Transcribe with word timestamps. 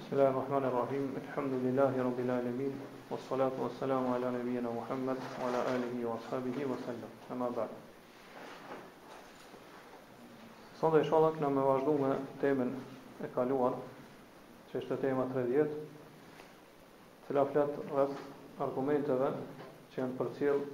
Bismillahi 0.00 0.32
rrahmani 0.34 0.66
rrahim. 0.72 1.12
Alhamdulillahi 1.28 1.98
rabbil 1.98 2.30
alamin. 2.30 2.72
Wassalatu 3.10 3.62
wassalamu 3.68 4.14
ala 4.14 4.30
nabiyyina 4.32 4.72
Muhammad 4.72 5.18
wa 5.40 5.44
ala 5.44 5.76
alihi 5.76 6.04
wa 6.08 6.16
sahbihi 6.30 6.64
wa 6.64 6.76
sallam. 6.88 7.12
Amma 7.30 7.50
ba'd. 7.50 7.68
Sonë 10.80 11.02
inshallah 11.04 11.36
kemë 11.38 11.52
me 11.58 11.66
vazhdu 11.68 11.96
me 12.00 12.14
temën 12.40 12.72
e 13.20 13.28
kaluar, 13.34 13.74
që 14.72 14.80
është 14.80 14.98
tema 15.04 15.26
30, 15.36 15.68
të 17.26 17.36
la 17.36 17.44
flet 17.52 17.78
rreth 17.92 18.24
argumenteve 18.68 19.28
që 19.92 20.02
janë 20.02 20.16
përcjell 20.22 20.64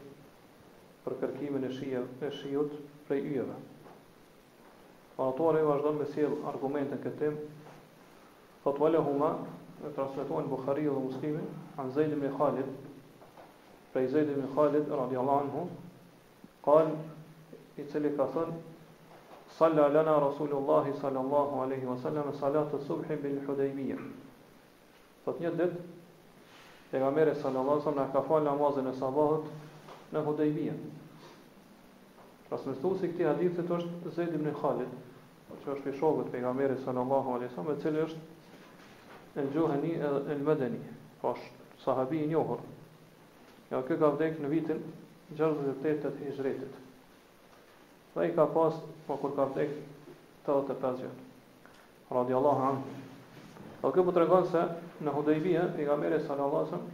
për 1.07 1.19
kërkimin 1.25 1.67
e 1.67 1.73
shijës 1.81 2.15
së 2.23 2.33
shijut 2.39 2.79
prej 3.11 3.27
yjeve. 3.33 3.59
Autori 5.27 5.67
vazhdon 5.73 6.01
me 6.05 6.11
sjell 6.15 6.39
argumente 6.55 7.03
këtë 7.07 7.25
temë 7.27 7.56
Po 8.67 8.73
Thot 8.73 8.79
vale 8.81 8.99
ma, 9.19 9.37
E 9.87 9.91
transmitohen 9.95 10.49
Bukhari 10.49 10.83
dhe 10.89 10.91
muslimi 10.91 11.39
an 11.79 11.91
zëjtë 11.95 12.17
me 12.19 12.29
Khalid, 12.39 12.69
prej 13.93 14.07
i 14.07 14.09
zëjtë 14.15 14.33
Khalid, 14.35 14.55
khalit 14.55 14.95
Radi 15.01 15.17
Allah 15.21 15.45
në 15.51 15.63
Kal 16.65 16.91
i 17.77 17.85
cili 17.93 18.11
ka 18.17 18.27
thën 18.35 18.55
Salla 19.59 19.85
lana 19.95 20.17
Rasulullahi 20.25 20.97
Sallallahu 21.03 21.61
aleyhi 21.67 21.87
wa 21.91 21.95
sallam 22.03 22.33
Salat 22.41 22.71
po 22.73 22.81
të 22.81 22.89
subhi 22.89 23.19
bil 23.23 23.39
hudejbija 23.47 23.99
Thot 25.29 25.41
një 25.45 25.51
dit 25.63 26.95
E 26.95 26.99
ga 27.05 27.11
mere 27.21 27.35
sallallahu 27.45 27.85
sallam 27.87 28.09
Nga 28.09 28.15
ka 28.17 28.23
falë 28.31 28.49
namazën 28.49 28.91
e 28.91 28.95
sabahët, 28.97 29.51
Në 30.17 30.23
hudejbija 30.27 30.75
Rasmestu 32.51 32.97
si 33.05 33.13
këti 33.15 33.29
hadithit 33.31 33.71
është 33.79 34.15
Zëjtë 34.19 34.41
me 34.49 34.55
Khalid, 34.59 34.97
që 35.63 35.77
është 35.77 35.93
i 35.95 35.99
shokët 36.03 36.33
për 36.35 36.41
i 36.43 36.47
gamere 36.49 36.81
sallallahu 36.89 37.37
alesam 37.39 37.71
e 37.71 37.77
cilë 37.85 38.07
është 38.09 38.25
el 39.37 39.51
Gjuhani 39.53 39.95
el 40.01 40.41
Medeni, 40.41 40.79
pra 41.21 41.35
sahabi 41.85 42.23
i 42.25 42.29
njohër. 42.31 42.61
Ja, 43.69 43.83
kë 43.85 43.99
ka 44.01 44.09
vdekë 44.15 44.41
në 44.41 44.49
vitin 44.49 44.79
68 45.37 46.13
të 46.17 46.23
hijretit. 46.31 46.77
Dhe 48.15 48.31
i 48.31 48.33
ka 48.33 48.47
pas, 48.55 48.79
pra 49.07 49.19
kur 49.21 49.35
ka 49.37 49.45
vdekë, 49.51 49.77
85 50.49 51.03
vjetë. 51.03 51.25
Radi 52.17 52.37
Allah 52.39 52.63
han. 52.65 52.81
Dhe 52.81 53.83
po 53.85 53.91
kë 53.93 54.05
po 54.07 54.15
të 54.17 54.23
regon 54.25 54.47
se 54.51 54.63
në 55.05 55.13
hudejbije, 55.19 55.67
i 55.83 55.89
ka 55.89 55.97
mere 56.01 56.23
sallallasëm, 56.25 56.87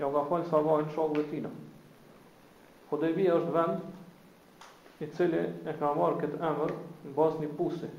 ja 0.00 0.08
ka 0.14 0.22
falë 0.30 0.48
sabahin 0.48 0.88
shokëve 0.96 1.26
tina. 1.32 1.50
Hudejbije 2.90 3.34
është 3.42 3.54
vend 3.58 5.04
i 5.04 5.10
cili 5.18 5.42
e 5.68 5.76
ka 5.78 5.92
marë 5.98 6.22
këtë 6.24 6.42
emër 6.52 6.74
në 7.10 7.14
basë 7.18 7.42
një 7.44 7.50
pusi, 7.60 7.92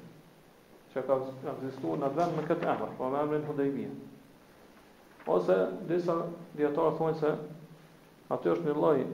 që 0.93 1.01
ka 1.07 1.15
ekzistuar 1.55 1.99
në 2.03 2.09
vend 2.13 2.37
me 2.37 2.41
këtë 2.45 2.67
emër, 2.75 2.91
po 2.97 3.07
me 3.09 3.21
emrin 3.25 3.45
Hudejbia. 3.47 3.93
Ose 5.33 5.55
disa 5.89 6.15
dietarë 6.59 6.93
thonë 6.99 7.17
se 7.21 7.31
aty 8.35 8.51
është 8.53 8.67
një 8.69 8.75
lloj 8.77 9.05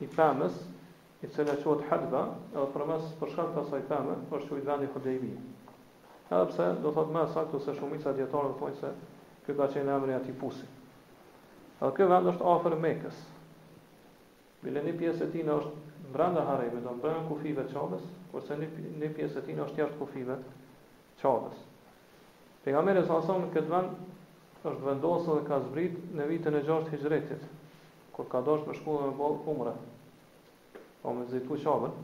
i 0.00 0.08
famës, 0.14 0.54
i 1.20 1.28
cila 1.28 1.52
quhet 1.60 1.82
Hadba, 1.90 2.20
edhe 2.54 2.68
përmes 2.74 3.10
për 3.20 3.32
shkak 3.34 3.50
të 3.54 3.64
asaj 3.66 3.80
famë, 3.90 4.14
është 4.38 4.60
i 4.60 4.64
vendi 4.68 4.90
Hudejbia. 4.94 5.40
Edhe 6.30 6.46
pse 6.52 6.68
do 6.84 6.92
thot 6.96 7.10
më 7.12 7.26
saktë 7.34 7.60
se 7.64 7.74
shumica 7.76 8.14
dietarëve 8.16 8.56
thonë 8.60 8.78
se 8.80 8.92
ky 9.46 9.56
ka 9.58 9.66
qenë 9.74 9.98
emri 9.98 10.14
aty 10.16 10.32
pusi. 10.40 10.68
Edhe 11.80 11.92
ky 11.98 12.06
vend 12.12 12.30
është 12.32 12.48
afër 12.54 12.78
Mekës. 12.86 13.20
Bile 14.62 14.82
një 14.84 14.96
pjesë 15.00 15.26
e 15.26 15.32
tij 15.34 15.52
është 15.58 15.89
brenda 16.12 16.42
haremit, 16.46 16.80
do 16.84 16.90
në 16.94 17.00
brenda 17.02 17.26
kufive 17.28 17.62
qabës, 17.70 18.04
kurse 18.32 18.56
një, 18.58 18.68
në 19.00 19.10
pjesë 19.16 19.40
e 19.42 19.46
tij 19.46 19.58
është 19.64 19.82
jashtë 19.84 19.98
kufive 20.00 20.36
qabës. 21.20 21.60
Pejgamberi 22.64 23.02
sa 23.06 23.20
sasam 23.20 23.44
në 23.46 23.52
këtë 23.54 23.70
vend, 23.72 23.98
është 24.60 24.86
vendosë 24.88 25.36
dhe 25.38 25.44
ka 25.46 25.58
zbrit 25.68 25.98
në 26.18 26.26
vitën 26.32 26.58
e 26.58 26.62
gjashtë 26.66 26.94
hijretit, 26.96 27.44
kur 28.16 28.28
ka 28.32 28.42
doshtë 28.48 28.70
të 28.72 28.78
shkojë 28.80 29.04
dhe 29.04 29.10
me 29.10 29.18
bolë 29.20 29.40
umre, 29.54 29.76
po 31.02 31.14
me 31.16 31.28
zitu 31.30 31.58
qabën, 31.64 31.94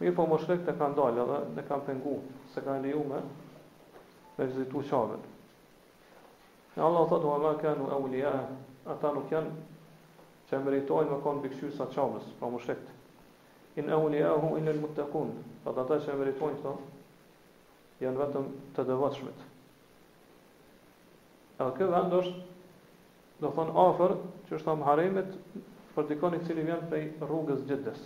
mirë 0.00 0.14
po 0.16 0.28
më 0.30 0.38
shrek 0.44 0.62
të 0.68 0.76
kanë 0.80 0.98
dalë 1.00 1.26
dhe 1.32 1.40
në 1.58 1.66
kanë 1.68 1.86
pengu, 1.90 2.14
se 2.54 2.62
kanë 2.64 2.86
liju 2.86 3.02
me, 3.10 3.20
me 4.38 4.48
zitu 4.56 4.84
qabën. 4.92 5.26
Në 6.76 6.86
Allah 6.86 7.08
thotë, 7.10 7.32
wa 7.32 7.38
ma 7.48 7.56
kanu 7.58 7.90
e 7.92 7.96
ulija, 8.04 8.34
ata 8.94 9.10
nuk 9.16 9.26
janë 9.34 9.50
që 10.48 10.56
e 10.56 10.62
meritojnë 10.64 11.10
me 11.10 11.18
konë 11.26 11.42
bikëshu 11.48 11.70
sa 11.74 11.86
po 11.90 12.50
më 12.50 12.60
in 13.76 13.90
awliyahu 13.90 14.56
illa 14.58 14.70
almuttaqun. 14.72 15.30
Pra 15.64 15.74
ata 15.82 15.96
që 16.04 16.14
meritojnë 16.18 16.58
këto 16.60 16.72
janë 18.04 18.18
vetëm 18.20 18.46
të 18.76 18.84
devotshmit. 18.88 19.42
Edhe 21.60 21.72
ky 21.76 21.88
vend 21.92 22.14
është 22.16 23.44
do 23.44 23.50
thon 23.56 23.72
afër 23.84 24.14
që 24.48 24.56
është 24.58 24.74
në 24.80 24.88
haremit 24.88 25.36
për 25.94 26.08
dikon 26.10 26.38
i 26.38 26.40
cili 26.46 26.64
vjen 26.64 26.86
prej 26.90 27.04
rrugës 27.22 27.62
Xhiddes. 27.68 28.00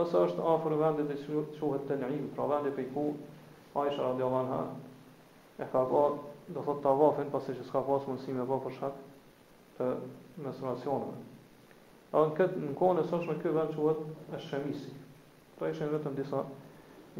Ose 0.00 0.22
është 0.28 0.46
afër 0.54 0.76
vendit 0.80 1.12
që 1.26 1.44
quhet 1.58 1.86
Tanim, 1.90 2.30
pra 2.36 2.46
vendi 2.54 2.72
prej 2.76 2.88
ku 2.94 3.04
Aisha 3.78 4.02
radhiyallahu 4.02 4.46
anha 4.46 4.60
e 5.62 5.66
ka 5.72 5.82
bë, 5.90 6.04
do 6.54 6.62
thot 6.66 6.80
tavafin 6.82 7.28
pasi 7.30 7.52
që 7.58 7.66
s'ka 7.68 7.82
pas 7.86 8.06
mundësi 8.08 8.32
me 8.34 8.46
bë 8.50 8.56
për 8.64 8.74
shkak 8.78 9.02
të 9.78 9.90
menstruacioneve. 10.46 11.18
Pra 12.10 12.22
në 12.26 12.32
këtë 12.36 12.60
në 12.64 12.68
kone 12.78 13.02
sosh 13.08 13.26
me 13.30 13.36
këtë 13.38 13.50
vend 13.54 13.74
që 13.74 13.82
vëtë 13.86 14.34
e 14.34 14.38
shëmisi. 14.48 14.94
Pra 15.58 15.68
ishen 15.70 15.92
vetëm 15.92 16.16
disa 16.18 16.40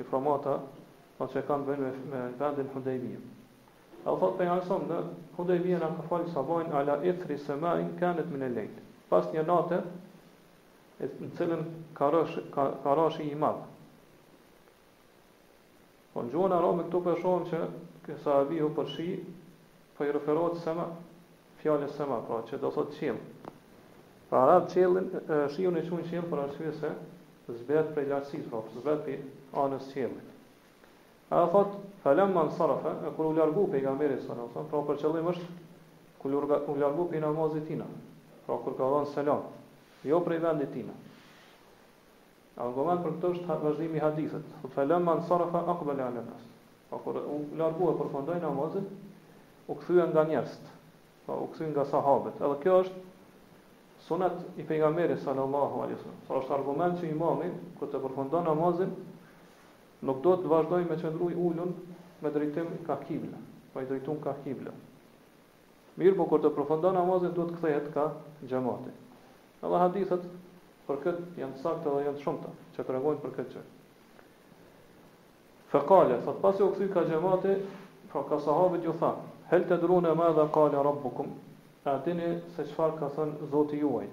informata 0.02 0.54
pa 1.18 1.28
që 1.30 1.42
kanë 1.50 1.66
bëjnë 1.68 1.82
me, 1.82 1.92
me 2.14 2.22
vendin 2.40 2.70
hudejbija. 2.74 3.20
A 4.02 4.12
thotë 4.18 4.38
për 4.40 4.48
nga 4.48 4.56
nësëm 4.60 4.86
dhe 4.90 4.98
hudejbija 5.36 5.78
në 5.84 5.90
ka 5.96 6.06
falë 6.10 6.74
ala 6.80 6.96
etri 7.12 7.36
se 7.44 7.54
majnë 7.62 7.94
kënët 8.00 8.32
me 8.34 8.42
në 8.42 8.48
lejtë. 8.56 8.86
Pas 9.12 9.30
një 9.34 9.46
natë 9.46 9.80
e 11.06 11.10
në 11.20 11.30
cilën 11.38 11.62
ka 11.94 12.94
i 13.22 13.34
madhë. 13.44 13.68
Po 16.14 16.22
në 16.26 16.34
gjuhën 16.34 16.56
arame 16.58 16.88
këtu 16.88 17.04
për 17.06 17.22
shohën 17.22 17.46
që 17.52 17.62
kësa 18.08 18.40
avi 18.42 18.58
u 18.66 18.72
përshi, 18.80 19.08
për 19.94 20.00
po 20.00 20.08
i 20.08 20.12
referohet 20.16 20.58
se 20.64 20.74
ma, 20.74 20.88
fjallën 21.62 21.92
se 21.94 22.06
ma, 22.10 22.18
pra 22.26 22.42
që 22.50 22.58
do 22.64 22.72
thotë 22.74 22.98
qimë. 22.98 23.28
Pra 24.30 24.44
arat 24.46 24.68
qelin, 24.78 25.08
shion 25.56 25.74
e 25.74 25.80
qunë 25.88 26.04
qelë 26.06 26.28
për 26.30 26.40
arsye 26.44 26.70
se 26.78 26.90
zbet 27.64 27.88
prej 27.96 28.04
lartësit, 28.12 28.44
pra 28.46 28.60
po, 28.62 28.68
për 28.70 28.84
zbet 28.84 29.00
për 29.06 29.62
anës 29.64 29.88
qelit. 29.90 30.28
A 31.34 31.40
e 31.42 31.48
thot, 31.50 31.72
felem 32.04 32.30
më 32.36 32.44
në 32.48 32.52
sarafe, 32.54 32.92
e 33.08 33.10
kër 33.16 33.26
u 33.26 33.32
largu 33.40 33.64
për 33.72 33.80
i 33.80 33.86
gamberi 33.88 34.20
së 34.22 34.36
në 34.38 34.44
pra 34.54 34.62
për 34.86 35.00
qëllim 35.02 35.30
është, 35.32 35.48
kër 36.22 36.38
u 36.70 36.76
largu 36.78 37.08
për 37.10 37.18
i 37.18 37.24
namazit 37.26 37.66
tina, 37.72 37.88
pra 38.46 38.60
kër 38.62 38.78
ka 38.78 38.92
dhënë 38.94 39.10
selam, 39.16 39.42
jo 40.12 40.22
për 40.28 40.36
i 40.36 40.40
vendit 40.46 40.72
tina. 40.76 40.94
Argument 42.68 43.02
për 43.02 43.16
këtë 43.18 43.32
është 43.34 43.58
vazhdimi 43.64 43.98
i 43.98 44.04
hadithit. 44.04 44.54
Thot 44.62 44.76
falem 44.78 45.10
an 45.10 45.24
sarafa 45.30 45.64
aqbala 45.74 46.06
ala 46.10 46.22
nas. 46.26 46.46
Pa 46.90 46.98
kur 47.02 47.18
u 47.22 47.40
e 47.50 47.98
përfundoi 48.02 48.38
namazit, 48.44 48.86
u 49.70 49.74
këthyën 49.80 50.14
nga 50.14 50.26
njerëzit. 50.32 50.70
Pa 51.26 51.34
u 51.40 51.46
kthye 51.54 51.70
nga 51.72 51.86
sahabët. 51.92 52.42
Edhe 52.42 52.58
kjo 52.64 52.78
është 52.84 53.08
sunat 54.06 54.32
i 54.56 54.62
pejgamberit 54.62 55.18
sallallahu 55.18 55.80
alaihi 55.82 55.96
wasallam. 55.96 56.20
Pra 56.26 56.36
është 56.40 56.54
argument 56.58 56.96
që 57.00 57.08
imami 57.10 57.48
kur 57.78 57.88
të 57.92 58.00
përfundon 58.04 58.46
namazin 58.48 58.92
nuk 60.08 60.22
do 60.24 60.36
të 60.44 60.48
vazhdojë 60.52 60.88
me 60.90 60.96
qëndruj 61.02 61.34
ulun 61.48 61.74
me 62.24 62.30
drejtim 62.32 62.70
ka 62.86 62.96
kibla, 63.06 63.40
pa 63.74 63.82
i 63.84 63.88
drejtuar 63.90 64.20
ka 64.24 64.34
kibla. 64.44 64.72
Mirë, 66.00 66.16
po 66.16 66.28
kur 66.30 66.40
të 66.44 66.52
përfundon 66.58 66.96
namazin 66.96 67.34
duhet 67.36 67.54
kthehet 67.58 67.90
ka 67.96 68.06
xhamati. 68.44 68.94
Edhe 69.60 69.82
hadithet 69.84 70.24
për 70.88 71.02
këtë 71.04 71.42
janë 71.44 71.60
saktë 71.60 71.92
dhe 71.96 72.06
janë 72.06 72.16
të 72.20 72.24
shumta 72.24 72.54
që 72.76 72.86
tregojnë 72.88 73.22
për 73.26 73.34
këtë 73.36 73.56
çështje. 73.56 73.68
Fekale, 75.74 76.16
thot 76.24 76.40
pasi 76.42 76.64
u 76.66 76.70
kthy 76.74 76.88
ka 76.94 77.04
xhamati, 77.10 77.52
pra 78.12 78.24
ka 78.30 78.40
sahabët 78.46 78.82
ju 78.88 78.96
thanë, 79.02 79.28
"Hel 79.52 79.68
tadruna 79.72 80.14
madha 80.22 80.48
qala 80.56 80.82
rabbukum?" 80.88 81.28
Pra 81.80 81.96
dini 82.04 82.26
se 82.56 82.66
çfarë 82.68 82.98
ka 83.00 83.08
thënë 83.16 83.46
Zoti 83.52 83.78
juaj. 83.82 84.08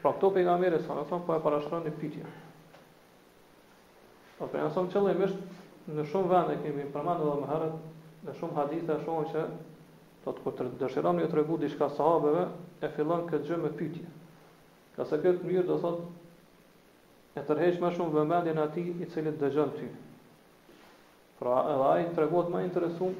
Pra 0.00 0.12
këto 0.16 0.30
pejgamberë 0.36 0.78
sa 0.86 0.94
thon 1.10 1.24
po 1.26 1.34
e 1.34 1.42
parashtron 1.46 1.82
një 1.84 1.92
pyetje. 1.98 2.30
Po 4.38 4.46
pra, 4.48 4.64
pra 4.64 4.70
son 4.76 4.88
qëllimisht 4.94 5.90
në 5.98 6.06
shumë 6.12 6.30
vende 6.32 6.56
kemi 6.62 6.86
përmendur 6.94 7.32
edhe 7.34 7.42
më 7.42 7.50
herët 7.50 8.24
në 8.28 8.36
shumë 8.38 8.58
hadithe 8.60 8.96
shohim 9.02 9.28
se 9.34 9.42
do 10.24 10.32
të 10.38 10.44
kur 10.46 10.56
po 10.56 10.70
dëshiron 10.84 11.20
të 11.22 11.28
tregu 11.34 11.58
diçka 11.64 11.90
sahabeve 11.98 12.46
e 12.80 12.90
fillon 12.96 13.26
këtë 13.28 13.50
gjë 13.50 13.58
me 13.66 13.72
pyetje. 13.80 14.06
Ka 14.96 15.04
sa 15.10 15.20
këtë 15.22 15.44
mirë 15.50 15.66
do 15.68 15.76
thotë 15.82 17.36
e 17.36 17.44
tërheq 17.50 17.78
më 17.84 17.90
shumë 17.98 18.14
vëmendjen 18.16 18.62
atij 18.64 18.88
i 19.06 19.10
cili 19.12 19.36
dëgjon 19.44 19.76
ty. 19.76 19.90
Pra 21.42 21.60
edhe 21.74 21.92
ai 21.92 22.08
tregon 22.16 22.48
më 22.56 22.64
interesum 22.70 23.12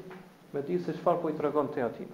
me 0.55 0.65
di 0.71 0.79
se 0.87 0.97
çfarë 0.97 1.21
po 1.23 1.29
i 1.29 1.37
tregon 1.37 1.69
te 1.77 1.85
atij. 1.85 2.09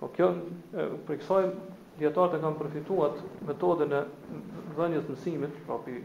Po 0.00 0.08
kjo 0.16 0.26
është 0.34 0.86
për 1.08 1.18
kësaj 1.22 1.42
dietarët 2.00 2.36
kanë 2.42 2.58
përfituar 2.62 3.16
metodën 3.48 3.90
e 3.92 3.98
dhënjes 4.78 5.02
të 5.08 5.14
mësimit, 5.16 5.58
pra 5.66 5.76
pi 5.84 5.96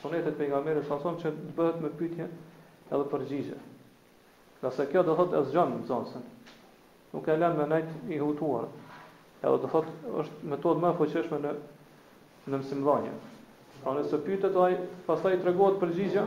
sonetet 0.00 0.32
e 0.34 0.38
pejgamberit 0.40 0.88
sa 0.88 0.96
thonë 1.04 1.20
se 1.24 1.30
bëhet 1.60 1.76
me 1.84 1.92
pyetje 2.00 2.26
edhe 2.26 3.04
përgjigje. 3.12 3.58
Qase 4.64 4.86
kjo 4.90 5.04
do 5.06 5.14
thotë 5.20 5.38
asgjën 5.44 5.76
në 5.76 5.86
zonën. 5.92 6.24
Nuk 7.12 7.30
e 7.30 7.36
lënë 7.38 7.58
me 7.60 7.68
nejt 7.76 7.94
i 8.10 8.18
hutuar. 8.24 8.66
Edhe 9.46 9.60
do 9.62 9.70
thotë 9.76 9.94
është 10.24 10.50
metodë 10.54 10.82
më 10.86 10.90
fuqishme 11.02 11.38
në 11.46 11.52
në 12.50 12.60
mësimdhënie. 12.62 13.12
Pra 13.84 13.94
nëse 14.00 14.18
pyetet 14.26 14.58
ai, 14.66 14.72
pastaj 15.06 15.32
i 15.34 15.38
tregohet 15.44 15.78
përgjigja, 15.84 16.26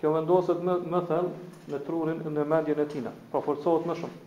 kjo 0.00 0.14
vendoset 0.16 0.64
më 0.68 0.78
më 0.94 1.02
thellë 1.12 1.68
në 1.76 1.82
trurin 1.88 2.24
në 2.40 2.48
mendjen 2.54 2.82
e 2.86 2.88
tij. 2.96 3.12
Pra 3.34 3.44
forcohet 3.48 3.84
më 3.92 3.98
shumë. 4.02 4.18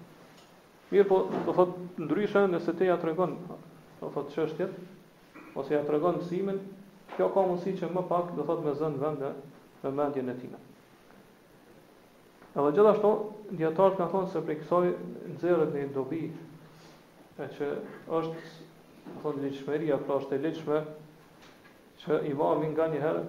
Mirë 0.92 1.06
po, 1.08 1.18
do 1.48 1.54
thot, 1.56 1.76
ndryshe 2.04 2.42
nëse 2.52 2.74
te 2.76 2.88
ja 2.90 2.98
të 3.00 3.14
do 4.02 4.10
thot, 4.12 4.32
qështjet, 4.34 4.74
ose 5.62 5.74
ja 5.74 5.80
të 5.88 5.94
regon 5.94 6.18
mësimin, 6.20 6.58
kjo 7.16 7.30
ka 7.32 7.44
mundësi 7.48 7.74
që 7.80 7.90
më 7.96 8.04
pak, 8.10 8.32
do 8.36 8.44
thot, 8.48 8.60
me 8.66 8.74
zënë 8.80 9.00
vende, 9.00 9.30
me 9.84 9.92
mendje 10.00 10.22
e 10.22 10.36
tina. 10.42 10.60
Edhe 12.60 12.74
gjithashtu, 12.76 13.12
djetarët 13.56 13.98
kanë 14.02 14.12
thonë 14.16 14.30
se 14.34 14.42
prej 14.48 14.58
kësoj 14.64 14.90
nëzirët 15.36 15.72
një 15.78 15.86
dobi, 15.96 16.22
e 17.40 17.48
që 17.56 17.70
është, 18.20 18.68
do 19.06 19.16
pra 19.22 19.32
është 20.18 20.36
e 20.36 20.42
lichme, 20.44 20.82
që 22.04 22.20
i 22.28 22.34
mami 22.36 22.74
nga 22.74 22.90
një 22.92 23.00
herë, 23.06 23.24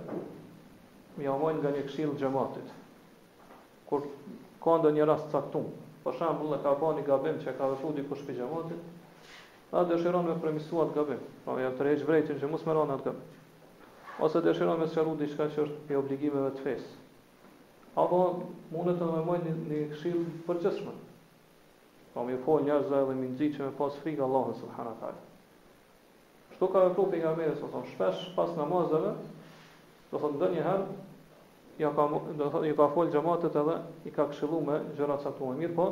mi 1.20 1.30
amojnë 1.30 1.62
nga 1.62 1.74
një 1.76 1.86
këshilë 1.86 2.18
gjematit, 2.22 2.74
kur 3.90 4.10
ka 4.64 4.80
ndo 4.82 4.90
një 4.98 5.06
rast 5.12 5.30
saktumë 5.36 5.81
për 6.02 6.02
po 6.02 6.16
shembull 6.18 6.54
ka 6.62 6.70
bani 6.78 7.02
gabim 7.06 7.36
që 7.42 7.52
ka 7.58 7.66
vëshu 7.72 7.90
diku 7.96 8.16
shtëpi 8.18 8.34
xhamatit, 8.38 8.80
ta 9.70 9.82
dëshiron 9.90 10.26
me 10.26 10.32
premisuat 10.42 10.90
gabim, 10.96 11.20
pra 11.44 11.52
po, 11.54 11.60
ja 11.62 11.68
tërheq 11.78 12.02
vërejtin 12.08 12.40
që 12.40 12.48
mos 12.50 12.64
merron 12.66 12.90
atë 12.94 13.04
gabim. 13.06 13.24
Ose 14.26 14.42
dëshiron 14.44 14.80
me 14.82 14.88
sqaru 14.90 15.14
diçka 15.20 15.46
që 15.54 15.62
është 15.66 15.90
e 15.94 15.98
obligimeve 16.00 16.50
të 16.56 16.64
fesë. 16.66 16.98
Apo 18.02 18.18
mundet 18.72 18.98
të 18.98 19.06
mëmoj 19.12 19.38
një, 19.44 19.54
një 19.70 19.80
këshil 19.92 20.18
për 20.48 20.60
gjithshme. 20.64 20.96
Pra 22.12 22.20
po, 22.20 22.26
mi 22.28 22.38
po 22.46 22.58
njerëzë 22.66 22.90
dhe 23.06 23.14
mi 23.22 23.30
nëzit 23.30 23.56
që 23.60 23.68
me 23.68 23.76
pas 23.78 24.02
frikë 24.02 24.26
Allahën 24.26 24.58
së 24.58 24.68
dhëhanat 24.72 25.06
alë. 25.08 25.22
Shtu 26.56 26.70
ka 26.74 26.86
vëpru 26.88 27.06
për 27.14 27.22
nga 27.22 27.36
mërës, 27.38 27.62
shpesh 27.94 28.26
pas 28.36 28.50
namazave, 28.58 29.14
do 30.10 30.18
thonë, 30.20 30.36
ndonjëherë 30.40 30.62
njëherë, 30.62 31.00
ja 31.80 31.92
ka 31.94 32.08
do 32.10 32.20
të 32.26 32.50
thotë 32.52 32.68
ju 32.70 32.76
ka 32.78 32.88
fol 32.92 33.08
xhamatet 33.12 33.56
edhe 33.56 33.76
i 34.08 34.12
ka 34.12 34.26
këshilluar 34.30 34.66
me 34.66 34.78
gjëra 34.98 35.16
të 35.22 35.52
mirë 35.60 35.76
po 35.76 35.86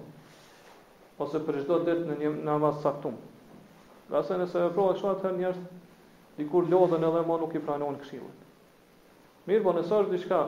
ose 1.26 1.38
për 1.48 1.60
çdo 1.64 1.78
det 1.88 1.98
në 2.08 2.16
një 2.22 2.32
namaz 2.48 2.80
saktum 2.86 3.18
qase 4.08 4.38
nëse 4.40 4.64
e 4.64 4.72
provosh 4.76 5.04
atë 5.12 5.34
njerëz 5.42 5.60
dikur 6.40 6.64
lodhen 6.72 7.04
edhe 7.10 7.24
më 7.28 7.38
nuk 7.44 7.52
i 7.52 7.60
pranojnë 7.68 8.00
këshillën 8.00 8.36
mirë 9.50 9.64
po 9.68 9.76
nëse 9.76 9.92
është 10.00 10.16
diçka 10.18 10.40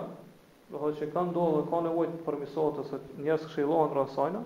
do 0.68 0.76
thotë 0.80 0.98
që 1.00 1.06
ka 1.14 1.22
ndodhur 1.28 1.62
ka 1.70 1.78
nevojë 1.84 2.10
të 2.14 2.24
përmisohet 2.26 2.80
ose 2.82 2.96
njerëz 3.26 3.44
këshillohen 3.50 3.92
rreth 3.96 4.10
sajna, 4.14 4.42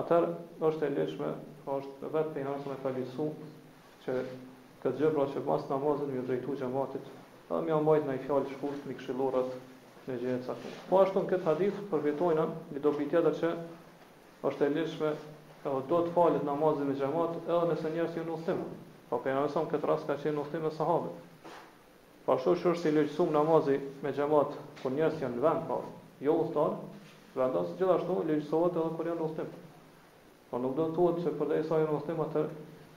atëherë 0.00 0.32
është 0.68 0.84
e 0.84 0.90
lehtëshme, 0.96 1.30
pra 1.64 1.76
është 1.80 2.10
vetë 2.16 2.32
pe 2.34 2.42
njerëz 2.44 2.66
me 2.72 2.76
falisu 2.82 3.28
që 4.04 4.16
këtë 4.82 4.98
gjë 5.00 5.12
pra 5.16 5.26
që 5.32 5.44
pas 5.48 5.64
namazit 5.72 6.10
më 6.16 6.26
drejtu 6.28 6.56
xhamatit, 6.60 7.06
dhe 7.46 7.62
më 7.70 7.80
mbajt 7.86 8.08
në 8.10 8.18
fjalë 8.26 8.52
shkurt 8.52 8.84
me 8.90 8.96
këshillorat 8.98 9.56
në 10.10 10.18
gjë 10.24 10.36
të 10.50 10.58
Po 10.90 11.00
ashtu 11.06 11.20
në 11.20 11.30
këtë 11.32 11.48
hadith 11.48 11.80
përfitojnë 11.94 12.46
një 12.74 12.80
dobi 12.88 13.06
tjetër 13.14 13.38
që 13.40 13.52
është 14.50 14.68
e 14.68 14.74
lehtëshme 14.76 15.14
edhe 15.70 15.80
do 15.94 16.02
të 16.04 16.16
falet 16.18 16.44
namazin 16.50 16.88
me 16.92 16.98
xhamat 17.00 17.40
edhe 17.46 17.72
nëse 17.72 17.94
njerëzit 17.94 18.16
janë 18.20 18.40
në 18.44 18.72
Po 19.08 19.22
pejgamberi 19.24 19.52
sa 19.56 19.64
këtë 19.72 19.88
rast 19.92 20.06
ka 20.12 20.20
qenë 20.26 20.50
me 20.68 20.72
sahabët. 20.80 21.30
Po 22.24 22.32
ashtu 22.32 22.52
që 22.56 22.70
është 22.72 22.80
si 22.80 22.90
lëqësum 22.96 23.32
namazi 23.36 23.74
me 24.04 24.10
gjemat, 24.16 24.54
kur 24.80 24.92
njërës 24.96 25.18
janë 25.22 25.36
në 25.38 25.42
vend, 25.44 25.64
pa 25.70 25.74
po, 25.76 26.22
jo 26.24 26.36
ustar, 26.44 26.76
vendas, 27.36 27.74
gjithashtu 27.76 28.14
i 28.22 28.28
lëqësohet 28.30 28.78
edhe 28.80 28.94
kur 29.00 29.10
janë 29.10 29.20
në 29.20 29.26
ustim. 29.26 29.50
Po 30.52 30.60
nuk 30.64 30.72
do 30.78 30.86
të 30.88 30.94
thotë 30.98 31.24
që 31.26 31.32
përdej 31.40 31.60
sa 31.68 31.80
janë 31.82 31.98
në 32.04 32.16
atër 32.24 32.46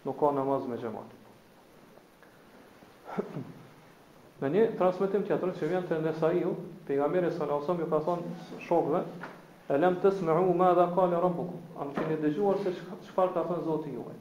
nuk 0.07 0.19
ka 0.21 0.29
namaz 0.37 0.67
me 0.71 0.77
gjemat. 0.79 1.17
Me 4.45 4.51
një 4.53 4.63
transmitim 4.79 5.25
tjetër 5.27 5.51
që 5.59 5.69
vjen 5.73 5.89
të 5.91 5.99
ndesa 6.05 6.31
iu, 6.39 6.53
pejgamberi 6.87 7.33
së 7.35 7.49
nësëm 7.51 7.83
ju 7.83 7.89
ka 7.95 7.99
thonë 8.07 8.31
shokve, 8.69 9.03
e 9.75 9.81
lem 9.81 9.99
të 10.05 10.13
smëru 10.21 10.55
ma 10.63 10.71
dhe 10.79 10.87
kale 10.95 11.19
rëmbuku, 11.25 11.59
anë 11.83 12.07
një 12.13 12.21
dëgjuar 12.23 12.63
se 12.63 12.77
shkar 13.11 13.35
ka 13.35 13.43
thonë 13.51 13.67
zotë 13.67 13.97
juaj. 13.99 14.17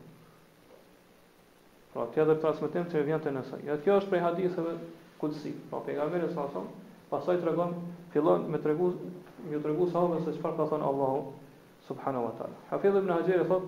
Pra 1.97 2.05
tjetër 2.13 2.37
transmetim 2.45 2.85
që 2.93 3.01
vjen 3.09 3.23
te 3.25 3.31
nesaj. 3.33 3.63
Ja 3.65 3.79
kjo 3.81 3.95
është 4.03 4.11
prej 4.13 4.21
haditheve 4.21 4.75
kudsi. 5.21 5.55
Pra 5.71 5.79
pejgamberi 5.87 6.27
sa 6.35 6.45
son, 6.53 6.67
pastaj 7.09 7.39
tregon 7.41 7.71
fillon 8.13 8.43
me 8.53 8.59
tregu 8.61 8.91
ju 9.49 9.61
tregu 9.65 9.87
sahabe 9.95 10.19
se 10.27 10.35
çfarë 10.37 10.59
ka 10.59 10.67
thënë 10.73 10.85
Allahu 10.91 11.23
subhanahu 11.89 12.25
wa 12.27 12.33
taala. 12.41 12.57
Hafidh 12.73 12.99
ibn 13.01 13.11
Hajar 13.15 13.47
thot 13.49 13.63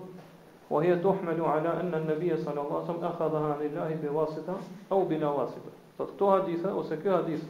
wa 0.69 0.81
hiya 0.83 0.99
tuhmalu 1.07 1.47
ala 1.55 1.71
anna 1.81 1.97
an-nabiy 2.03 2.35
sallallahu 2.37 2.75
alaihi 2.75 2.89
wasallam 2.89 3.07
akhadhaha 3.09 3.55
lillahi 3.63 3.95
bi 4.05 4.09
wasita 4.19 4.57
aw 4.93 5.05
bi 5.13 5.17
nawasita. 5.25 5.71
Sot 5.97 6.13
këto 6.13 6.29
hadithe 6.35 6.73
ose 6.83 6.97
ky 7.01 7.09
hadith 7.09 7.45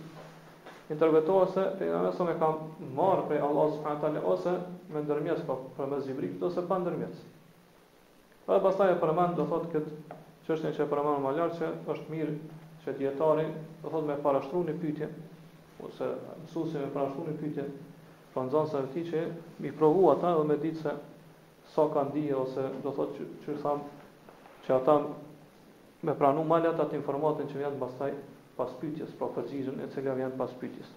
interpretohet 0.96 1.50
se 1.58 1.66
pejgamberi 1.82 2.16
sa 2.16 2.24
më 2.30 2.38
ka 2.40 2.54
marrë 3.02 3.28
prej 3.28 3.42
Allahu 3.50 3.76
subhanahu 3.76 3.98
wa 3.98 4.08
taala 4.08 4.24
ose 4.36 4.56
me 4.96 5.04
ndërmjet 5.04 5.44
pa 5.46 5.60
po, 5.60 5.68
përmes 5.82 6.08
me 6.22 6.32
ose 6.48 6.62
pa 6.72 6.80
ndërmjet. 6.86 7.20
Pra 8.48 8.62
pastaj 8.64 8.94
e 8.96 9.00
përmend 9.04 9.36
do 9.42 9.50
thot 9.52 9.68
kët 9.76 10.18
çështën 10.50 10.74
që 10.74 10.82
e 10.82 10.86
përmendëm 10.90 11.26
më 11.28 11.32
lart 11.38 11.58
se 11.60 11.68
është 11.94 12.10
mirë 12.12 12.36
që 12.84 12.94
dietari 13.00 13.46
do 13.84 13.90
thotë 13.94 14.06
me 14.08 14.16
parashtruan 14.24 14.66
një 14.72 14.76
pyetjen 14.82 15.12
ose 15.88 16.08
mësuesi 16.44 16.80
me 16.82 16.88
parashtruan 16.96 17.36
një 17.36 17.38
pyetjen 17.38 17.68
pra 18.34 18.46
po 18.48 18.64
nxënësa 18.64 18.82
e 18.86 18.90
tij 18.96 19.06
që 19.12 19.22
i 19.70 19.74
provu 19.82 20.08
ata 20.14 20.32
dhe 20.40 20.48
me 20.52 20.58
ditë 20.64 20.82
se 20.82 20.94
sa 21.74 21.86
kanë 21.94 22.14
dije 22.18 22.38
ose 22.42 22.66
do 22.86 22.94
thotë 22.98 23.28
që 23.44 23.58
sa 23.62 23.76
që 24.66 24.74
ata 24.80 24.96
me 26.10 26.18
pranu 26.22 26.48
më 26.50 26.62
lart 26.66 26.82
atë 26.88 26.98
informatën 27.02 27.52
që 27.54 27.62
vjen 27.62 27.78
pastaj 27.86 28.10
pas 28.58 28.74
pyetjes 28.82 29.14
pra 29.22 29.30
përgjigjen 29.38 29.86
e 29.86 29.92
cila 29.94 30.18
vjen 30.22 30.34
pas 30.42 30.58
pyetjes 30.64 30.96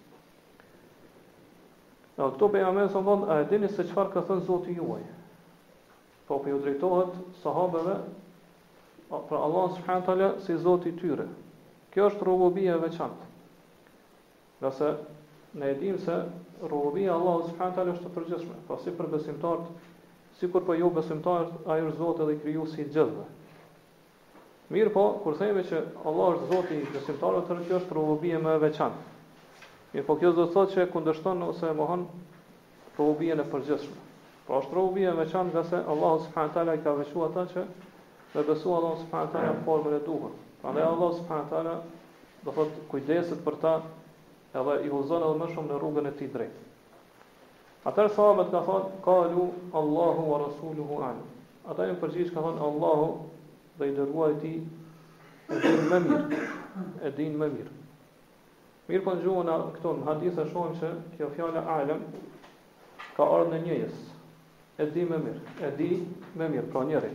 Në 2.17 2.25
këto 2.35 2.47
për 2.53 2.61
e 2.85 2.89
së 2.93 3.01
a 3.05 3.37
e 3.41 3.45
dini 3.51 3.69
se 3.73 3.85
qëfar 3.89 4.11
ka 4.13 4.21
thënë 4.29 4.43
Zotë 4.45 4.75
juaj? 4.77 4.99
Po 6.29 6.37
për 6.45 6.51
ju 6.53 6.59
drejtohet 6.67 7.15
sahabeve 7.41 7.95
Po, 9.13 9.19
për 9.29 9.37
Allah 9.45 9.65
subhanahu 9.77 10.05
taala 10.09 10.27
si 10.41 10.55
Zoti 10.57 10.89
i 10.89 10.95
tyre. 10.97 11.27
Kjo 11.93 12.07
është 12.09 12.25
rububia 12.25 12.79
e 12.79 12.81
veçantë. 12.81 13.27
Nëse 14.63 14.89
ne 15.61 15.73
e 15.91 15.99
se 16.01 16.15
rububia 16.73 17.11
e 17.11 17.15
Allahut 17.17 17.51
subhanahu 17.51 17.77
taala 17.77 17.93
është 17.99 18.09
e 18.09 18.13
përgjithshme, 18.15 18.57
po 18.71 18.79
si 18.87 18.91
për 19.01 19.11
besimtarët, 19.13 19.69
sikur 20.41 20.65
po 20.71 20.75
jo 20.79 20.89
besimtarët 20.97 21.69
ai 21.75 21.81
është 21.91 21.97
Zoti 22.01 22.27
dhe 22.31 22.39
krijuesi 22.47 22.81
i 22.81 22.85
gjithëve. 22.87 23.27
Mirë 24.73 24.95
po, 24.97 25.05
kur 25.27 25.37
themi 25.37 25.67
që 25.69 25.83
Allah 26.09 26.33
është 26.39 26.49
Zoti 26.55 26.81
i 26.81 26.89
besimtarëve, 26.97 27.45
atë 27.59 27.69
kjo 27.69 27.81
është 27.83 27.99
rububia 28.01 28.41
më 28.47 28.57
e 28.57 28.63
veçantë. 28.67 29.07
Mirë 29.93 30.09
po, 30.09 30.17
kjo 30.23 30.33
do 30.39 30.49
të 30.49 30.53
thotë 30.57 30.79
që 30.79 30.89
kundërshton 30.95 31.45
ose 31.51 31.75
mohon 31.83 32.09
rububien 32.97 33.45
e 33.45 33.51
përgjithshme. 33.53 34.09
Pra 34.47 34.65
është 34.65 34.81
rububia 34.81 35.13
e 35.13 35.17
veçantë 35.21 35.53
nga 35.59 35.67
se 35.69 35.85
Allahu 35.93 36.25
subhanahu 36.25 36.57
taala 36.57 36.75
i 36.75 36.81
ka 36.89 36.97
veçuar 37.03 37.29
ata 37.29 37.47
që 37.53 37.69
dhe 38.35 38.43
besu 38.43 38.75
Allah 38.75 38.97
subhanahu 39.01 39.33
taala 39.33 39.49
në 39.55 39.63
formën 39.67 39.97
e 39.97 40.05
duhur. 40.07 40.31
Prandaj 40.61 40.87
Allah 40.89 41.11
subhanahu 41.19 41.51
taala 41.51 41.75
do 42.47 42.55
thot 42.57 42.79
kujdeset 42.91 43.43
për 43.45 43.59
ta 43.65 43.73
edhe 44.61 44.77
i 44.87 44.93
huzon 44.93 45.25
edhe 45.27 45.41
më 45.43 45.49
shumë 45.53 45.73
në 45.73 45.81
rrugën 45.83 46.09
e 46.11 46.15
tij 46.21 46.31
drejt. 46.37 46.55
Atëherë 47.91 48.15
sahabët 48.17 48.51
ka 48.55 48.61
thonë, 48.65 48.91
"Qalu 49.05 49.45
Allahu 49.81 50.23
wa 50.31 50.39
rasuluhu 50.47 51.03
an." 51.11 51.19
Ataj 51.73 51.91
në 51.91 51.99
përgjigje 52.03 52.35
ka 52.35 52.41
thonë 52.47 52.63
Allahu 52.69 53.11
dhe 53.79 53.89
i 53.93 53.97
dërguari 53.97 54.35
e 54.37 54.41
ti 54.45 54.55
e 55.51 55.57
din 55.69 55.89
më 55.93 55.99
mirë. 56.07 56.39
E 57.07 57.11
din 57.17 57.39
më 57.39 57.49
mirë. 57.57 57.73
Mirë 58.89 59.05
po 59.05 59.11
ngjuan 59.19 59.51
këto 59.77 59.91
në 59.95 60.15
e 60.45 60.49
shohim 60.55 60.75
se 60.81 60.91
kjo 61.17 61.27
fjalë 61.37 61.67
alem 61.77 62.01
ka 63.17 63.23
ardhur 63.23 63.53
në 63.53 63.63
njëjës. 63.67 63.95
E 64.79 64.87
di 64.95 65.05
më 65.05 65.19
mirë. 65.27 65.41
E 65.67 65.77
di 65.77 65.91
më 66.39 66.49
mirë, 66.55 66.71
pra 66.73 66.85
njëri. 66.85 67.11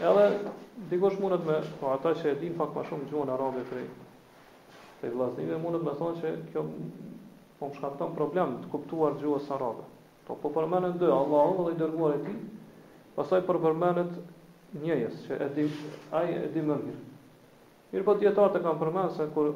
Edhe 0.00 0.24
dikush 0.90 1.18
mundet 1.18 1.40
me, 1.46 1.54
po 1.80 1.90
ata 1.90 2.12
që 2.14 2.28
e 2.30 2.34
din 2.38 2.52
pak 2.58 2.70
më 2.76 2.82
shumë 2.86 3.06
gjuhën 3.10 3.30
arabe 3.34 3.64
prej 3.66 3.86
prej 5.00 5.08
vllaznive 5.10 5.56
mundet 5.58 5.82
me 5.82 5.94
thonë 5.98 6.20
se 6.20 6.30
kjo 6.52 6.62
po 7.58 7.66
më 7.70 7.78
shkakton 7.80 8.12
problem 8.14 8.52
të 8.62 8.68
kuptuar 8.70 9.16
gjuhën 9.18 9.48
arabe. 9.56 9.82
Po 10.28 10.36
po 10.42 10.52
përmendën 10.54 10.94
dy 11.00 11.08
Allahu 11.14 11.64
dhe 11.66 11.72
i 11.74 11.78
dërguar 11.80 12.14
i 12.14 12.20
tij. 12.28 12.36
Pastaj 13.16 13.42
po 13.48 13.56
përmendet 13.64 14.12
njëjës 14.84 15.18
që 15.24 15.40
e 15.46 15.48
di 15.56 15.64
ai 16.14 16.28
e 16.36 16.52
di 16.54 16.62
më 16.68 16.76
mirë. 16.84 17.00
Mirë 17.90 18.06
po 18.06 18.14
dietarët 18.22 18.58
e 18.60 18.62
kanë 18.68 18.80
përmendur 18.84 19.16
se 19.18 19.26
kur 19.34 19.50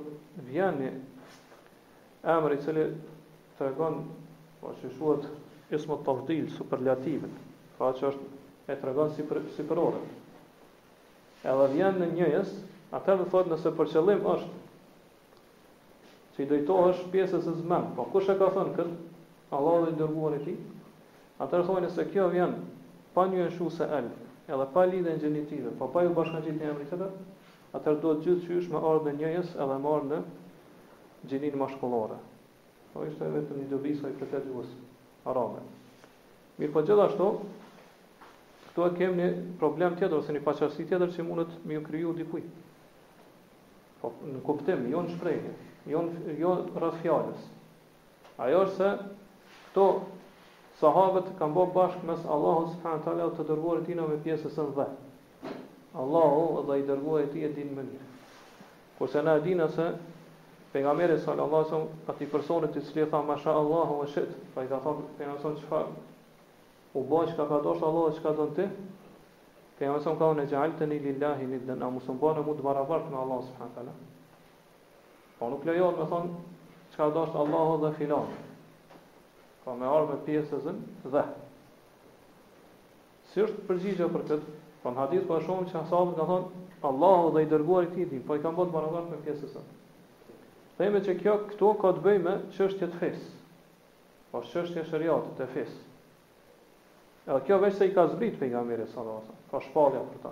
vjen 0.50 0.80
një 0.82 0.90
emër 2.34 2.56
i 2.56 2.58
cili 2.64 2.88
tregon 3.60 4.00
po 4.58 4.74
që 4.82 4.90
shuhet 4.98 5.30
ismut 5.78 6.02
tafdil 6.08 6.50
superlativit, 6.58 7.38
pra 7.78 7.92
që 7.94 8.08
është 8.10 8.28
e 8.74 8.78
tregon 8.82 9.14
si 9.14 9.22
si 9.54 9.68
për 9.70 9.82
orën 9.86 10.10
edhe 11.50 11.66
vjen 11.74 11.96
në 12.00 12.06
njëjës, 12.16 12.52
atër 12.94 13.18
dhe 13.22 13.28
thotë 13.32 13.50
nëse 13.52 13.72
për 13.76 13.88
qëllim 13.92 14.26
është, 14.34 14.60
që 16.36 16.44
i 16.44 16.48
dojtohë 16.50 16.90
është 16.94 17.08
pjesës 17.14 17.48
e 17.50 17.54
zmenë, 17.58 17.94
po 17.96 18.06
kush 18.12 18.30
e 18.32 18.36
ka 18.40 18.48
thënë 18.54 18.76
këtë, 18.78 18.98
Allah 19.52 19.78
dhe 19.84 19.92
i 19.92 19.96
dërguar 20.00 20.36
e 20.38 20.42
ti, 20.46 20.54
atër 21.44 21.62
dhe 21.64 21.66
thotë 21.70 21.84
nëse 21.86 22.06
kjo 22.12 22.28
vjen, 22.34 22.54
pa 23.16 23.26
një 23.30 23.48
në 23.50 23.70
se 23.76 23.88
elë, 23.98 24.12
edhe 24.48 24.68
pa 24.74 24.86
lidhe 24.88 25.16
në 25.16 25.22
gjenitive, 25.24 25.74
pa 25.78 25.86
po 25.88 25.98
pa 25.98 26.06
ju 26.06 26.14
bashkë 26.18 26.38
në 26.38 26.44
gjithë 26.46 26.58
një 26.62 26.70
emrisetër, 26.74 27.14
atër 27.78 27.98
dhe 28.04 28.14
gjithë 28.26 28.60
që 28.66 28.74
me 28.76 28.84
ardhë 28.90 29.10
në 29.10 29.18
njëjës 29.20 29.54
edhe 29.60 29.78
me 29.82 29.90
ardhë 29.92 30.22
në 30.22 30.22
gjeninë 31.32 31.64
më 31.64 32.20
Po 32.92 33.06
ishte 33.08 33.24
vetëm 33.32 33.56
një 33.56 33.68
dobi 33.70 33.94
sa 33.96 34.10
i 34.12 34.12
pëtetjuës 34.18 34.68
arame. 35.30 35.62
Mirë 36.60 36.72
po 36.74 36.82
gjithashtu, 36.84 37.28
këtu 38.72 38.84
e 38.86 38.92
kemë 38.96 39.16
një 39.16 39.32
problem 39.60 39.94
tjetër, 39.98 40.16
ose 40.18 40.32
një 40.34 40.42
paqasi 40.46 40.84
tjetër 40.88 41.10
që 41.12 41.24
mundet 41.26 41.52
me 41.68 41.74
ju 41.76 41.82
kryu 41.86 42.12
dikuj. 42.16 42.42
Po, 44.00 44.12
në 44.26 44.40
kuptim, 44.46 44.86
jo 44.90 45.02
në 45.06 45.16
shprejnë, 45.16 45.52
jo, 45.92 46.04
jo 46.40 46.54
rrët 46.76 46.96
fjallës. 47.04 47.44
Ajo 48.42 48.62
është 48.64 48.78
se 48.78 48.92
këto 49.66 49.84
sahabët 50.80 51.28
kanë 51.38 51.56
bërë 51.58 51.74
bashkë 51.76 52.08
mes 52.08 52.22
Allahu 52.34 52.64
subhanahu 52.72 52.98
wa 52.98 53.04
taala 53.04 53.26
të 53.36 53.44
dërguarit 53.50 53.84
tina 53.86 54.06
me 54.08 54.16
pjesën 54.24 54.56
e 54.56 54.64
dhë. 54.80 54.86
Allahu 56.02 56.64
dhe 56.70 56.78
i 56.80 56.86
dërguari 56.88 57.28
i 57.28 57.32
tij 57.34 57.44
e 57.48 57.52
din 57.58 57.74
më 57.76 57.84
Kurse 58.96 59.22
na 59.26 59.36
din 59.44 59.60
se 59.68 59.84
pejgamberi 60.72 61.16
sallallahu 61.18 61.52
alaihi 61.52 61.72
wasallam 61.72 61.88
aty 62.12 62.26
personi 62.32 62.68
i 62.76 62.80
cili 62.86 63.06
tha 63.10 63.20
masha 63.30 63.50
Allahu 63.62 63.98
wa 64.00 64.06
shit, 64.06 64.28
pa 64.54 64.62
i 64.62 64.68
ka 64.68 64.80
U 66.94 67.02
bojnë 67.08 67.32
çka 67.32 67.44
ka 67.48 67.56
ka 67.56 67.64
doshtë 67.64 67.86
Allah 67.88 68.08
dhe 68.10 68.16
që 68.22 68.30
do 68.38 68.46
në 68.46 68.54
ti 68.56 68.64
Për 69.76 69.84
jam 69.86 69.94
e 69.96 70.00
sëmë 70.06 70.18
ka 70.22 70.26
unë 70.32 70.42
e 70.42 70.48
gjallë 70.52 70.78
të 70.80 70.88
një 70.88 70.98
lillahi 71.06 71.46
një 71.52 71.60
dhe 71.70 71.76
Më 71.92 72.00
sëmë 72.06 72.32
e 72.50 72.56
të 72.58 72.64
barabartë 72.68 73.12
në 73.14 73.20
Allah 73.22 73.44
s.a. 73.46 73.94
Po 75.38 75.48
nuk 75.54 75.64
le 75.68 75.76
johë 75.78 75.94
me 76.00 76.08
thonë 76.10 76.40
që 76.92 76.96
ka 76.96 77.44
Allah 77.44 77.70
dhe 77.84 77.92
filan 78.00 78.34
Po 79.64 79.76
me 79.80 79.86
orë 79.94 80.10
me 80.10 80.18
pjesë 80.26 80.60
dhe 81.16 81.22
Si 83.32 83.40
është 83.46 83.64
përgjigja 83.70 84.08
për 84.18 84.26
këtë 84.32 84.58
Po 84.84 84.90
në 84.92 85.00
hadith 85.00 85.24
po 85.30 85.38
e 85.40 85.44
shumë 85.48 85.70
që 85.72 85.78
asadë 85.84 86.14
kanë 86.18 86.26
thonë 86.28 86.66
Allah 86.92 87.24
dhe 87.38 87.46
i 87.46 87.48
dërguar 87.54 87.88
i 87.88 88.04
ti 88.12 88.18
Po 88.28 88.36
i 88.36 88.42
kam 88.44 88.58
bënë 88.60 88.74
të 88.74 88.76
barabartë 88.76 89.14
me 89.14 89.22
pjesën 89.22 89.48
e 89.48 89.54
saj. 89.54 89.64
Dhejme 90.76 91.00
që 91.08 91.16
kjo 91.24 91.38
këtu 91.48 91.72
ka 91.84 91.94
të 92.02 92.18
me 92.28 92.36
çështje 92.58 92.90
të 92.92 93.00
fesë 93.00 93.32
Po 94.34 94.44
qështje 94.44 94.84
shëriatë 94.90 95.34
të 95.40 95.48
fesë 95.56 95.91
Edhe 97.26 97.38
kjo 97.46 97.56
veç 97.62 97.74
se 97.78 97.86
i 97.86 97.92
ka 97.94 98.02
zbrit 98.10 98.38
për 98.38 98.48
nga 98.52 98.60
mire 98.68 98.84
sa 98.92 99.02
dhe 99.06 99.12
vasa. 99.16 99.34
Ka 99.50 99.58
shpalja 99.64 99.98
për 100.10 100.22
ta. 100.24 100.30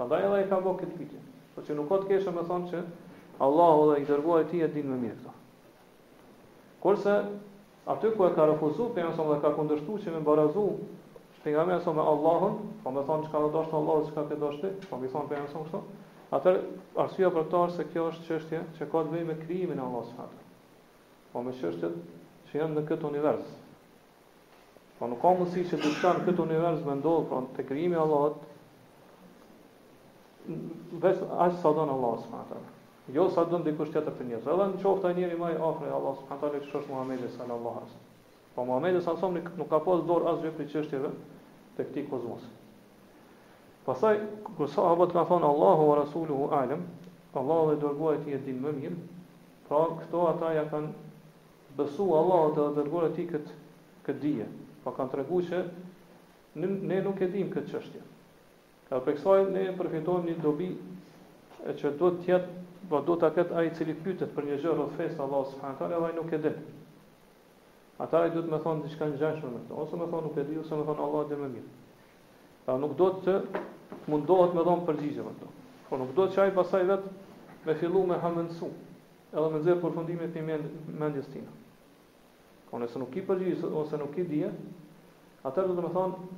Pandaj 0.00 0.24
edhe 0.28 0.38
i 0.44 0.48
ka 0.52 0.56
bërë 0.64 0.78
këtë 0.80 0.96
pitje. 1.00 1.20
Po 1.56 1.62
që 1.68 1.76
nuk 1.78 1.86
ka 1.92 1.98
të 2.04 2.08
keshë 2.12 2.32
me 2.38 2.42
thonë 2.48 2.70
që 2.72 2.80
Allahu 3.46 3.84
dhe 3.90 3.98
i 4.02 4.08
dërguar 4.08 4.48
ti 4.50 4.62
e 4.66 4.68
din 4.72 4.88
me 4.92 4.96
mirë 5.02 5.14
këta. 5.20 5.34
Kurse, 6.82 7.14
aty 7.94 8.10
ku 8.16 8.26
e 8.28 8.32
ka 8.38 8.48
refuzu 8.50 8.88
për 8.96 9.06
nga 9.12 9.28
dhe 9.28 9.38
ka 9.44 9.52
kundështu 9.60 10.00
që 10.06 10.16
me 10.16 10.24
barazu 10.30 10.66
për 11.44 11.54
nga 11.54 11.64
mire 11.70 11.80
sa 11.86 11.94
me 11.94 12.02
Allahun, 12.14 12.58
po 12.82 12.90
me 12.96 13.06
thonë 13.10 13.28
që 13.28 13.30
ka 13.34 13.44
dhe 13.44 13.52
dashtë 13.56 13.78
Allahu 13.82 14.08
që 14.08 14.16
ka 14.16 14.26
këtë 14.32 14.40
dashtë 14.44 14.72
po 14.90 14.98
me 15.04 15.12
thonë 15.12 15.30
për 15.32 15.44
nga 15.44 15.52
sa 15.52 15.62
kështu, 15.64 15.82
atër 16.40 16.60
arsia 17.04 17.30
për 17.36 17.46
këtarë 17.48 17.76
se 17.78 17.86
kjo 17.92 18.08
është 18.10 18.66
që 18.74 18.90
ka 18.90 19.06
të 19.06 19.10
me 19.14 19.80
Po 21.32 21.40
me 21.44 21.52
qështjet 21.52 21.92
që 22.50 22.56
janë 22.58 22.74
në 22.78 22.82
këtë 22.88 23.04
univers, 23.06 23.48
Po 24.98 25.06
nuk 25.06 25.20
ka 25.22 25.30
mundësi 25.30 25.62
që 25.70 25.78
të 25.78 25.90
shkon 25.94 26.16
këtu 26.26 26.42
univers 26.44 26.80
me 26.86 26.94
ndodh 26.98 27.26
pron 27.30 27.44
te 27.56 27.64
krijimi 27.66 27.94
i 27.94 28.00
Allahut. 28.04 28.40
Vetë 31.04 31.28
as 31.44 31.60
sa 31.62 31.70
don 31.76 31.92
Allahu 31.92 32.18
subhanahu 32.24 32.50
wa 32.50 32.50
taala. 32.50 32.74
Jo 33.18 33.26
sa 33.36 33.44
don 33.52 33.62
dikush 33.66 33.92
tjetër 33.94 34.16
për 34.18 34.28
njerëz. 34.30 34.48
Edhe 34.54 34.66
në 34.72 34.80
qoftë 34.82 35.08
ai 35.10 35.18
njeri 35.20 35.38
më 35.42 35.52
i 35.54 35.58
afër 35.70 35.86
i 35.86 35.94
Allahut 35.98 36.20
subhanahu 36.20 36.40
wa 36.40 36.40
taala 36.42 36.62
se 36.72 36.78
është 36.80 36.90
Muhamedi 36.94 37.30
sallallahu 37.36 37.80
alaihi 37.80 37.92
wasallam. 37.92 38.54
Po 38.56 38.66
Muhamedi 38.70 39.00
sallallahu 39.00 39.26
alaihi 39.26 39.42
wasallam 39.44 39.58
nuk 39.62 39.70
ka 39.76 39.80
pas 39.86 40.02
dorë 40.10 40.32
as 40.32 40.42
gjë 40.46 40.54
për 40.58 40.68
çështjeve 40.72 41.12
te 41.76 41.82
këtij 41.90 42.08
kozmosi. 42.10 42.54
Pastaj 43.86 44.18
kur 44.56 44.68
sa 44.74 44.88
habat 44.90 45.12
ka 45.18 45.24
thon 45.30 45.44
Allahu 45.50 45.86
wa 45.92 45.96
rasuluhu 46.02 46.50
alim, 46.62 46.82
Allahu 47.42 47.70
dhe 47.70 47.78
dërgoi 47.86 48.16
i 48.26 48.34
e 48.34 48.38
din 48.48 48.58
më 48.66 48.72
mirë. 48.80 48.96
Pra 49.70 49.84
këto 50.00 50.24
ata 50.32 50.52
ja 50.58 50.64
kanë 50.72 51.76
besuar 51.78 52.24
Allahu 52.26 52.52
dhe 52.58 52.68
dërguar 52.80 53.08
ti 53.14 53.22
tij 53.28 53.34
këtë 53.36 53.62
këtë 54.08 54.20
dije. 54.26 54.48
Pa 54.88 54.94
kanë 54.96 55.10
të 55.12 55.18
regu 55.20 55.38
që 55.46 55.56
ne, 56.62 56.68
ne 56.90 56.98
nuk 57.06 57.18
e 57.20 57.26
dim 57.32 57.48
këtë 57.54 57.68
çështje. 57.72 58.04
Ka 58.88 59.00
për 59.06 59.16
kësaj 59.18 59.42
ne 59.56 59.64
përfitojmë 59.80 60.30
një 60.30 60.36
dobi 60.44 60.68
e 61.68 61.74
që 61.82 61.90
do 62.04 62.12
të 62.16 62.32
jetë 62.32 62.56
Po 62.88 63.02
do 63.04 63.14
ta 63.20 63.28
ket 63.36 63.50
ai 63.52 63.66
i 63.68 63.72
cili 63.76 63.92
pyetet 64.00 64.30
për 64.32 64.46
një 64.48 64.54
gjë 64.62 64.70
rreth 64.76 64.92
fesë 64.96 65.18
Allahu 65.20 65.44
subhanahu 65.50 65.76
taala, 65.80 65.96
ai 66.06 66.14
nuk 66.18 66.30
e 66.32 66.38
di. 66.44 66.48
Ata 68.00 68.22
i 68.24 68.30
duhet 68.32 68.46
të 68.48 68.52
më 68.54 68.60
thonë 68.62 68.84
diçka 68.86 69.08
ngjashme 69.10 69.50
me 69.50 69.58
këtë, 69.66 69.74
ose 69.82 69.98
më 70.00 70.06
thonë 70.12 70.24
nuk 70.30 70.38
e 70.40 70.44
di, 70.48 70.56
ose 70.62 70.78
më 70.78 70.86
thonë 70.88 71.04
Allah 71.08 71.26
dhe 71.32 71.36
më 71.40 71.48
mirë. 71.52 71.74
Pra 72.64 72.78
nuk 72.80 72.94
do 73.02 73.10
të 73.26 73.34
mundohet 74.14 74.56
më 74.56 74.64
dhon 74.70 74.86
përgjigje 74.88 75.26
me 75.26 75.34
këtë. 75.42 75.50
Po 75.90 76.00
nuk 76.04 76.14
do 76.20 76.28
të 76.30 76.36
çaj 76.38 76.48
pasaj 76.60 76.82
vet 76.94 77.10
me 77.66 77.76
fillu 77.82 78.06
me 78.14 78.20
hamendsu. 78.24 78.72
Edhe 79.36 79.48
me 79.56 79.60
nxjerr 79.60 79.82
përfundimet 79.84 80.40
në 80.40 80.46
mend 80.48 80.72
mendjes 81.04 81.28
tina. 81.34 81.52
Ka 82.68 82.76
nëse 82.80 83.00
nuk 83.00 83.16
i 83.16 83.22
përgjigjë 83.26 83.68
ose 83.80 83.98
nuk 84.00 84.16
i 84.20 84.24
dije, 84.30 84.48
atëherë 85.48 85.70
do 85.72 85.76
të 85.76 85.82
më 85.86 85.90
thonë 85.94 86.28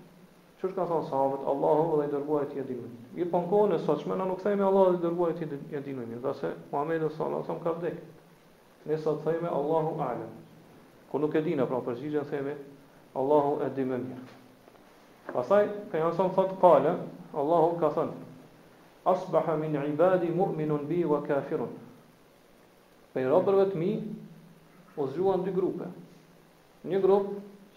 që 0.60 0.68
ka 0.76 0.84
thonë 0.90 1.08
sahabët, 1.08 1.46
Allahu 1.52 1.96
dhe 1.98 2.04
i 2.06 2.10
dërguar 2.12 2.44
e 2.44 2.48
ti 2.50 2.60
e 2.60 2.64
dinu. 2.68 2.90
Mi 3.16 3.24
për 3.24 3.30
po 3.32 3.42
në 3.42 3.48
kohën 3.52 3.74
e 3.74 3.78
sotshme, 3.86 4.16
nuk 4.20 4.42
thejme 4.44 4.66
Allahu 4.66 4.92
dhe 4.92 5.00
i 5.00 5.04
dërguar 5.06 5.30
e 5.30 5.36
ti 5.40 5.48
e 5.76 5.80
dinu. 5.86 6.04
Dhe 6.26 6.34
se 6.40 6.50
Muhammed 6.70 7.06
e 7.06 7.10
sallat 7.16 7.48
thonë 7.48 7.62
ka 7.64 7.72
vdekë. 7.78 8.02
Ne 8.90 8.98
sa 9.04 9.14
të 9.16 9.24
thejme 9.26 9.50
Allahu 9.58 9.94
alem. 10.06 10.28
Ko 11.10 11.18
nuk 11.24 11.34
e 11.34 11.42
dina, 11.48 11.66
pra 11.72 11.80
përgjigjën 11.88 12.28
thejme 12.30 12.54
Allahu 13.22 13.56
e 13.66 13.70
dinu 13.80 13.98
mirë. 14.04 14.38
Pasaj, 15.34 15.64
ka 15.90 16.04
janë 16.04 16.18
sonë 16.20 16.36
thotë 16.38 16.60
kale, 16.62 16.94
Allahu 17.42 17.74
ka 17.82 17.90
thonë, 17.96 18.18
asbaha 19.14 19.56
min 19.64 19.74
ibadi 19.80 20.30
mu'minun 20.38 20.86
bi 20.92 21.02
wa 21.14 21.22
kafirun. 21.26 21.72
Pe 23.16 23.24
i 23.24 23.26
robërve 23.32 23.66
të 23.72 23.80
mi, 23.84 23.92
o 24.96 25.06
zhruan 25.08 25.42
dy 25.48 25.56
grupe. 25.58 25.88
Një 26.88 27.00
grup 27.04 27.26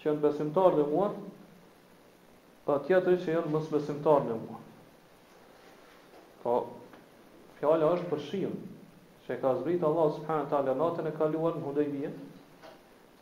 që 0.02 0.10
janë 0.10 0.22
besimtarë 0.24 0.78
dhe 0.80 0.84
mua, 0.92 1.10
pa 2.68 2.78
tjetëri 2.88 3.20
që 3.26 3.34
janë 3.36 3.50
mësë 3.56 3.74
besimtarë 3.76 4.30
dhe 4.30 4.38
mua. 4.44 4.60
Po, 6.44 6.54
fjala 7.60 7.90
është 7.98 8.08
për 8.14 8.22
shion, 8.28 8.54
që 9.26 9.36
e 9.36 9.40
ka 9.42 9.52
zbrit 9.60 9.84
Allah 9.90 10.14
subhanët 10.20 10.56
ala 10.60 10.78
natën 10.80 11.10
e 11.12 11.16
kaluar 11.20 11.58
në 11.60 11.66
hudejbije, 11.68 12.14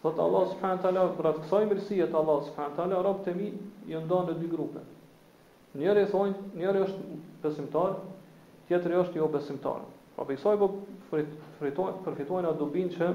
thot 0.03 0.21
Allah 0.27 0.45
subhanët 0.53 0.85
ala, 0.91 1.07
për 1.17 1.29
atë 1.31 1.43
kësaj 1.47 1.63
mërësijet 1.71 2.15
Allah 2.21 2.41
subhanët 2.50 2.81
ala, 2.85 3.01
rabë 3.09 3.25
të 3.27 3.35
mi, 3.39 3.50
jënë 3.91 4.09
do 4.13 4.21
në 4.27 4.38
dy 4.41 4.51
grupe. 4.53 4.85
Njëri 5.77 6.07
njerë 6.11 6.47
njëri 6.61 6.81
është 6.85 7.19
besimtar, 7.43 7.97
tjetëri 8.69 9.01
është 9.01 9.21
jo 9.21 9.27
besimtar. 9.33 9.85
Pra 10.15 10.25
për 10.27 10.35
i 10.35 10.39
kësaj 10.41 10.57
po 10.61 10.71
fritojnë, 11.11 12.01
përfitojnë 12.07 12.50
atë 12.53 12.61
dubin 12.63 12.89
që 12.97 13.13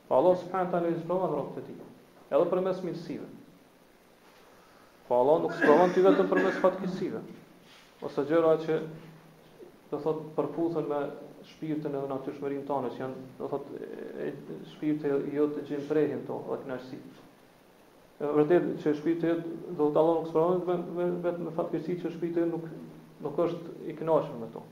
Po 0.08 0.18
Allah 0.20 0.36
subhanahu 0.44 0.72
taala 0.74 0.90
i 0.92 0.98
sfruan 1.00 1.30
rrobat 1.32 1.62
e 1.62 1.66
tij. 1.68 1.80
Edhe 2.28 2.50
për 2.52 2.62
mes 2.68 2.82
mirësive. 2.84 3.30
Po 5.08 5.22
Allah 5.24 5.38
nuk 5.46 5.56
sfruan 5.56 5.94
ti 5.96 6.04
vetëm 6.04 6.28
për 6.30 6.42
mes 6.44 6.60
fatkeqësive. 6.64 7.24
Ose 8.04 8.26
gjëra 8.28 8.52
që 8.66 8.78
do 9.94 10.02
thot 10.04 10.20
përputhen 10.36 10.90
me 10.92 11.00
shpirtin 11.52 11.94
e 11.96 12.04
natyrshmërinë 12.10 12.66
tonë 12.68 12.90
që 12.96 13.02
janë 13.04 13.24
do 13.38 13.48
thot 13.54 13.72
shpirti 14.74 15.16
jo 15.38 15.48
të 15.56 15.64
që 15.70 15.78
i 15.80 15.86
prehin 15.92 16.26
to, 16.28 16.40
do 16.50 16.58
të 16.60 17.00
vërtet 18.20 18.66
që 18.80 18.92
shpirti 18.96 19.32
do 19.76 19.86
të 19.90 19.92
dallon 19.98 20.22
kusht 20.24 20.32
pronës 20.32 21.16
vetëm 21.24 21.42
me 21.44 21.50
fatkeqësi 21.56 21.96
që 22.02 22.12
shpirti 22.14 22.44
nuk 22.48 22.62
nuk 23.24 23.40
është 23.44 23.74
i 23.92 23.96
kënaqur 23.98 24.38
me 24.42 24.46
to. 24.54 24.62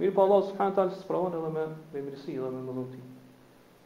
Mirë 0.00 0.14
po 0.16 0.24
Allah 0.24 0.46
subhanahu 0.48 0.76
taala 0.78 0.94
sprovon 1.00 1.36
edhe 1.36 1.50
me 1.56 1.66
me 1.96 2.04
mirësi 2.06 2.38
dhe 2.38 2.50
me 2.54 2.62
mëndoti. 2.68 3.00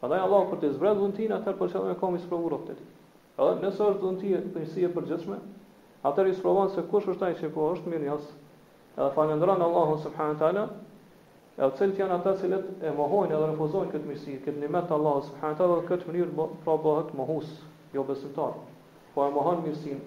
Prandaj 0.03 0.23
Allah 0.29 0.47
për 0.53 0.63
të 0.63 0.71
zbrazur 0.77 1.01
dhuntin 1.03 1.35
atë 1.39 1.55
për 1.63 1.73
çdo 1.73 1.83
që 1.89 1.97
komi 2.05 2.23
sprovu 2.27 2.53
rrotë. 2.53 2.77
Edhe 3.39 3.67
nëse 3.67 3.83
është 3.91 4.07
mëndi 4.07 4.33
e 4.39 4.45
mirësi 4.55 4.87
e 4.87 4.93
përgjithshme, 4.95 5.39
atë 6.11 6.29
i 6.29 6.35
sprovon 6.39 6.71
se 6.75 6.87
kush 6.93 7.11
është 7.15 7.27
ai 7.29 7.35
që 7.41 7.51
po 7.55 7.67
është 7.75 7.91
mirë 7.95 8.11
jas. 8.13 8.31
Edhe 8.97 9.11
falënderon 9.17 9.67
Allahun 9.67 9.99
subhanahu 10.07 10.39
taala. 10.45 10.65
E 11.59 11.65
u 11.67 11.73
cilët 11.79 11.99
janë 12.03 12.17
ata 12.21 12.37
që 12.39 12.59
e 12.91 12.95
mohojnë 13.01 13.35
dhe 13.43 13.51
refuzojnë 13.55 13.93
këtë 13.97 14.11
mirësi, 14.13 14.39
këtë 14.47 14.61
nimet 14.63 14.87
të 14.91 14.97
Allahut 14.99 15.31
subhanahu 15.31 15.59
taala, 15.63 15.81
këtë 15.91 16.11
mënyrë 16.11 16.47
pra 16.67 16.77
bëhet 16.87 17.15
mohus, 17.19 17.51
jo 17.97 18.05
besimtar 18.11 18.55
po 19.15 19.27
e 19.27 19.31
mohon 19.31 19.63
mirësin 19.67 19.99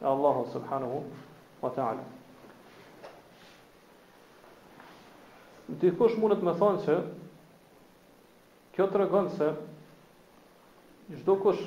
e 0.00 0.04
Allahu 0.08 0.46
subhanahu 0.52 1.00
wa 1.62 1.70
ta'ala. 1.76 2.04
Dhe 5.82 5.90
kush 5.98 6.16
mund 6.22 6.36
të 6.38 6.46
më 6.46 6.54
thonë 6.60 6.84
se 6.84 6.96
kjo 8.76 8.86
tregon 8.92 9.28
se 9.36 9.50
çdo 11.22 11.34
kush 11.42 11.62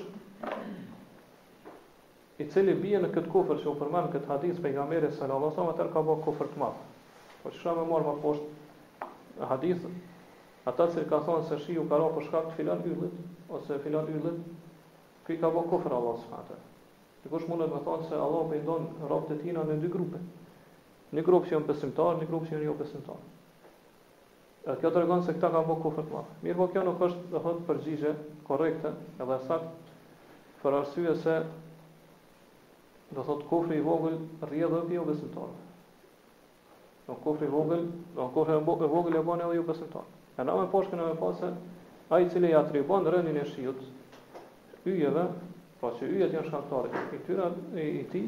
i 2.40 2.46
cili 2.48 2.76
bie 2.80 3.02
në 3.04 3.10
këtë 3.14 3.32
kufër 3.34 3.60
që 3.64 3.68
u 3.70 3.76
përmend 3.82 4.08
në 4.10 4.14
këtë 4.16 4.30
hadith 4.32 4.62
pejgamberit 4.64 5.18
sallallahu 5.18 5.52
alajhi 5.52 5.58
wasallam 5.58 5.74
atë 5.76 5.94
ka 5.96 6.04
bë 6.10 6.16
kufër 6.28 6.54
të 6.54 6.62
madh. 6.64 6.80
Po 7.42 7.52
shra 7.56 7.76
më 7.76 7.86
morë 7.92 8.08
më 8.08 8.16
poshtë 8.24 9.10
në 9.42 9.52
hadith 9.52 9.90
ata 10.72 10.88
që 10.96 11.06
ka 11.12 11.22
thonë 11.28 11.50
se 11.52 11.60
shiu 11.66 11.86
ka 11.92 12.00
rënë 12.00 12.16
për 12.18 12.28
shkak 12.30 12.50
të 12.50 12.58
filan 12.62 12.88
yllit 12.88 13.22
ose 13.58 13.78
filan 13.84 14.06
yllit, 14.16 14.40
kë 15.28 15.40
ka 15.44 15.52
bë 15.56 15.66
kufër 15.74 15.98
Allahu 16.00 16.24
subhanahu 16.24 16.69
Dhe 17.24 17.40
mundet 17.48 17.72
me 17.74 17.80
thonë 17.84 18.06
se 18.08 18.16
Allah 18.26 18.46
për 18.50 18.58
i 18.62 18.62
ndonë 18.66 19.22
të 19.30 19.38
tina 19.42 19.64
në 19.68 19.76
dy 19.82 19.90
grupe 19.92 20.22
Një 21.18 21.24
grupë 21.28 21.50
që 21.50 21.56
jënë 21.58 21.68
pesimtarë, 21.68 22.20
një 22.22 22.28
grupë 22.30 22.48
që 22.48 22.54
jënë 22.56 22.68
jo 22.68 22.76
pesimtarë 22.80 24.68
E 24.68 24.76
kjo 24.80 24.92
të 24.96 25.02
regonë 25.04 25.26
se 25.28 25.34
këta 25.36 25.50
ka 25.56 25.64
bëhë 25.68 25.84
kufrët 25.86 26.12
ma 26.14 26.22
Mirë 26.46 26.60
po 26.62 26.68
kjo 26.72 26.84
nuk 26.88 27.02
është 27.10 27.34
dhe 27.34 27.42
hëtë 27.48 27.66
përgjigje, 27.72 28.14
korekte 28.48 28.94
edhe 29.26 29.40
sakt 29.48 29.90
Për 30.62 30.78
arsye 30.80 31.16
se 31.26 31.36
dhe 33.18 33.26
thotë 33.28 33.50
kufrë 33.52 33.80
i 33.80 33.84
vogël 33.90 34.18
rrje 34.46 34.72
dhe 34.76 34.82
për 34.88 34.98
jo 35.00 35.04
pesimtarë 35.12 37.10
Në 37.10 37.20
kufrë 37.26 37.50
i 37.50 37.54
vogël, 37.58 37.84
në 38.20 38.30
kufrë 38.38 38.62
i 38.62 38.64
vogël 38.96 39.20
e 39.20 39.26
bëhën 39.28 39.46
edhe 39.50 39.60
jo 39.60 39.68
pesimtarë 39.74 40.44
E 40.46 40.48
na 40.48 40.56
me 40.62 40.70
poshkën 40.72 41.04
e 41.04 41.12
me 41.12 41.20
pasë, 41.20 41.54
a 42.08 42.18
i 42.24 42.30
cili 42.32 42.54
i 42.54 42.56
atribon 42.64 43.08
rëndin 43.12 43.42
e 43.42 43.46
shiut 43.52 43.88
Yjeve, 44.90 45.28
Po 45.80 45.90
që 45.96 46.08
yjet 46.12 46.34
janë 46.36 46.50
shkaktarë 46.50 46.90
i 46.94 47.02
këtyra 47.10 47.46
i, 47.82 47.84
i 48.02 48.08
ti, 48.12 48.22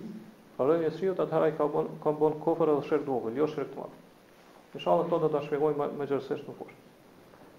rënë 0.62 0.86
e 0.88 0.92
syjet 0.98 1.18
jo, 1.20 1.26
atëra 1.28 1.48
i 1.52 1.56
kanë 1.58 1.72
bon, 1.74 1.88
kanë 2.04 2.20
bon 2.22 2.36
kofër 2.46 2.70
edhe 2.74 2.84
shërt 2.90 3.04
vogël, 3.12 3.40
jo 3.42 3.48
shërt 3.54 3.74
madh. 3.80 3.96
Inshallah 4.78 5.10
këto 5.10 5.18
do 5.26 5.30
të 5.34 5.42
shpjegoj 5.48 5.72
më 5.82 5.88
më 6.00 6.08
gjithsesi 6.14 6.46
në 6.48 6.54
fund. 6.60 6.78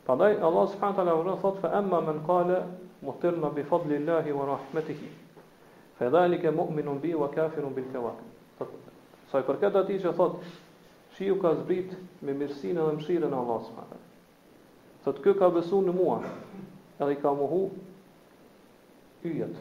Prandaj 0.07 0.33
Allah 0.49 0.71
subhanahu 0.73 1.05
wa 1.05 1.17
taala 1.27 1.35
thot 1.43 1.59
fa 1.65 1.73
amma 1.81 2.01
man 2.07 2.23
qala 2.29 2.57
mutirna 3.09 3.51
bi 3.59 3.67
fadli 3.73 3.99
llahi 4.07 4.33
wa 4.39 4.47
rahmetihi. 4.55 5.11
Fa 5.99 6.09
dhalika 6.15 6.53
mu'minun 6.61 7.01
bi 7.05 7.13
wa 7.25 7.29
kafirun 7.35 7.75
bil 7.77 7.91
kawakib. 7.93 8.73
Sa 9.33 9.43
i 9.43 9.47
përket 9.51 9.77
atij 9.83 10.01
që 10.07 10.15
thot 10.21 10.41
Shi 11.13 11.27
ka 11.43 11.51
zbrit 11.59 11.91
me 12.25 12.33
mirësin 12.33 12.79
edhe 12.81 12.93
mshirën 12.97 13.35
Allah 13.43 13.61
së 13.69 13.75
më 13.77 13.83
të 13.85 13.99
më 13.99 15.03
të 15.05 15.13
të 15.17 15.21
të 15.23 15.35
ka 15.43 15.51
besu 15.59 15.83
në 15.85 15.93
mua 16.01 16.17
edhe 16.25 17.11
i 17.13 17.19
ka 17.23 17.35
muhu 17.43 17.61
yjet 19.29 19.59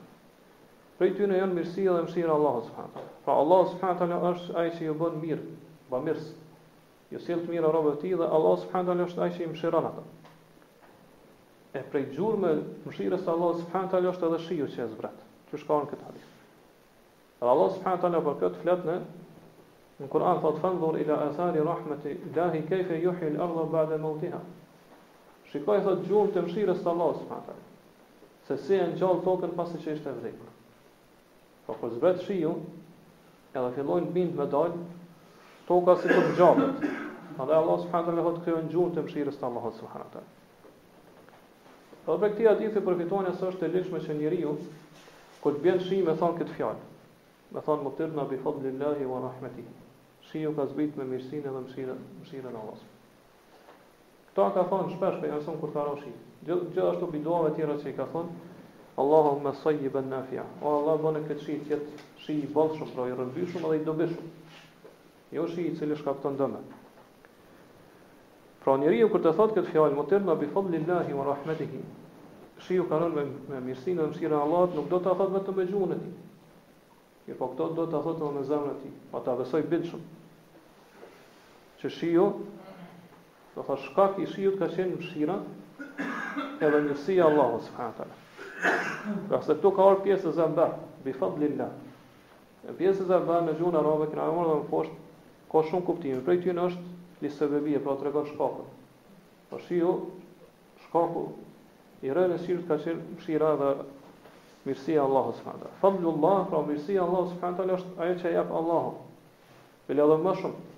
Për 1.03 1.11
këtë 1.13 1.29
ne 1.33 1.37
janë 1.39 1.59
mirësia 1.59 1.95
dhe 1.97 2.01
mëshira 2.09 2.35
Allahu 2.39 2.65
subhanahu 2.67 2.91
wa 2.91 2.97
taala. 2.97 3.21
Pra 3.27 3.37
Allahu 3.43 3.69
subhanahu 3.75 4.01
wa 4.01 4.09
taala 4.11 4.33
është 4.39 4.59
ai 4.63 4.75
që 4.79 4.89
ju 4.89 4.97
bën 5.03 5.21
mirë, 5.25 5.45
pa 5.93 6.03
mirës. 6.09 6.27
Ju 7.13 7.23
sjell 7.27 7.45
të 7.45 7.53
mirë 7.55 7.71
robët 7.77 7.99
e 7.99 8.03
tij 8.03 8.19
dhe 8.19 8.27
Allahu 8.39 8.59
subhanahu 8.65 8.91
wa 8.91 8.91
taala 8.91 9.07
është 9.07 9.23
ai 9.23 9.31
që 9.37 9.45
i 9.45 9.53
mëshiron 9.53 9.89
ata. 9.93 10.05
E 11.81 11.85
prej 11.93 12.05
gjurmë 12.17 12.53
mëshirës 12.89 13.23
të 13.23 13.31
Allahu 13.31 13.63
subhanahu 13.63 13.87
wa 13.87 13.95
taala 13.95 14.11
është 14.17 14.33
edhe 14.33 14.43
shiu 14.49 14.69
që 14.75 14.89
zbrat. 14.97 15.25
Ç'është 15.53 15.63
shkon 15.65 15.89
këtë 15.93 16.07
hadith. 16.11 16.29
Allahu 17.45 17.73
subhanahu 17.79 18.03
wa 18.03 18.09
taala 18.09 18.27
për 18.27 18.41
këtë 18.43 18.65
flet 18.65 18.87
në 18.91 18.99
Kur'an 20.09 20.41
thot 20.41 20.59
fanzur 20.63 20.97
ila 21.01 21.17
athari 21.29 21.61
rahmeti 21.61 22.17
dahi 22.35 22.63
kaif 22.69 22.89
yuhyi 23.03 23.27
al-ardha 23.37 23.65
ba'da 23.73 23.99
mawtiha. 24.01 24.39
Shikoj 25.53 25.83
thot 25.85 26.07
gjurm 26.09 26.31
të 26.37 26.45
mëshirës 26.47 26.81
të 26.85 26.89
Allahut 26.93 27.19
subhanahu 27.25 27.67
se 28.51 28.57
si 28.63 28.75
e 28.79 28.87
ngjall 28.93 29.21
tokën 29.27 29.53
pasi 29.59 29.79
që 29.83 29.93
ishte 29.99 30.11
vdekur. 30.21 30.47
Po 31.67 31.75
kur 31.81 31.91
zbret 31.99 32.23
shiu, 32.29 32.55
edhe 33.53 33.75
fillojnë 33.77 34.09
bindë 34.15 34.39
me 34.41 34.47
dal, 34.55 34.73
toka 35.69 35.95
si 36.01 36.09
të 36.15 36.25
gjallët. 36.41 36.87
Andaj 37.37 37.59
Allah 37.61 37.79
subhanahu 37.85 38.17
wa 38.17 38.33
taala 38.39 38.43
kjo 38.47 38.57
në 38.63 38.73
gjurmë 38.73 38.97
të 38.97 39.05
mëshirës 39.07 39.39
të 39.43 39.47
Allahut 39.51 39.79
subhanahu 39.79 40.09
wa 40.09 40.15
taala. 40.15 40.33
Edhe 42.01 42.17
për 42.25 42.33
këtë 42.33 42.49
hadith 42.49 42.81
e 42.81 42.83
përfitojnë 42.89 43.37
se 43.41 43.51
është 43.51 43.69
e 43.69 43.73
lehtëshme 43.77 44.01
që 44.09 44.17
njeriu 44.23 44.57
kur 45.45 45.55
të 45.59 45.63
bën 45.69 45.79
shi 45.89 46.01
me 46.09 46.17
thon 46.23 46.35
këtë 46.41 46.57
fjalë. 46.57 46.89
Me 47.55 47.63
thon 47.69 47.85
muqtirna 47.87 48.25
bi 48.33 48.41
fadlillahi 48.47 49.07
wa 49.13 49.23
rahmatihi 49.29 49.79
shiu 50.31 50.53
ka 50.55 50.67
zbrit 50.71 50.97
me 50.99 51.05
mirësinë 51.05 51.49
edhe 51.51 51.61
mëshirën 51.67 52.39
e 52.39 52.49
Allahut. 52.49 52.83
Kto 54.31 54.45
ka 54.55 54.63
thon 54.71 54.91
shpesh 54.93 55.17
për 55.23 55.33
jason 55.35 55.57
kur 55.61 55.73
ka 55.75 55.85
rroshi. 55.89 56.13
Gjithashtu 56.47 57.09
bi 57.13 57.19
duave 57.25 57.51
tjera 57.57 57.75
që 57.83 57.91
i 57.91 57.97
ka 57.97 58.07
thon 58.13 58.31
Allahumma 59.03 59.53
sayyiban 59.63 60.07
nafi'a. 60.13 60.45
O 60.63 60.75
Allah 60.79 60.99
bën 61.03 61.23
këtë 61.31 61.45
shi 61.47 61.57
jet 61.69 62.03
shi 62.23 62.37
i 62.45 62.47
bollshëm, 62.53 62.93
pra 62.95 63.09
i 63.09 63.15
rrëmbyshëm 63.17 63.65
dhe 63.71 63.79
i 63.81 63.85
dobishëm. 63.85 64.31
Jo 65.35 65.47
shi 65.51 65.65
i 65.71 65.75
cili 65.79 65.97
shkakton 65.97 66.37
dëm. 66.39 66.57
Pra 68.63 68.75
njeriu 68.77 69.09
kur 69.11 69.23
të 69.25 69.33
thot 69.39 69.55
këtë 69.57 69.73
fjalë 69.73 69.97
mutir 69.99 70.23
na 70.27 70.35
bi 70.37 70.47
fadlillahi 70.53 71.15
wa 71.17 71.25
rahmatihi. 71.33 71.81
Shi 72.65 72.77
ju 72.77 72.85
kanon 72.93 73.15
me, 73.17 73.25
me 73.55 73.61
mirësinë 73.71 74.03
dhe 74.03 74.09
mëshirën 74.13 74.37
e 74.37 74.39
Allahut, 74.45 74.75
nuk 74.77 74.91
do 74.93 75.01
ta 75.01 75.15
thot 75.17 75.33
vetëm 75.39 75.57
me 75.61 75.67
gjunën 75.71 75.97
e 75.97 76.01
tij. 76.03 76.17
po 77.39 77.47
këto 77.49 77.67
do 77.79 77.85
ta 77.87 78.01
thot 78.03 78.19
edhe 78.19 78.33
me 78.37 78.43
zemrën 78.45 78.75
e 78.75 78.81
tij, 78.85 78.95
pa 79.15 79.21
ta 79.25 79.37
besoj 79.39 79.63
bindshëm 79.71 80.03
që 81.81 81.91
shiu, 81.97 82.25
do 83.57 83.65
thash 83.67 83.85
shkak 83.89 84.19
i 84.23 84.27
shiut 84.31 84.59
ka 84.61 84.69
qenë 84.75 84.97
mëshira 84.99 85.37
edhe 86.63 86.81
mirësia 86.87 87.23
e 87.23 87.27
Allahut 87.27 87.65
subhanahu 87.67 87.97
taala. 87.99 88.17
Pra 89.31 89.41
se 89.47 89.57
këtu 89.57 89.73
ka 89.77 89.87
ardhur 89.89 90.03
pjesë 90.05 90.29
e 90.29 90.35
zamba 90.41 90.67
bi 91.05 91.15
fadlillah. 91.17 91.71
E 92.69 92.75
pjesë 92.77 93.07
e 93.07 93.09
zamba 93.09 93.41
në 93.47 93.55
gjuhën 93.61 93.79
arabe 93.81 94.11
që 94.13 94.21
na 94.21 94.29
mund 94.37 94.53
të 94.53 94.69
fosh 94.73 94.95
ka 95.53 95.63
shumë 95.71 95.87
kuptim. 95.89 96.21
Prej 96.27 96.43
ty 96.45 96.53
në 96.55 96.67
është 96.71 97.25
li 97.25 97.33
sebebi 97.39 97.75
e 97.77 97.81
pra 97.85 97.97
të 98.01 98.09
regon 98.09 98.29
Po 99.51 99.59
shiu 99.59 99.89
shkaku 100.87 101.25
i 102.07 102.13
rënë 102.15 102.37
e 102.39 102.63
ka 102.69 102.77
qenë 102.79 103.03
mëshira 103.17 103.57
dhe 103.59 103.71
mirësia 104.69 105.01
e 105.01 105.07
Allahut 105.09 105.37
subhanahu 105.41 105.65
taala. 105.65 105.79
Fadlullah, 105.81 106.47
pra 106.49 106.61
mirësia 106.69 107.01
e 107.01 107.05
Allahut 107.07 107.31
subhanahu 107.33 107.57
taala 107.57 107.79
është 107.79 107.97
ajo 108.05 108.15
që 108.23 108.33
jep 108.37 108.51
Allahu. 108.61 108.93
Për 109.89 110.05
edhe 110.05 110.19
më 110.29 110.35
shumë 110.45 110.69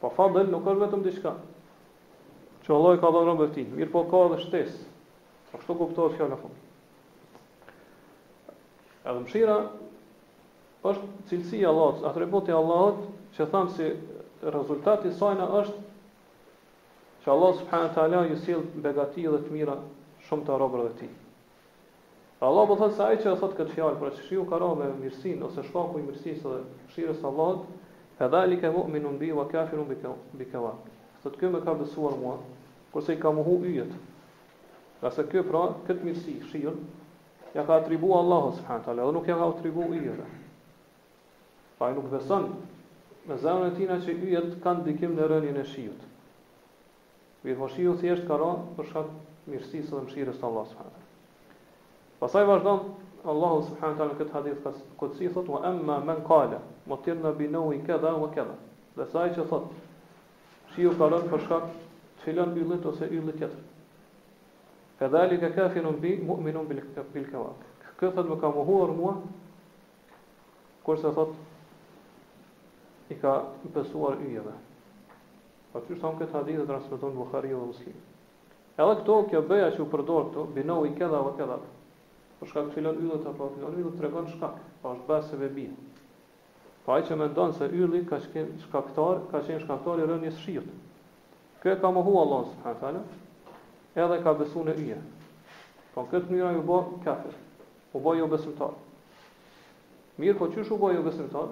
Po 0.00 0.10
fadl 0.16 0.44
nuk 0.50 0.66
është 0.68 0.82
vetëm 0.84 1.02
diçka. 1.04 1.30
Që 2.66 2.74
Allah 2.76 2.96
i 2.96 3.00
ka 3.02 3.10
dhënë 3.14 3.26
robët 3.30 3.52
tij, 3.56 3.66
mirë 3.78 3.92
po 3.94 4.02
ka 4.10 4.24
edhe 4.28 4.38
shtesë. 4.42 4.82
Po 5.52 5.60
kështu 5.62 5.76
kuptohet 5.80 6.16
kjo 6.18 6.26
në 6.32 6.38
fund. 6.40 6.62
Edhe 9.06 9.20
mshira 9.22 9.58
është 10.90 11.10
cilësia 11.30 11.66
e 11.66 11.70
Allahut, 11.70 12.02
atributi 12.10 12.52
i 12.52 12.56
Allahut, 12.58 12.98
që 13.38 13.46
thamë 13.54 13.76
si 13.76 13.86
rezultati 14.56 15.12
i 15.12 15.14
saj 15.20 15.36
na 15.38 15.46
është 15.60 15.84
që 17.24 17.30
Allah 17.32 17.54
subhanahu 17.60 17.88
wa 17.88 17.94
taala 17.96 18.24
ju 18.30 18.36
sill 18.42 18.66
begati 18.84 19.24
dhe 19.30 19.40
të 19.46 19.54
mira 19.54 19.78
shumë 20.28 20.46
të 20.48 20.58
robërve 20.64 20.90
të 20.92 20.98
tij. 21.00 21.14
Allah 22.46 22.66
po 22.68 22.76
thot 22.82 22.92
se 22.98 23.02
ai 23.06 23.16
që 23.24 23.32
thotë 23.40 23.62
këtë 23.62 23.74
fjalë 23.78 23.98
për 24.02 24.10
pra 24.18 24.26
shiu 24.26 24.44
ka 24.50 24.60
robë 24.62 24.90
mirësinë 25.00 25.46
ose 25.48 25.64
shkaku 25.70 26.02
i 26.02 26.06
mirësisë 26.10 26.52
dhe 26.52 26.94
shirës 26.96 27.22
së 27.22 27.30
Allahut, 27.30 27.64
Fadhalika 28.18 28.72
mu'minun 28.72 29.18
bi 29.20 29.32
wa 29.32 29.48
kafirun 29.48 29.86
bi 30.32 30.44
kawa. 30.50 30.74
Sot 31.22 31.36
kë 31.36 31.50
më 31.52 31.60
ka 31.64 31.74
besuar 31.76 32.16
mua, 32.20 32.38
kurse 32.92 33.12
i 33.12 33.20
ka 33.20 33.30
muhu 33.30 33.56
yjet. 33.66 33.92
Ka 35.00 35.10
se 35.12 35.22
kë 35.22 35.42
pra 35.50 35.66
kët 35.86 36.00
mirësi, 36.04 36.38
shiun, 36.50 36.80
ja 37.54 37.64
ka 37.66 37.76
atribu 37.80 38.14
Allahu 38.16 38.52
subhanahu 38.56 38.84
taala, 38.84 39.02
do 39.04 39.12
nuk 39.12 39.28
ja 39.28 39.36
ka 39.36 39.48
atribu 39.52 39.90
yjet. 39.92 40.22
Pa 41.78 41.92
nuk 41.92 42.08
beson 42.10 42.48
me 43.28 43.36
zemrën 43.36 43.72
e 43.72 43.76
tina 43.76 43.98
që 44.00 44.12
yjet 44.22 44.54
kanë 44.64 44.84
dikim 44.86 45.12
në 45.18 45.28
rënjën 45.34 45.60
e 45.60 45.64
shiut. 45.74 46.06
Mirë 47.44 47.58
po 47.58 47.68
shiut 47.74 48.00
thjesht 48.00 48.24
ka 48.28 48.38
ra 48.40 48.48
për 48.78 48.88
shkak 48.92 49.10
mirësisë 49.52 49.92
dhe 49.92 50.04
mëshirës 50.06 50.40
të 50.40 50.48
Allahu 50.48 50.70
subhanahu 50.72 50.94
taala. 50.94 52.16
Pastaj 52.22 52.46
vazhdon 52.48 52.80
Allahu 53.34 53.60
subhanahu 53.68 54.00
taala 54.00 54.18
këtë 54.22 54.32
hadith 54.38 54.80
kësi 55.04 55.34
thot 55.36 55.52
wa 55.56 55.60
amma 55.72 56.00
man 56.08 56.24
qala 56.30 56.62
Më 56.86 56.96
tjerë 57.04 57.22
në 57.22 57.30
binohu 57.40 57.72
i 57.74 57.80
këdha 57.86 58.12
o 58.14 58.26
këdha 58.34 58.54
Dhe 58.96 59.06
saj 59.12 59.24
që 59.36 59.44
thot 59.50 59.74
që 60.74 60.84
u 60.90 60.92
kalon 60.98 61.26
për 61.32 61.42
shkak 61.46 61.66
Të 61.70 62.22
filon 62.24 62.54
yllit 62.62 62.86
ose 62.90 63.08
yllit 63.16 63.40
tjetër 63.40 63.64
Këdhali 65.00 65.38
ka 65.42 65.50
kafin 65.56 65.88
unë 65.90 66.02
bi 66.04 66.12
Mu'min 66.28 66.58
unë 66.62 66.68
bil 66.70 67.26
këva 67.32 67.50
Këtë 67.88 68.12
thot 68.18 68.30
më 68.30 68.38
ka 68.44 68.52
muhur 68.58 68.94
mua 69.00 69.16
Kërse 70.86 71.10
thot 71.18 71.34
I 73.14 73.18
ka 73.22 73.34
i 73.66 73.72
pësuar 73.76 74.22
yje 74.28 74.46
dhe 74.46 74.54
Për 75.74 75.86
të 75.90 75.98
këtë 76.20 76.32
hadith 76.38 76.60
Dhe 76.62 76.68
transmiton 76.70 77.16
në 77.18 77.22
Bukhari 77.24 77.52
dhe 77.54 77.64
muslim 77.72 77.98
Edhe 78.76 78.94
këto 79.02 79.18
kjo 79.32 79.42
bëja 79.50 79.72
që 79.74 79.82
u 79.84 79.88
përdor 79.96 80.30
këto 80.30 80.46
Binohu 80.56 80.86
i 80.88 80.94
këdha 81.02 81.18
o 81.26 81.34
këdha 81.42 81.58
Për 82.40 82.52
shkak 82.52 82.70
të 82.70 82.78
fillon 82.78 83.02
yllit 83.02 83.90
Të 83.90 84.06
regon 84.06 84.30
shkak 84.36 84.62
Pa 84.84 84.94
është 84.96 85.10
basë 85.12 85.42
ve 85.44 85.50
Pa 86.86 86.94
ai 86.94 87.02
që 87.02 87.16
mendon 87.18 87.50
se 87.58 87.66
ylli 87.82 88.04
ka 88.06 88.20
qenë 88.32 88.60
shkaktar, 88.68 89.18
ka 89.32 89.40
qenë 89.46 89.64
shkaktar 89.64 89.98
i 89.98 90.04
rënies 90.06 90.36
shiut. 90.38 90.68
Kjo 91.58 91.72
ka 91.82 91.90
mohu 91.96 92.12
Allah 92.20 92.44
subhanahu 92.52 92.82
taala, 92.82 93.00
edhe 94.04 94.18
ka 94.26 94.34
besu 94.38 94.62
në 94.68 94.76
yje. 94.78 95.00
Po 95.96 96.04
këtë 96.12 96.30
mënyrë 96.30 96.52
ju 96.54 96.62
bë 96.70 96.76
kafir. 97.08 97.34
U 97.96 98.04
bë 98.04 98.12
jo 98.20 98.28
besimtar. 98.36 98.76
Mirë, 100.22 100.38
po 100.38 100.46
çysh 100.54 100.70
u 100.70 100.78
bë 100.84 100.92
jo 100.94 101.02
besimtar? 101.08 101.48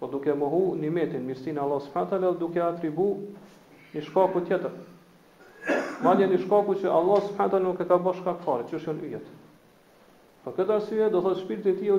Po 0.00 0.08
duke 0.12 0.32
mohu 0.40 0.62
nimetin, 0.80 1.26
mirësinë 1.28 1.60
Allah 1.66 1.84
subhanahu 1.84 2.14
taala 2.14 2.32
duke 2.46 2.62
atribu 2.70 3.10
një 3.92 4.06
shkaku 4.08 4.46
tjetër. 4.48 4.72
Madje 6.06 6.30
një 6.32 6.40
shkaku 6.46 6.80
që 6.80 6.88
Allah 6.96 7.26
subhanahu 7.28 7.58
taala 7.58 7.66
nuk 7.68 7.84
e 7.84 7.90
ka 7.92 8.00
bërë 8.08 8.22
shkak 8.22 8.40
fare, 8.48 8.64
çysh 8.72 8.88
në 8.88 9.12
yjet. 9.12 9.28
Për 10.46 10.54
këtë 10.60 10.72
arsye 10.76 11.06
do 11.12 11.20
thotë 11.24 11.40
shpirti 11.44 11.72
i 11.72 11.76
tij 11.80 11.90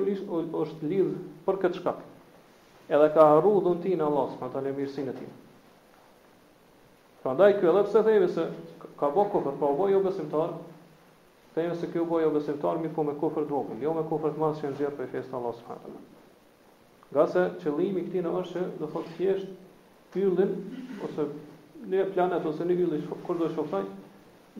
është 0.58 0.86
lidh 0.92 1.10
për 1.46 1.56
këtë 1.62 1.78
shkak. 1.82 1.98
Edhe 2.96 3.08
ka 3.16 3.26
harru 3.34 3.50
dhuntin 3.66 4.00
Allah 4.04 4.30
subhanahu 4.34 4.54
taala 4.54 4.70
mirësinë 4.76 5.12
e 5.12 5.16
tij. 5.18 5.28
Prandaj 7.24 7.50
ky 7.58 7.66
edhe 7.72 7.82
pse 7.88 8.02
thëve 8.06 8.28
se 8.36 8.46
ka 9.02 9.10
boku 9.16 9.34
kufër, 9.34 9.58
po 9.60 9.68
bë 9.80 9.90
jo 9.92 10.00
besimtar, 10.06 10.54
thëve 11.58 11.74
se 11.82 11.90
ky 11.92 12.00
u 12.00 12.06
bë 12.12 12.22
jo 12.22 12.30
besimtar, 12.38 12.80
mi 12.80 12.88
po 12.96 13.04
me 13.08 13.12
kufër 13.20 13.44
dobën, 13.50 13.82
jo 13.84 13.92
me 13.98 14.04
kufër 14.12 14.32
të 14.32 14.40
madh 14.44 14.62
që 14.62 14.70
nxjerr 14.72 14.94
për 15.00 15.10
festën 15.16 15.36
Allah 15.40 15.52
subhanahu 15.58 15.90
taala. 15.90 16.00
Gase 17.18 17.44
qëllimi 17.60 18.00
i 18.00 18.06
këtij 18.08 18.24
në 18.28 18.32
është 18.40 18.62
do 18.80 18.88
thotë 18.94 19.12
thjesht 19.18 20.22
yllin 20.22 20.54
ose 21.08 21.28
në 21.92 22.08
planet 22.16 22.48
ose 22.52 22.64
në 22.70 22.78
yllin 22.86 23.04
kur 23.26 23.36
do 23.44 23.50
shoftaj 23.58 23.84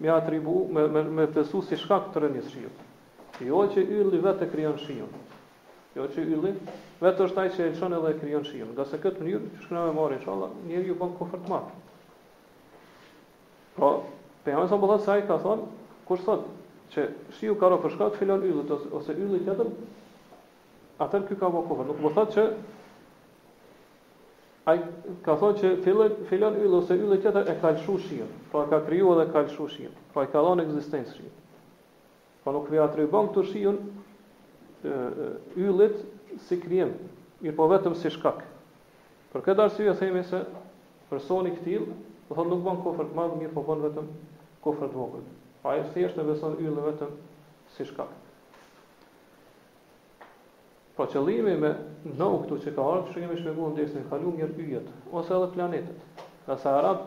me 0.04 0.12
atribu 0.20 0.60
me 0.76 0.84
me, 0.96 1.02
me 1.20 1.26
pesu 1.38 1.64
si 1.70 1.80
shkak 1.84 2.12
të 2.12 2.26
rënies 2.26 2.52
shiut. 2.52 2.84
Jo 3.44 3.60
që 3.70 3.82
ylli 3.86 4.18
vetë 4.22 4.46
e 4.46 4.50
kryon 4.52 4.78
shion. 4.82 5.10
Jo 5.96 6.06
që 6.14 6.24
ylli 6.24 6.50
vetë 7.02 7.26
është 7.28 7.42
ai 7.42 7.50
që 7.54 7.64
e 7.66 7.70
lëshon 7.74 7.94
edhe 7.98 8.08
e 8.14 8.18
kryon 8.22 8.46
shion. 8.48 8.72
këtë 8.78 9.22
mënyrë, 9.26 9.50
që 9.54 9.66
shkëna 9.66 9.82
me 9.88 9.92
marrë, 9.98 10.16
inshalla, 10.18 10.48
njerë 10.70 10.88
ju 10.90 10.96
bënë 11.02 11.16
kofër 11.20 11.44
të 11.44 11.60
Po, 13.78 13.90
për 14.44 14.50
jamë 14.50 14.68
sa 14.72 14.76
më 14.76 15.26
ka 15.30 15.36
thonë, 15.44 15.66
kur 16.08 16.18
thotë, 16.18 16.48
që 16.94 17.04
shiu 17.38 17.54
ka 17.60 17.68
rënë 17.70 17.82
përshkat, 17.86 18.16
filon 18.18 18.42
ylli, 18.42 18.64
ose, 18.98 19.14
ylli 19.14 19.38
tjetër, 19.46 19.68
atë 21.06 21.20
kjo 21.28 21.36
ka 21.38 21.46
bënë 21.54 21.68
kofër. 21.70 21.86
Nuk 21.92 22.00
më 22.02 22.02
po 22.02 22.10
thotë 22.10 22.32
që, 22.34 22.44
ai 24.72 24.76
ka 25.28 25.38
thonë 25.44 25.58
që 25.60 25.70
fillon 25.86 26.18
filon 26.32 26.58
ylli, 26.58 26.74
ose 26.80 26.98
ylli 26.98 27.20
tjetër 27.22 27.46
e 27.46 27.54
ka 27.60 27.70
lëshu 27.76 28.00
shion. 28.08 28.32
Pra, 28.50 28.64
po, 28.64 28.66
ka 28.72 28.82
krijuar 28.90 29.22
edhe 29.22 29.30
ka 29.36 29.44
lëshu 29.46 29.68
shion. 29.76 29.94
Po, 30.16 30.26
ka 30.34 30.42
dhënë 30.48 30.66
ekzistencë 30.66 31.14
shion. 31.20 31.36
Po 32.48 32.54
nuk 32.56 32.70
vjen 32.72 32.80
atë 32.80 33.04
bon 33.12 33.26
këtu 33.28 33.42
shiun 33.44 33.82
yllit 35.60 35.98
si 36.46 36.56
krijim, 36.62 36.94
mirë 37.44 37.56
po 37.58 37.66
vetëm 37.68 37.92
si 38.00 38.08
shkak. 38.14 38.38
Për 39.34 39.42
këtë 39.50 39.64
arsye 39.66 39.92
themi 39.98 40.22
se 40.24 40.40
personi 41.10 41.52
i 41.52 41.60
tillë, 41.66 41.92
do 42.30 42.38
thonë 42.38 42.50
nuk 42.54 42.62
bën 42.64 42.78
kofër 42.86 43.10
të 43.10 43.18
madh, 43.18 43.34
mirë 43.42 43.52
po 43.58 43.66
bën 43.68 43.82
vetëm 43.84 44.08
kofër 44.64 44.88
të 44.88 44.96
vogël. 45.02 45.26
Pa 45.66 45.74
e 45.76 45.84
si 45.90 46.06
është 46.08 46.24
e 46.24 46.28
beson 46.30 46.56
yllë 46.64 46.86
vetëm 46.86 47.12
si 47.76 47.84
shkak. 47.90 48.16
Po 50.96 51.04
qëllimi 51.12 51.58
me 51.66 51.74
në 52.14 52.30
këtu 52.46 52.62
që 52.64 52.72
ka 52.78 52.88
ardhë, 52.94 53.10
që 53.12 53.26
kemi 53.26 53.38
shmegu 53.42 53.68
në 53.74 53.82
desin 53.82 54.08
kalu 54.08 54.32
një 54.38 54.48
yjet, 54.70 54.88
ose 55.12 55.36
edhe 55.36 55.52
planetet. 55.58 56.24
Ka 56.48 56.56
sa 56.64 56.78
Arab, 56.80 57.04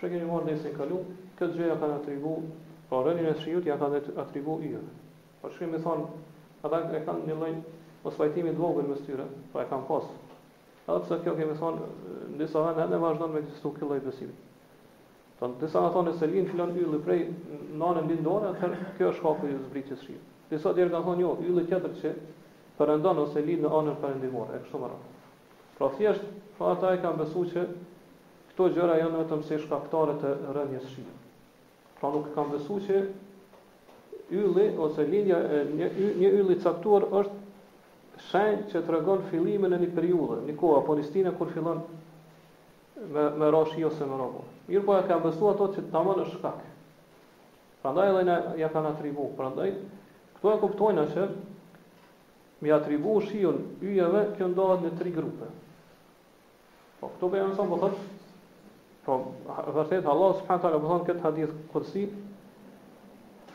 që 0.00 0.16
kemi 0.16 0.26
marë 0.34 0.56
në 0.66 0.74
kalu, 0.80 1.04
këtë 1.38 1.60
gjëja 1.62 1.78
ka 1.84 1.94
në 1.94 2.02
Po 2.94 3.00
rënë 3.02 3.22
në 3.26 3.30
shiut 3.42 3.64
ja 3.66 3.74
kanë 3.78 4.00
atribuar 4.22 4.60
yjet. 4.62 4.98
Po 5.42 5.48
shkrim 5.50 5.72
me 5.74 5.78
thon, 5.82 6.02
ata 6.66 6.78
e 6.94 7.00
kanë 7.02 7.24
një 7.26 7.36
lloj 7.40 7.54
fajtimi 8.14 8.52
të 8.54 8.60
vogël 8.62 8.86
mes 8.90 9.00
tyre, 9.06 9.24
po 9.50 9.58
e 9.58 9.64
kanë 9.70 9.88
pas. 9.88 10.04
Edhe 10.84 11.00
pse 11.02 11.18
kjo 11.24 11.32
kemi 11.40 11.48
më 11.48 11.56
thon, 11.58 11.80
disa 12.38 12.62
kanë 12.68 12.84
edhe 12.84 13.00
vazhdon 13.02 13.32
me 13.34 13.42
këtë 13.48 13.58
stuk 13.58 13.80
lloj 13.82 13.98
besimi. 14.04 14.36
Po 15.40 15.48
disa 15.64 15.82
ata 15.88 16.04
në 16.06 16.12
selin 16.20 16.46
filan 16.52 16.70
ylli 16.78 17.00
prej 17.08 17.18
nanë 17.82 18.06
bindore, 18.12 18.52
dorë, 18.62 18.78
kjo 19.00 19.10
është 19.10 19.18
shkaku 19.18 19.50
i 19.50 19.58
zbritjes 19.64 20.06
shiut. 20.06 20.30
Disa 20.54 20.74
tjerë 20.78 20.94
kanë 20.94 21.04
thonë 21.10 21.26
jo, 21.26 21.34
ylli 21.48 21.66
tjetër 21.72 21.98
që 22.04 22.14
përëndon 22.78 23.24
ose 23.24 23.42
lidh 23.48 23.64
në 23.66 23.74
anën 23.80 23.98
përëndimore, 24.04 24.54
e 24.54 24.62
kështu 24.68 24.84
më 24.84 24.92
rrëtë. 24.92 25.34
Pra 25.80 25.90
thjesht, 25.98 26.30
pra 26.60 26.70
ata 26.76 26.94
e 26.94 27.02
kanë 27.02 27.24
besu 27.24 27.42
që 27.56 27.66
këto 28.52 28.70
gjëra 28.78 29.00
janë 29.02 29.22
vetëm 29.24 29.44
si 29.50 29.60
shkaktare 29.66 30.16
të 30.22 30.34
rënjës 30.60 30.90
shqimë. 30.94 31.18
Pra 32.04 32.10
nuk 32.12 32.26
kam 32.36 32.50
besu 32.52 32.74
që 32.84 32.98
ylli 34.36 34.64
ose 34.84 35.06
linja 35.08 35.38
një, 35.70 35.86
një 36.20 36.28
ylli 36.40 36.56
caktuar 36.60 37.06
është 37.20 37.38
shenjë 38.28 38.66
që 38.74 38.82
tregon 38.90 39.22
fillimin 39.30 39.72
e 39.72 39.78
një 39.80 39.88
periudhe, 39.96 40.36
një 40.44 40.56
kohë 40.60 40.82
apo 40.82 40.96
listinë 40.98 41.32
kur 41.38 41.48
fillon 41.54 41.80
me 43.14 43.24
me 43.40 43.48
rashi 43.56 43.86
ose 43.88 44.04
me 44.10 44.18
robë. 44.20 44.42
Mirë 44.68 44.84
po 44.84 44.98
ja 44.98 45.06
kam 45.08 45.24
besu 45.24 45.48
ato 45.48 45.70
që 45.78 45.86
tamam 45.94 46.20
është 46.26 46.36
shkak. 46.42 46.60
Prandaj 47.82 48.06
edhe 48.12 48.26
na 48.28 48.36
ja 48.60 48.68
kanë 48.74 48.92
atribu. 48.92 49.30
Prandaj 49.40 49.70
këto 50.36 50.52
e 50.52 50.60
kuptojnë 50.60 51.06
që 51.14 51.26
mi 52.64 52.76
atribu 52.76 53.16
shion 53.30 53.62
yjeve 53.88 54.26
kjo 54.36 54.52
ndohet 54.52 54.84
në 54.84 54.92
tri 55.00 55.14
grupe. 55.16 55.48
Po 57.00 57.14
këto 57.16 57.32
bëjmë 57.32 57.56
po 57.56 57.64
nësëm, 57.64 57.72
po 57.74 57.80
thotë 57.86 58.13
Pra, 59.04 59.18
vërtet 59.76 60.06
Allah 60.08 60.30
subhanahu 60.38 60.64
taala 60.64 60.78
thon 60.80 61.02
këtë 61.04 61.20
hadith 61.24 61.50
kursi 61.72 62.06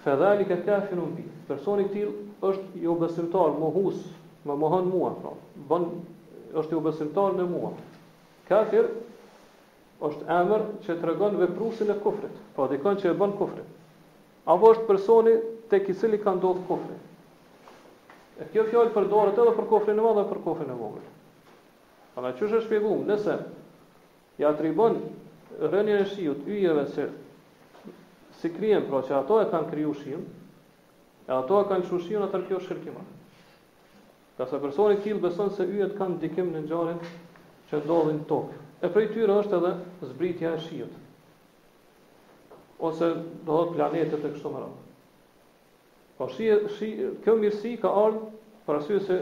fadhalika 0.04 0.60
kafirun 0.68 1.16
bi. 1.18 1.24
Personi 1.48 1.88
i 1.88 1.92
tillë 1.94 2.50
është 2.50 2.82
jo 2.84 2.94
besimtar, 3.02 3.56
mohus, 3.64 4.04
më 4.46 4.56
mohon 4.62 4.90
mua, 4.94 5.10
pra, 5.24 5.32
bën 5.72 5.88
është 6.62 6.78
jo 6.78 6.82
besimtar 6.86 7.34
në 7.40 7.48
mua. 7.50 7.72
Kafir 8.50 8.92
është 10.10 10.28
emër 10.38 10.66
që 10.86 10.96
tregon 11.02 11.38
veprusin 11.42 11.90
e 11.90 11.98
kufrit, 12.04 12.36
pra 12.56 12.70
dikon 12.72 13.02
që 13.02 13.10
e 13.10 13.18
bën 13.20 13.34
kufrin. 13.42 13.72
Apo 14.54 14.70
është 14.76 14.86
personi 14.90 15.34
tek 15.72 15.90
i 15.92 15.96
cili 16.00 16.18
ka 16.22 16.32
ndodhur 16.38 16.64
kufri. 16.70 16.96
E 18.42 18.46
kjo 18.54 18.64
fjalë 18.70 18.94
përdoret 18.96 19.38
edhe 19.42 19.56
për 19.58 19.68
kufrin 19.74 19.98
e 20.02 20.06
madh 20.06 20.22
dhe 20.22 20.28
për 20.30 20.40
kufrin 20.46 20.70
e 20.74 20.78
vogël. 20.80 21.10
Pra 22.16 22.32
çështë 22.40 22.62
e 22.62 22.68
shpjeguam, 22.68 23.02
nëse 23.12 23.36
ja 24.40 24.54
tribon 24.56 24.96
rënje 25.58 25.96
e 26.00 26.06
shiut, 26.14 26.46
yjeve 26.48 26.84
që 26.94 27.06
si 28.40 28.52
krijen, 28.54 28.86
pra 28.90 29.00
që 29.06 29.16
ato 29.20 29.40
e 29.42 29.48
kanë 29.52 29.70
kriju 29.72 29.94
shiun, 30.02 30.26
e 31.28 31.32
ato 31.34 31.62
e 31.64 31.68
kanë 31.72 31.88
shiun, 32.06 32.26
atër 32.28 32.44
kjo 32.48 32.60
shirkima. 32.66 33.02
Ka 34.38 34.46
se 34.48 34.60
personi 34.64 35.00
tjilë 35.04 35.22
beson 35.26 35.50
se 35.52 35.66
yjet 35.68 35.98
kanë 35.98 36.20
dikim 36.22 36.54
në 36.54 36.62
njarin 36.70 37.02
që 37.72 37.82
ndodhin 37.84 38.22
tokë. 38.30 38.60
E 38.86 38.92
prej 38.94 39.10
tyre 39.14 39.36
është 39.42 39.58
edhe 39.58 39.74
zbritja 40.14 40.54
e 40.56 40.62
shiut. 40.64 40.94
Ose 42.88 43.10
do 43.46 43.58
planetet 43.74 44.24
e 44.24 44.32
kështu 44.38 44.54
më 44.54 44.62
rrëmë. 44.62 44.86
Po 46.20 46.28
shi, 46.32 46.48
shi, 46.78 46.94
kjo 47.26 47.36
mirësi 47.42 47.74
ka 47.82 47.92
ardhë 48.06 48.30
për 48.68 48.80
asyë 48.80 49.04
se 49.10 49.20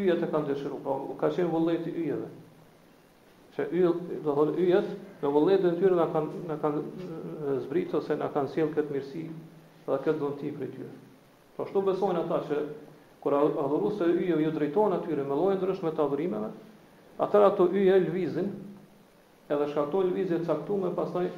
yjet 0.00 0.24
e 0.24 0.30
kanë 0.32 0.48
dëshiru, 0.54 0.80
po 0.84 0.96
ka 1.20 1.28
qenë 1.36 1.52
vëllet 1.52 1.88
i 1.92 1.96
yjeve 2.06 2.32
që 3.56 3.64
yll, 3.72 3.94
do 4.24 4.32
thonë 4.36 4.58
yjet 4.62 4.88
në 5.22 5.30
vullnetin 5.32 5.72
e 5.72 5.80
tyre 5.80 5.96
na 5.96 6.04
kanë 6.12 6.40
na 6.50 6.56
kanë 6.60 7.60
zbrit 7.64 7.94
ose 7.96 8.16
na 8.20 8.28
kanë 8.34 8.50
sjell 8.52 8.72
këtë 8.74 8.92
mirësi 8.94 9.22
dhe 9.86 9.98
këtë 10.04 10.20
dhunti 10.20 10.50
për 10.58 10.72
ty. 10.74 10.88
Po 11.56 11.64
ashtu 11.64 11.82
besojnë 11.86 12.24
ata 12.26 12.40
që 12.50 12.58
kur 13.24 13.36
adhuruse 13.38 14.08
yje 14.18 14.36
ju 14.44 14.50
drejton 14.58 14.96
atyre 14.98 15.24
me 15.24 15.38
lloje 15.40 15.56
ndryshme 15.60 15.94
të 15.96 16.04
adhurimeve, 16.04 16.50
atëra 17.24 17.48
ato 17.54 17.68
yje 17.72 17.96
lvizin 18.04 18.50
edhe 19.54 19.70
shkaktoj 19.72 20.04
lvizje 20.10 20.42
caktuar 20.46 20.92
pastaj 20.98 21.30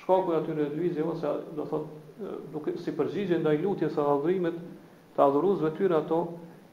shkaku 0.00 0.38
atyre 0.38 0.70
lvizje 0.72 1.04
ose 1.12 1.34
do 1.56 1.68
thotë 1.70 2.34
duke 2.54 2.76
si 2.82 2.96
përgjigje 2.98 3.42
ndaj 3.44 3.60
lutjes 3.66 3.92
së 3.98 4.08
adhurimit 4.16 4.56
të 5.18 5.26
adhuruesve 5.28 5.74
tyre 5.78 6.00
ato 6.00 6.24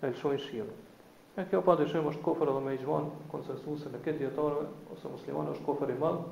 elshojnë 0.07 0.43
shirin. 0.47 0.73
E 1.35 1.43
kjo 1.51 1.59
pa 1.67 1.73
të 1.75 1.85
shumë 1.91 2.11
është 2.13 2.21
kofër 2.25 2.47
edhe 2.51 2.59
me 2.65 2.73
i 2.73 2.77
gjmonë 2.81 3.23
konsensuse 3.31 3.89
në 3.91 3.99
këtë 4.05 4.21
djetarëve, 4.21 4.67
ose 4.95 5.09
muslimane 5.13 5.51
është 5.55 5.65
kofër 5.65 5.89
i 5.91 5.95
madhë, 5.99 6.27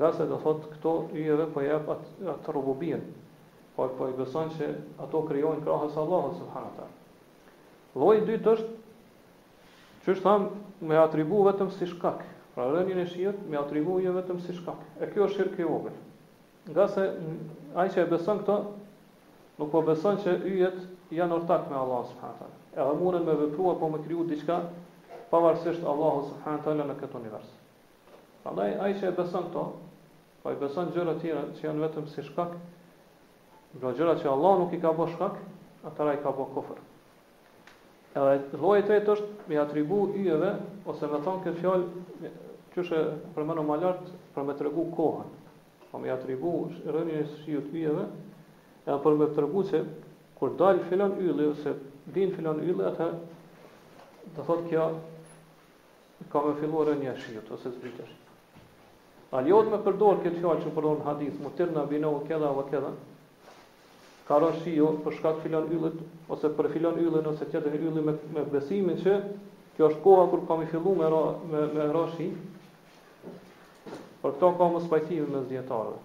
nga 0.00 0.08
se 0.16 0.24
do 0.30 0.38
thotë 0.44 0.70
këto 0.74 0.94
yjeve 1.18 1.44
po 1.54 1.62
jep 1.66 1.90
atë 1.94 2.30
atë 2.32 2.52
Po 3.76 3.84
e 3.88 3.92
po 3.96 4.06
i 4.08 4.12
beson 4.16 4.50
se 4.52 4.66
ato 5.00 5.22
krijojnë 5.24 5.62
krahas 5.64 5.94
Allahut 5.96 6.34
subhanahu 6.36 6.74
teala. 6.76 6.90
Lloji 7.94 8.18
i 8.20 8.24
dytë 8.28 8.50
është 8.52 8.66
çu 10.02 10.34
me 10.90 10.98
atribu 11.02 11.38
vetëm 11.48 11.70
si 11.72 11.86
shkak. 11.88 12.20
Pra 12.54 12.66
rënien 12.68 12.98
e 12.98 13.06
shiut 13.08 13.38
me 13.48 13.56
atribu 13.56 13.96
jo 14.04 14.12
vetëm 14.18 14.42
si 14.44 14.52
shkak. 14.58 14.84
E 15.00 15.08
kjo 15.14 15.24
është 15.24 15.38
shirkë 15.38 15.62
i 15.62 15.64
vogël. 15.70 15.96
Nga 16.68 16.86
se 16.98 17.06
ai 17.80 17.88
që 17.94 18.02
e 18.04 18.10
beson 18.12 18.42
këto 18.44 18.58
nuk 19.58 19.70
po 19.72 19.80
beson 19.88 20.20
që 20.20 20.36
yjet 20.52 20.82
janë 21.16 21.40
ortak 21.40 21.70
me 21.72 21.76
Allahun 21.80 22.12
subhanahu 22.12 22.52
e 22.76 22.80
amunën 22.80 23.24
me 23.26 23.34
vëpruar 23.36 23.76
po 23.80 23.88
me 23.92 23.98
kriju 24.02 24.24
diqka 24.30 24.56
pavarësisht 25.32 25.84
Allahu 25.84 26.22
subhanët 26.30 26.64
taala 26.64 26.86
në 26.88 26.94
këtë 27.02 27.18
univers 27.20 27.50
Andaj, 28.48 28.70
a 28.80 28.88
i 28.90 28.94
që 28.98 29.10
e 29.10 29.16
besën 29.18 29.50
këto 29.50 29.64
po 30.42 30.52
i 30.54 30.56
besën 30.60 30.88
gjërë 30.94 31.14
tjera 31.20 31.42
që 31.58 31.66
janë 31.66 31.84
vetëm 31.84 32.08
si 32.14 32.24
shkak 32.30 32.54
pra 33.82 33.92
gjëra 33.98 34.14
që 34.22 34.30
Allah 34.32 34.56
nuk 34.62 34.72
i 34.72 34.80
ka 34.82 34.94
bërë 34.98 35.14
shkak 35.16 35.36
atëra 35.90 36.16
i 36.16 36.22
ka 36.24 36.32
bo 36.36 36.48
kofër 36.54 36.80
edhe 38.22 38.60
lojë 38.64 38.86
të 38.88 38.96
e 38.96 39.04
është 39.16 39.50
me 39.52 39.60
atribu 39.62 40.00
i 40.22 40.26
e 40.32 40.40
dhe 40.42 40.54
ose 40.92 41.08
me 41.12 41.20
thonë 41.24 41.44
këtë 41.44 41.60
fjallë 41.60 42.32
qëshë 42.72 43.04
për 43.36 43.46
më 43.50 43.58
më 43.60 43.78
lartë 43.84 44.16
për 44.34 44.48
me 44.48 44.56
të 44.56 44.66
regu 44.70 44.88
kohën 44.96 45.38
Po 45.92 45.98
me 46.00 46.08
atribu 46.08 46.50
rëni 46.88 47.18
në 47.20 47.38
i 47.44 47.56
e 47.58 47.66
dhe 47.66 47.82
edhe 47.92 48.94
për 49.04 49.16
me 49.20 49.30
tregu 49.36 49.62
se 49.68 49.84
Kur 50.42 50.54
dal 50.58 50.80
filan 50.88 51.12
ylli 51.22 51.44
ose 51.52 51.70
din 52.10 52.34
filan 52.34 52.58
yllë, 52.62 52.86
atë 52.92 54.32
të 54.34 54.44
thotë 54.48 54.68
kjo 54.72 54.86
ka 56.32 56.42
me 56.46 56.54
filluar 56.58 56.90
e 56.94 56.98
një 56.98 57.14
shiut, 57.22 57.48
ose 57.54 57.68
të 57.70 57.78
zbitë 57.78 58.06
shiut. 58.08 59.70
me 59.70 59.78
përdor 59.84 60.18
këtë 60.24 60.38
fjalë 60.42 60.64
që 60.64 60.72
përdor 60.74 60.98
në 60.98 61.04
hadith, 61.06 61.38
mu 61.44 61.50
tërë 61.56 61.74
na 61.76 61.84
binohu 61.90 62.24
këdha 62.28 62.48
apo 62.50 62.64
këdha, 62.70 62.92
ka 64.28 64.34
rënë 64.42 64.62
shio 64.64 64.86
për 65.04 65.12
shkak 65.18 65.40
filan 65.42 65.66
yllët, 65.76 65.98
ose 66.28 66.48
për 66.56 66.70
filan 66.72 66.96
yllën, 67.04 67.26
ose 67.32 67.46
tjetër 67.52 67.74
yllë 67.78 68.02
me, 68.08 68.16
me 68.34 68.44
besimin 68.52 68.98
që 69.02 69.16
kjo 69.76 69.90
është 69.90 70.02
koha 70.04 70.26
kur 70.30 70.42
kam 70.50 70.62
i 70.62 70.68
me, 70.70 71.10
me, 71.50 71.66
me 71.74 71.88
rashi, 71.96 72.30
për 74.22 74.34
këto 74.36 74.52
ka 74.58 74.66
më 74.74 74.82
spajtimi 74.86 75.26
me 75.34 75.44
zjetarëve. 75.50 75.98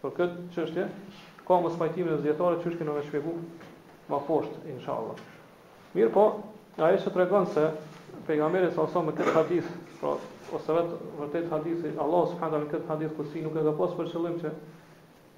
Për 0.00 0.14
këtë 0.16 0.46
qështje, 0.54 0.84
ka 1.44 1.56
më 1.60 1.72
spajtimi 1.74 2.08
me 2.12 2.20
zjetarëve 2.24 2.62
që 2.62 2.70
nuk 2.70 2.80
këna 2.80 2.96
me 2.96 3.34
ma 4.10 4.20
poshtë, 4.26 4.62
inshallah. 4.74 5.20
Mirë 5.94 6.12
po, 6.14 6.24
ajo 6.78 7.00
që 7.04 7.12
të 7.14 7.20
regon 7.20 7.46
se 7.50 7.64
pejgamberi 8.26 8.70
sa 8.74 8.84
oso 8.84 9.02
me 9.06 9.14
këtë 9.16 9.34
hadith, 9.36 9.70
pra, 10.00 10.16
ose 10.54 10.76
vetë 10.76 10.98
vërtet 11.20 11.48
hadithi, 11.52 11.92
Allah 12.02 12.26
subhanda 12.32 12.60
me 12.62 12.70
këtë 12.70 12.88
hadith, 12.90 13.14
kësi 13.18 13.44
nuk 13.46 13.56
e 13.60 13.64
ka 13.68 13.74
posë 13.78 13.98
për 13.98 14.10
qëllim 14.14 14.36
që 14.42 14.52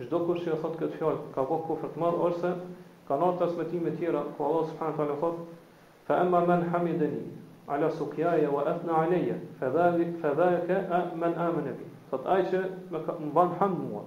gjdo 0.03 0.23
kur 0.27 0.41
që 0.45 0.55
e 0.57 0.61
thot 0.65 0.79
këtë 0.81 0.99
fjallë, 1.01 1.27
ka 1.35 1.45
po 1.49 1.61
kufër 1.69 1.93
të 1.95 2.03
madhë, 2.03 2.31
ose 2.31 2.53
ka 3.09 3.19
nërë 3.21 3.41
të 3.43 3.51
smetime 3.53 3.95
tjera, 4.01 4.25
ku 4.37 4.47
Allah 4.49 4.71
subhanda 4.73 4.99
të 5.03 5.11
le 5.13 5.19
thot, 5.21 5.45
fa 6.09 6.21
emma 6.25 6.41
men 6.49 6.65
hamideni, 6.73 7.23
ala 7.73 7.93
sukjaje 7.95 8.49
wa 8.53 8.65
ethna 8.73 8.97
aleje, 9.05 9.37
fa 9.61 9.71
dhe 9.73 10.51
ke 10.67 10.81
a 10.99 11.03
men 11.23 11.37
amenebi. 11.49 11.89
Thot 12.13 12.27
aj 12.29 12.49
që 12.53 12.63
më, 12.93 13.05
ka, 13.07 13.15
më 13.21 13.31
ban 13.37 13.55
hamë 13.61 13.85
mua, 13.89 14.03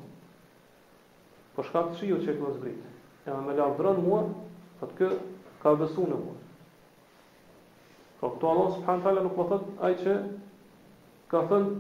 për 1.56 1.56
po 1.56 1.63
shkatë 1.69 1.95
që 2.01 2.10
ju 2.12 2.17
që 2.25 2.34
e 2.34 2.36
më 2.43 2.51
zbritë, 2.58 2.89
e 3.32 3.38
me 3.47 3.56
lavdron 3.58 4.01
mua, 4.06 4.21
Thot 4.80 4.94
kë 4.98 5.08
ka 5.64 5.76
besuar 5.82 6.10
në 6.12 6.18
mua. 6.20 6.36
Po 8.20 8.32
këtu 8.34 8.50
Allah 8.50 8.72
subhanë 8.78 9.06
tala 9.08 9.24
nuk 9.26 9.36
më 9.36 9.38
po 9.42 9.46
thot 9.52 9.84
ai 9.88 9.94
që 10.02 10.16
ka 11.34 11.44
thënë 11.52 11.76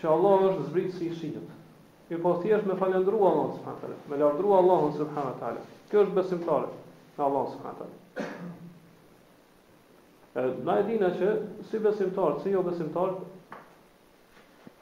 që 0.00 0.08
Allah 0.14 0.46
është 0.50 0.66
zbritë 0.70 0.94
si 0.98 1.10
shijët. 1.20 1.50
Mi 2.10 2.18
po 2.24 2.32
thjesht 2.42 2.66
me 2.68 2.76
falendru 2.80 3.20
Allah 3.28 3.52
subhanë 3.58 3.82
tala, 3.84 4.00
me 4.12 4.18
lardru 4.20 4.54
Allah 4.60 4.86
subhanë 4.98 5.36
tala. 5.42 5.62
Kjo 5.90 6.04
është 6.06 6.18
besimtare 6.18 6.72
në 7.18 7.24
Allah 7.28 7.44
subhanë 7.54 7.78
tala. 7.82 8.00
E, 10.32 10.42
na 10.64 10.78
e 10.82 10.86
dina 10.90 11.12
që 11.18 11.32
si 11.70 11.78
besimtarë, 11.84 12.42
si 12.42 12.52
jo 12.54 12.62
besimtarë, 12.64 13.30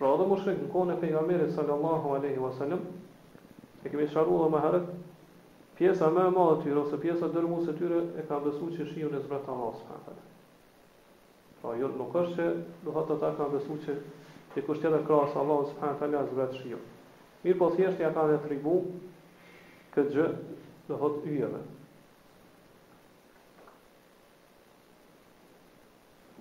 pra 0.01 0.15
edhe 0.17 0.27
më 0.31 0.39
shrek 0.43 0.61
në 0.65 0.71
kone 0.73 0.97
pejgamerit 1.03 1.53
sallallahu 1.57 2.15
aleyhi 2.19 2.41
wasallam, 2.45 2.85
e 3.85 3.91
kemi 3.91 4.07
sharu 4.15 4.39
dhe 4.45 4.51
më 4.55 4.63
pjesa 5.81 6.11
më 6.13 6.23
e 6.29 6.33
madhe 6.37 6.57
tyre 6.63 6.81
ose 6.83 6.99
pjesa 7.03 7.29
dërmuese 7.33 7.71
e 7.73 7.79
tyre 7.79 8.01
e 8.21 8.23
kanë 8.29 8.45
besuar 8.51 8.73
që 8.77 8.85
shiun 8.91 9.15
e 9.17 9.21
zbrat 9.25 9.47
Allahu 9.53 9.79
subhanahu 9.79 10.13
wa 10.13 11.61
Po 11.63 11.73
jo 11.79 11.89
nuk 11.95 12.17
është 12.21 12.35
se 12.41 12.49
do 12.85 12.91
të 12.91 12.97
thotë 12.97 13.15
ata 13.17 13.31
kanë 13.39 13.55
besuar 13.55 13.81
që 13.87 13.95
ti 14.53 14.65
kush 14.67 14.83
tjetër 14.83 15.07
krahas 15.09 15.37
Allahu 15.43 15.71
subhanahu 15.71 15.97
wa 15.97 16.03
taala 16.03 16.21
zbrat 16.33 16.59
shiun. 16.61 16.83
Mirë 17.45 17.59
po 17.63 17.69
thjesht 17.79 18.03
ja 18.05 18.11
kanë 18.19 18.37
tribu 18.45 18.75
këtë 19.95 20.13
gjë 20.17 20.27
do 20.35 20.93
të 20.93 20.99
thotë 21.05 21.33
yjeve. 21.39 21.63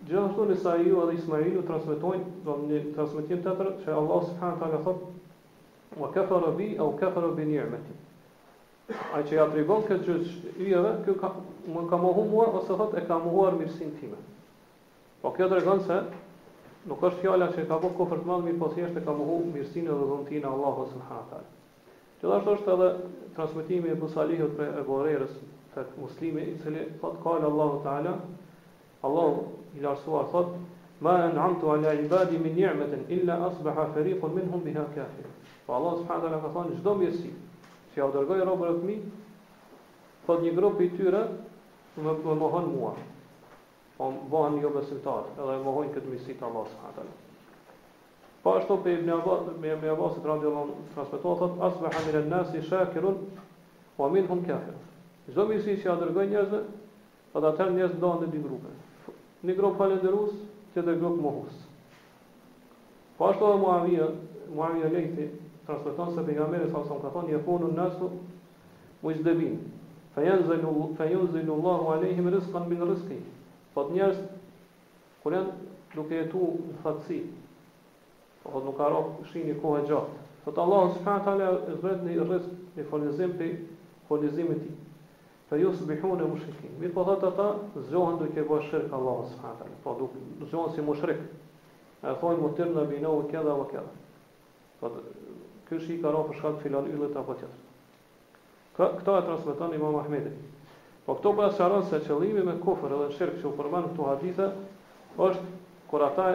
Gjithashtu 0.09 0.49
në 0.51 0.75
ju 0.89 1.05
dhe 1.07 1.15
Ismailu 1.21 1.63
transmetojnë 1.71 2.35
do 2.49 2.57
një 2.67 2.83
transmetim 2.91 3.45
tjetër 3.47 3.71
se 3.85 3.95
Allah 4.03 4.29
subhanahu 4.33 4.59
wa 4.59 4.61
taala 4.67 4.83
thotë 4.89 6.03
wa 6.03 6.11
kafara 6.19 6.51
bi 6.59 6.73
au 6.83 6.91
kafara 7.03 7.31
bi 7.39 7.47
ni'mati. 7.53 7.97
Ai 9.13 9.21
që 9.29 9.35
ja 9.37 9.43
tregon 9.53 9.83
këtë 9.87 10.05
gjë 10.05 10.15
yjeve, 10.67 10.91
kë 11.05 11.13
ka 11.21 11.27
më 11.73 11.83
ka 11.91 11.97
mohuar 12.03 12.27
mua 12.31 12.45
ose 12.59 12.73
thotë 12.79 12.97
e 12.97 13.03
ka 13.09 13.17
mohuar 13.25 13.53
mirësinë 13.59 13.91
time. 13.99 14.17
Po 15.25 15.29
kjo 15.35 15.49
tregon 15.51 15.83
se 15.89 15.97
nuk 16.91 17.03
është 17.09 17.21
fjala 17.25 17.49
që 17.57 17.65
ka 17.71 17.77
po 17.83 17.91
kufër 17.99 18.23
të 18.23 18.25
madh, 18.31 18.47
mirë 18.47 18.57
po 18.63 18.69
thjesht 18.77 18.97
e 18.97 19.03
ka 19.09 19.13
mohuar 19.19 19.43
mirësinë 19.53 19.85
dhe 19.99 20.07
dhuntinë 20.13 20.41
e 20.41 20.49
Allahut 20.49 20.89
subhanahu 20.91 21.19
wa 21.19 21.35
taala. 21.35 21.43
Gjithashtu 22.23 22.55
është 22.55 22.73
edhe 22.77 22.87
transmetimi 23.37 23.91
e 23.93 23.97
Busalihut 24.01 24.55
për 24.61 24.79
Abu 24.81 24.97
Hurairës 24.97 25.35
se 25.75 25.83
muslimi 26.01 26.45
i 26.49 26.55
cili 26.63 26.87
thot 27.03 27.19
ka 27.23 27.35
Allahu 27.37 27.83
taala, 27.85 28.15
Allahu 29.05 29.43
i 29.77 29.85
larsuar 29.85 30.27
thot 30.33 30.57
Ma 30.99 31.11
an'amtu 31.25 31.43
amtu 31.69 31.69
ala 31.73 31.93
ibadi 32.05 32.37
min 32.45 32.55
ni'matin 32.59 33.05
illa 33.17 33.37
asbaha 33.47 33.85
fariqun 33.93 34.33
minhum 34.35 34.59
biha 34.65 34.83
kafir. 34.95 35.27
Fa 35.63 35.63
po, 35.69 35.73
Allah 35.73 35.93
subhanahu 36.01 36.23
wa 36.23 36.27
ta'ala 36.27 36.41
ka 36.43 36.49
qala 36.57 36.75
çdo 36.79 36.95
mirësi 36.99 37.29
që 37.93 38.01
ja 38.01 38.07
u 38.07 38.11
dërgoj 38.13 38.43
robër 38.45 38.73
e 38.73 38.79
fmi, 38.79 38.97
thot 40.27 40.43
një 40.45 40.51
grupë 40.57 40.85
i 40.85 40.89
tyre, 40.97 41.21
më, 41.99 42.13
më 42.25 42.35
mohon 42.41 42.69
mua, 42.73 42.91
o 42.99 43.97
po 44.03 44.09
më 44.13 44.21
bohen 44.31 44.57
një 44.57 44.63
jo 44.65 44.71
besimtar, 44.75 45.31
edhe 45.35 45.55
më 45.55 45.63
mohon 45.65 45.89
këtë 45.95 46.11
misi 46.13 46.35
të 46.39 46.47
Allah 46.47 46.69
s.a. 46.71 47.05
Po 48.39 48.53
ashtu 48.55 48.77
për 48.85 48.93
Ibn 49.01 49.13
Abbas, 49.17 49.49
me 49.59 49.73
Ibn 49.75 49.89
Abbas 49.95 50.13
të 50.19 50.29
radhi 50.29 50.47
Allah 50.47 50.69
në 50.69 50.83
transmitua, 50.93 51.33
thot, 51.41 51.57
asë 51.67 51.83
me 51.85 51.91
hamir 51.97 52.19
e 52.21 52.25
nësi 52.31 52.61
shakirun, 52.69 53.17
o 53.99 54.05
amin 54.07 54.29
hun 54.29 54.45
kafir. 54.47 54.77
Zdo 55.29 55.43
misi 55.49 55.75
që 55.81 55.89
ja 55.89 55.97
dërgojë 55.99 56.29
njëzë, 56.31 56.61
edhe 57.35 57.49
atër 57.51 57.73
njëzë 57.75 57.97
ndonë 57.99 58.21
në 58.23 58.29
dy 58.37 58.45
grupe. 58.45 58.71
Një 59.45 59.57
grupë 59.59 59.81
falenderus, 59.81 60.37
që 60.73 60.85
dhe 60.87 60.95
grupë 61.01 61.21
mohus. 61.25 61.59
Po 63.19 63.27
ashtu 63.33 63.49
dhe 63.51 63.59
Muavija, 63.61 64.07
Muavija 64.55 64.89
Lejti, 64.93 65.27
transmeton 65.69 66.13
se 66.15 66.23
pejgamberi 66.25 66.69
sa 66.69 66.83
son 66.87 67.01
ka 67.01 67.11
thonë 67.13 67.33
yakunu 67.37 67.69
nasu 67.77 68.09
mujdabin 69.01 69.59
fayanzilu 70.15 70.89
fayunzilu 70.97 71.53
Allahu 71.53 71.91
alaihim 71.93 72.29
rizqan 72.33 72.65
min 72.71 72.81
rizqi 72.89 73.17
po 73.73 73.83
njerëz 73.91 74.17
kur 75.23 75.35
janë 75.37 75.67
duke 75.95 76.15
jetu 76.21 76.41
në 76.57 76.79
fatsi 76.83 77.19
po 78.43 78.63
nuk 78.65 78.77
ka 78.77 78.89
rrok 78.89 79.19
shini 79.31 79.53
kohë 79.61 79.83
gjatë 79.91 80.25
po 80.45 80.51
te 80.57 80.65
Allahu 80.65 80.93
subhanahu 80.97 81.25
taala 81.25 81.77
zbret 81.77 82.03
në 82.07 82.17
rrezik 82.23 82.79
në 82.79 82.87
fonizim 82.89 83.37
pe 83.37 83.51
fonizimin 84.09 84.55
e 84.65 84.65
tij 84.65 84.73
fa 85.49 85.57
yusbihuna 85.61 86.25
mushrikin 86.33 86.73
me 86.81 86.89
po 86.93 87.05
ata 87.15 87.27
ata 87.29 87.49
zgjohen 87.81 88.19
duke 88.21 88.47
bërë 88.49 88.69
shirk 88.69 88.93
Allahu 88.93 89.29
subhanahu 89.31 89.61
taala 89.61 89.79
po 89.83 89.95
duke 90.01 90.49
zgjohen 90.49 90.73
si 90.75 90.81
mushrik 90.87 91.21
e 92.01 92.15
thonë 92.21 92.41
mutir 92.45 92.73
në 92.75 92.87
binohu 92.91 93.25
këda 93.31 93.57
vë 93.61 93.71
këda 93.71 93.89
ky 95.69 95.77
shi 95.83 95.99
ka 96.01 96.09
rënë 96.11 96.27
për 96.29 96.37
shkak 96.39 96.55
të 96.57 96.63
filan 96.65 96.87
yllit 96.89 97.17
apo 97.19 97.33
tjetër. 97.37 97.57
Kë 98.77 98.87
këto 98.99 99.15
e 99.19 99.25
transmeton 99.27 99.75
Imam 99.77 99.97
Ahmedit. 100.01 100.37
Po 101.05 101.15
këto 101.19 101.33
po 101.37 101.43
asharon 101.45 101.83
se 101.89 101.99
qëllimi 102.05 102.43
me 102.45 102.55
kufër 102.61 102.95
edhe 102.97 103.11
shirk 103.17 103.37
që 103.41 103.47
u 103.51 103.53
përmend 103.59 103.91
këtu 103.91 104.07
hadithe 104.09 104.47
është 105.17 105.85
kur 105.91 106.05
ata 106.05 106.25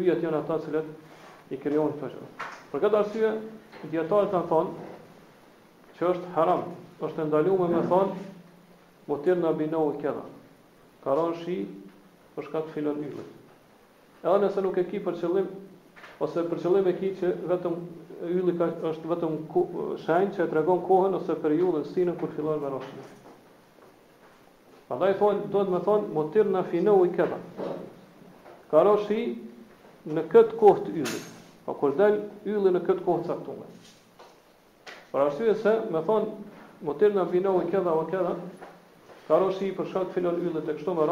yjet 0.00 0.22
janë 0.24 0.40
ata 0.40 0.58
që 0.64 0.82
i 1.50 1.56
krijon 1.60 1.92
këto 1.92 2.08
gjëra. 2.08 2.28
Për 2.72 2.86
këtë 2.86 3.00
arsye, 3.02 3.34
dietarët 3.92 4.32
kanë 4.34 4.48
thonë 4.48 4.70
që 5.98 6.12
është 6.14 6.34
haram, 6.36 6.64
është 7.04 7.28
ndaluar 7.28 7.68
me 7.76 7.82
thonë 7.92 8.30
Mutir 9.06 9.34
në 9.34 9.50
binau 9.58 9.88
këda 9.98 10.20
Karon 11.02 11.32
shi 11.40 11.56
për 12.36 12.46
shkak 12.48 12.68
të 12.68 12.74
filan 12.76 13.00
ylli. 13.04 13.24
Edhe 14.22 14.38
nëse 14.44 14.62
nuk 14.64 14.78
e 14.80 14.84
ki 14.88 15.00
për 15.04 15.16
qëllim 15.20 15.48
ose 16.22 16.44
për 16.48 16.60
qëllim 16.62 16.88
e 16.88 16.94
ki 17.00 17.10
që 17.20 17.32
vetëm 17.50 17.74
ylli 18.28 18.52
ka 18.60 18.68
është 18.92 19.10
vetëm 19.10 19.38
shenjë 20.04 20.34
që 20.38 20.46
tregon 20.52 20.80
kohën 20.86 21.16
ose 21.18 21.34
periudhën 21.42 21.88
si 21.90 22.04
në 22.06 22.14
kur 22.20 22.30
fillon 22.36 22.60
me 22.62 22.70
roshin. 22.70 23.08
Pandaj 24.88 25.14
thon, 25.18 25.42
do 25.52 25.64
të 25.64 25.72
më 25.72 25.80
thon, 25.86 26.06
motir 26.14 26.46
na 26.52 26.62
finou 26.68 27.02
i 27.04 27.10
këta. 27.16 27.38
Ka 28.70 28.82
roshi 28.86 29.24
në 30.12 30.24
këtë 30.32 30.58
kohë 30.60 30.86
të 30.86 30.94
ylli. 31.02 31.20
Po 31.66 31.74
kur 31.78 31.96
dal 31.98 32.18
ylli 32.48 32.72
në 32.74 32.82
këtë 32.86 33.04
kohë 33.06 33.26
caktuar. 33.28 33.70
Për 35.12 35.22
arsye 35.26 35.52
se 35.60 35.72
më 35.92 36.00
thon, 36.08 36.30
motir 36.86 37.12
na 37.14 37.26
finou 37.28 37.58
i 37.62 37.68
këta 37.70 37.92
o 37.98 38.04
këta. 38.10 38.36
Ka 39.26 39.38
roshi 39.42 39.68
për 39.76 39.90
shkak 39.90 40.08
të 40.10 40.16
filon 40.18 40.40
yllit 40.46 40.64
të 40.68 40.78
kështu 40.78 40.94
me 40.96 41.06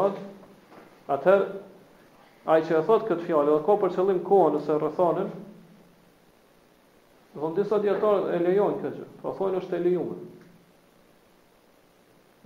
Atëherë 1.11 2.49
ai 2.53 2.61
që 2.67 2.77
e 2.79 2.83
thotë 2.87 3.07
këtë 3.11 3.25
fjalë, 3.27 3.55
ka 3.65 3.75
për 3.81 3.91
qëllim 3.95 4.19
kohën 4.27 4.57
ose 4.59 4.75
rrethonin. 4.79 5.29
Do 7.35 7.47
të 7.49 7.59
disa 7.61 7.79
djetarët 7.83 8.31
e 8.37 8.41
lejon 8.45 8.77
këtë 8.81 8.93
gjë. 9.01 9.07
Pra 9.21 9.33
thonë 9.39 9.59
është 9.61 9.77
e 9.77 9.81
lejuar. 9.85 10.21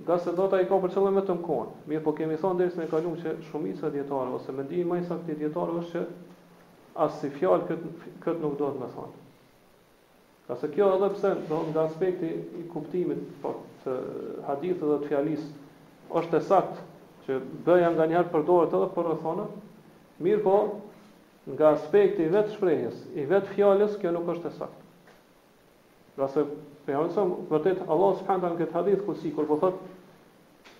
Nga 0.04 0.17
se 0.25 0.34
dhëta 0.38 0.60
i 0.62 0.67
ka 0.71 0.80
për 0.84 0.93
qëllim 0.95 1.19
vetëm 1.21 1.39
kohën. 1.45 1.69
Mirë, 1.89 2.04
po 2.08 2.13
kemi 2.17 2.39
thonë 2.41 2.67
së 2.73 2.82
në 2.82 2.88
kalumë 2.93 3.21
që 3.23 3.36
shumica 3.49 3.91
djetarë, 3.93 4.36
ose 4.39 4.56
me 4.58 4.65
ndihë 4.67 4.89
majsa 4.91 5.19
këti 5.23 5.38
djetarë 5.43 5.78
është 5.84 5.93
që 5.93 6.41
asë 7.06 7.21
si 7.21 7.30
fjalë 7.38 7.67
këtë, 7.69 7.93
këtë 8.25 8.43
nuk 8.45 8.58
do 8.62 8.69
të 8.75 8.82
me 8.84 8.89
thonë. 8.97 9.21
Ka 10.45 10.56
se 10.62 10.69
kjo 10.75 10.91
edhe 10.97 11.08
pse, 11.15 11.30
do 11.49 11.62
nga 11.71 11.88
aspekti 11.89 12.28
i 12.60 12.65
kuptimit, 12.69 13.23
po 13.41 13.56
të 13.86 13.95
hadithë 14.51 14.91
dhe 14.91 14.99
të 15.01 15.08
fjalisë, 15.10 15.47
është 16.19 16.38
e 16.38 16.45
saktë 16.51 16.84
që 17.25 17.39
bëja 17.65 17.89
nga 17.93 18.05
njëherë 18.09 18.31
përdojët 18.33 18.73
edhe 18.77 18.89
për 18.95 19.07
rëthonë, 19.09 19.45
mirë 20.25 20.41
po, 20.45 20.55
nga 21.55 21.71
aspekti 21.75 22.25
i 22.25 22.31
vetë 22.33 22.53
shprejhjes, 22.55 22.99
i 23.21 23.25
vetë 23.29 23.51
fjallës, 23.55 23.97
kjo 24.01 24.13
nuk 24.15 24.29
është 24.35 24.51
e 24.51 24.55
sakt. 24.59 24.85
Dhe 26.13 26.21
pra 26.21 26.29
se, 26.31 26.45
për 26.85 26.95
jamë 26.95 27.09
nësëm, 27.09 27.33
vërtet, 27.51 27.83
Allah 27.91 28.13
së 28.19 28.27
përhanda 28.29 28.53
në 28.53 28.59
këtë 28.61 28.77
hadith, 28.77 29.03
ku 29.07 29.17
si, 29.19 29.33
kur 29.35 29.49
po 29.49 29.57
thotë, 29.63 29.91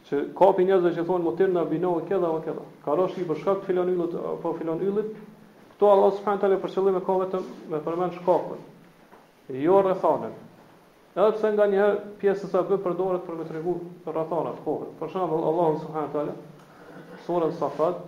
që 0.05 0.21
kapi 0.38 0.67
njerëzve 0.69 0.93
që 0.99 1.05
thonë 1.10 1.36
tërë 1.41 1.55
në 1.58 1.65
binohë 1.73 2.05
këda 2.12 2.29
o 2.29 2.39
këda. 2.45 2.65
Ka 2.86 2.93
rosh 2.99 3.17
i 3.17 3.25
bërshkak 3.25 3.63
të 3.63 3.71
filon 3.71 3.89
yllit, 3.95 4.17
po 4.43 4.53
filon 4.60 4.81
yllit, 4.86 5.10
këto 5.73 5.91
Allah 5.95 6.13
së 6.17 6.25
përhanda 6.27 6.51
le 6.53 6.60
përshëllime 6.65 7.01
ka 7.08 7.17
vetëm 7.23 7.49
me 7.73 7.81
përmen 7.86 8.13
shkakën, 8.19 8.67
jo 9.65 9.79
rëthanën. 9.86 10.36
Edhe 11.15 11.32
pse 11.32 11.47
nga 11.56 11.63
një 11.71 11.78
herë 11.80 11.99
pjesës 12.21 12.56
a 12.60 12.62
bë 12.67 12.78
përdoret 12.86 13.21
për 13.25 13.38
me 13.39 13.43
të 13.47 13.54
regu 13.56 13.73
rrathana 14.12 14.49
të 14.58 14.63
kohët. 14.65 14.89
Për 15.01 15.12
shembull, 15.13 15.45
Allah 15.51 15.69
subhanët 15.86 16.12
tala, 16.15 16.34
surën 17.28 17.54
safat, 17.60 18.01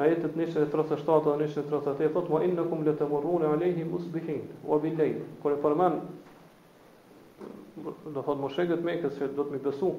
në 0.00 0.08
jetët 0.10 0.34
nishën 0.40 0.64
e 0.66 0.70
37 0.72 1.20
dhe 1.28 1.36
nishën 1.44 1.62
e 1.62 1.66
38, 1.70 2.10
thotë, 2.16 2.32
ma 2.34 2.40
innakum 2.46 2.64
në 2.82 2.90
kumë 2.90 2.90
letë 2.90 3.08
mërru 3.12 3.36
në 3.44 3.52
alejhi 3.54 3.86
musbihin, 3.92 4.42
o 4.66 4.80
Kër 4.80 5.54
e 5.54 5.60
përmen, 5.66 6.00
do 7.86 8.18
thotë 8.20 8.40
më 8.42 8.50
shekët 8.58 8.82
me, 8.88 8.96
kësë 9.04 9.20
që 9.22 9.30
do 9.38 9.44
të 9.46 9.54
mi 9.54 9.62
besu, 9.70 9.92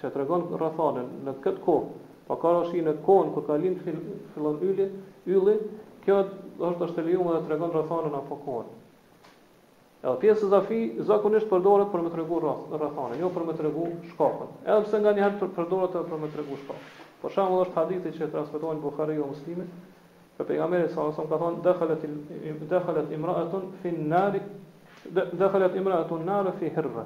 që 0.00 0.10
tregon 0.16 0.48
rrethonën 0.56 1.12
në 1.26 1.36
këtë 1.44 1.62
kohë, 1.64 1.88
po 2.26 2.36
ka 2.42 2.52
rëshi 2.56 2.80
në 2.82 2.96
kohën 3.06 3.30
kur 3.34 3.44
ka 3.46 3.56
lind 3.62 3.84
fillon 3.86 4.58
ylli, 5.32 5.54
kjo 6.04 6.18
është 6.22 6.72
është 6.84 6.94
të 6.98 7.04
lijumë 7.08 7.34
dhe 7.36 7.42
të 7.46 7.52
regon 7.54 7.72
rëthanën 7.74 8.16
apo 8.18 8.36
kohën. 8.44 8.72
Edhe 10.04 10.18
pjesë 10.20 10.50
zafi, 10.52 10.80
zakonisht 11.08 11.48
përdoret 11.48 11.88
për 11.92 12.02
me 12.04 12.10
të 12.12 12.18
regu 12.20 12.40
rëthanën, 12.82 13.16
jo 13.24 13.30
për 13.32 13.46
me 13.48 13.54
të 13.56 13.64
regu 13.68 13.86
Edhe 13.94 14.82
pse 14.84 15.00
nga 15.00 15.14
njëherë 15.16 15.48
përdoret 15.56 15.96
edhe 15.96 16.10
për 16.10 16.20
me 16.24 16.28
të 16.34 16.42
regu 16.42 16.58
Për 16.64 16.78
Por 17.22 17.30
është 17.32 17.74
hadithi 17.78 18.10
që 18.12 18.24
e 18.24 18.26
Buhariu 18.26 18.40
rasvetojnë 18.42 18.80
Bukhari 18.84 19.14
muslimi, 19.24 19.64
që 20.36 20.44
pejgamberi 20.48 20.84
i 20.90 20.92
sa 20.92 21.06
ka 21.30 21.38
thonë, 21.40 21.62
dëkhalet 25.40 25.76
imra 25.76 26.00
e 26.00 26.04
tunë 26.10 26.24
nare 26.28 26.52
fi 26.60 26.68
hirve. 26.74 27.04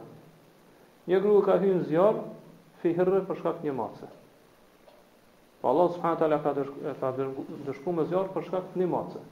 Një 1.12 1.18
gru 1.22 1.38
ka 1.46 1.58
hynë 1.62 1.86
zjarë 1.92 2.20
fi 2.82 2.94
hirve 2.98 3.22
për 3.30 3.38
shkak 3.44 3.62
një 3.62 3.74
matësë. 3.78 4.10
Po 5.62 5.68
Allah 5.70 5.88
subhanahu 5.90 6.18
taala 6.22 6.38
ka 6.42 6.52
dëshku, 6.54 6.78
ka 7.02 7.08
dëshku 7.66 7.94
me 7.98 8.04
zjarr 8.06 8.28
për 8.34 8.44
shkak 8.48 8.68
të 8.74 8.80
një 8.82 8.88
mace. 8.92 9.22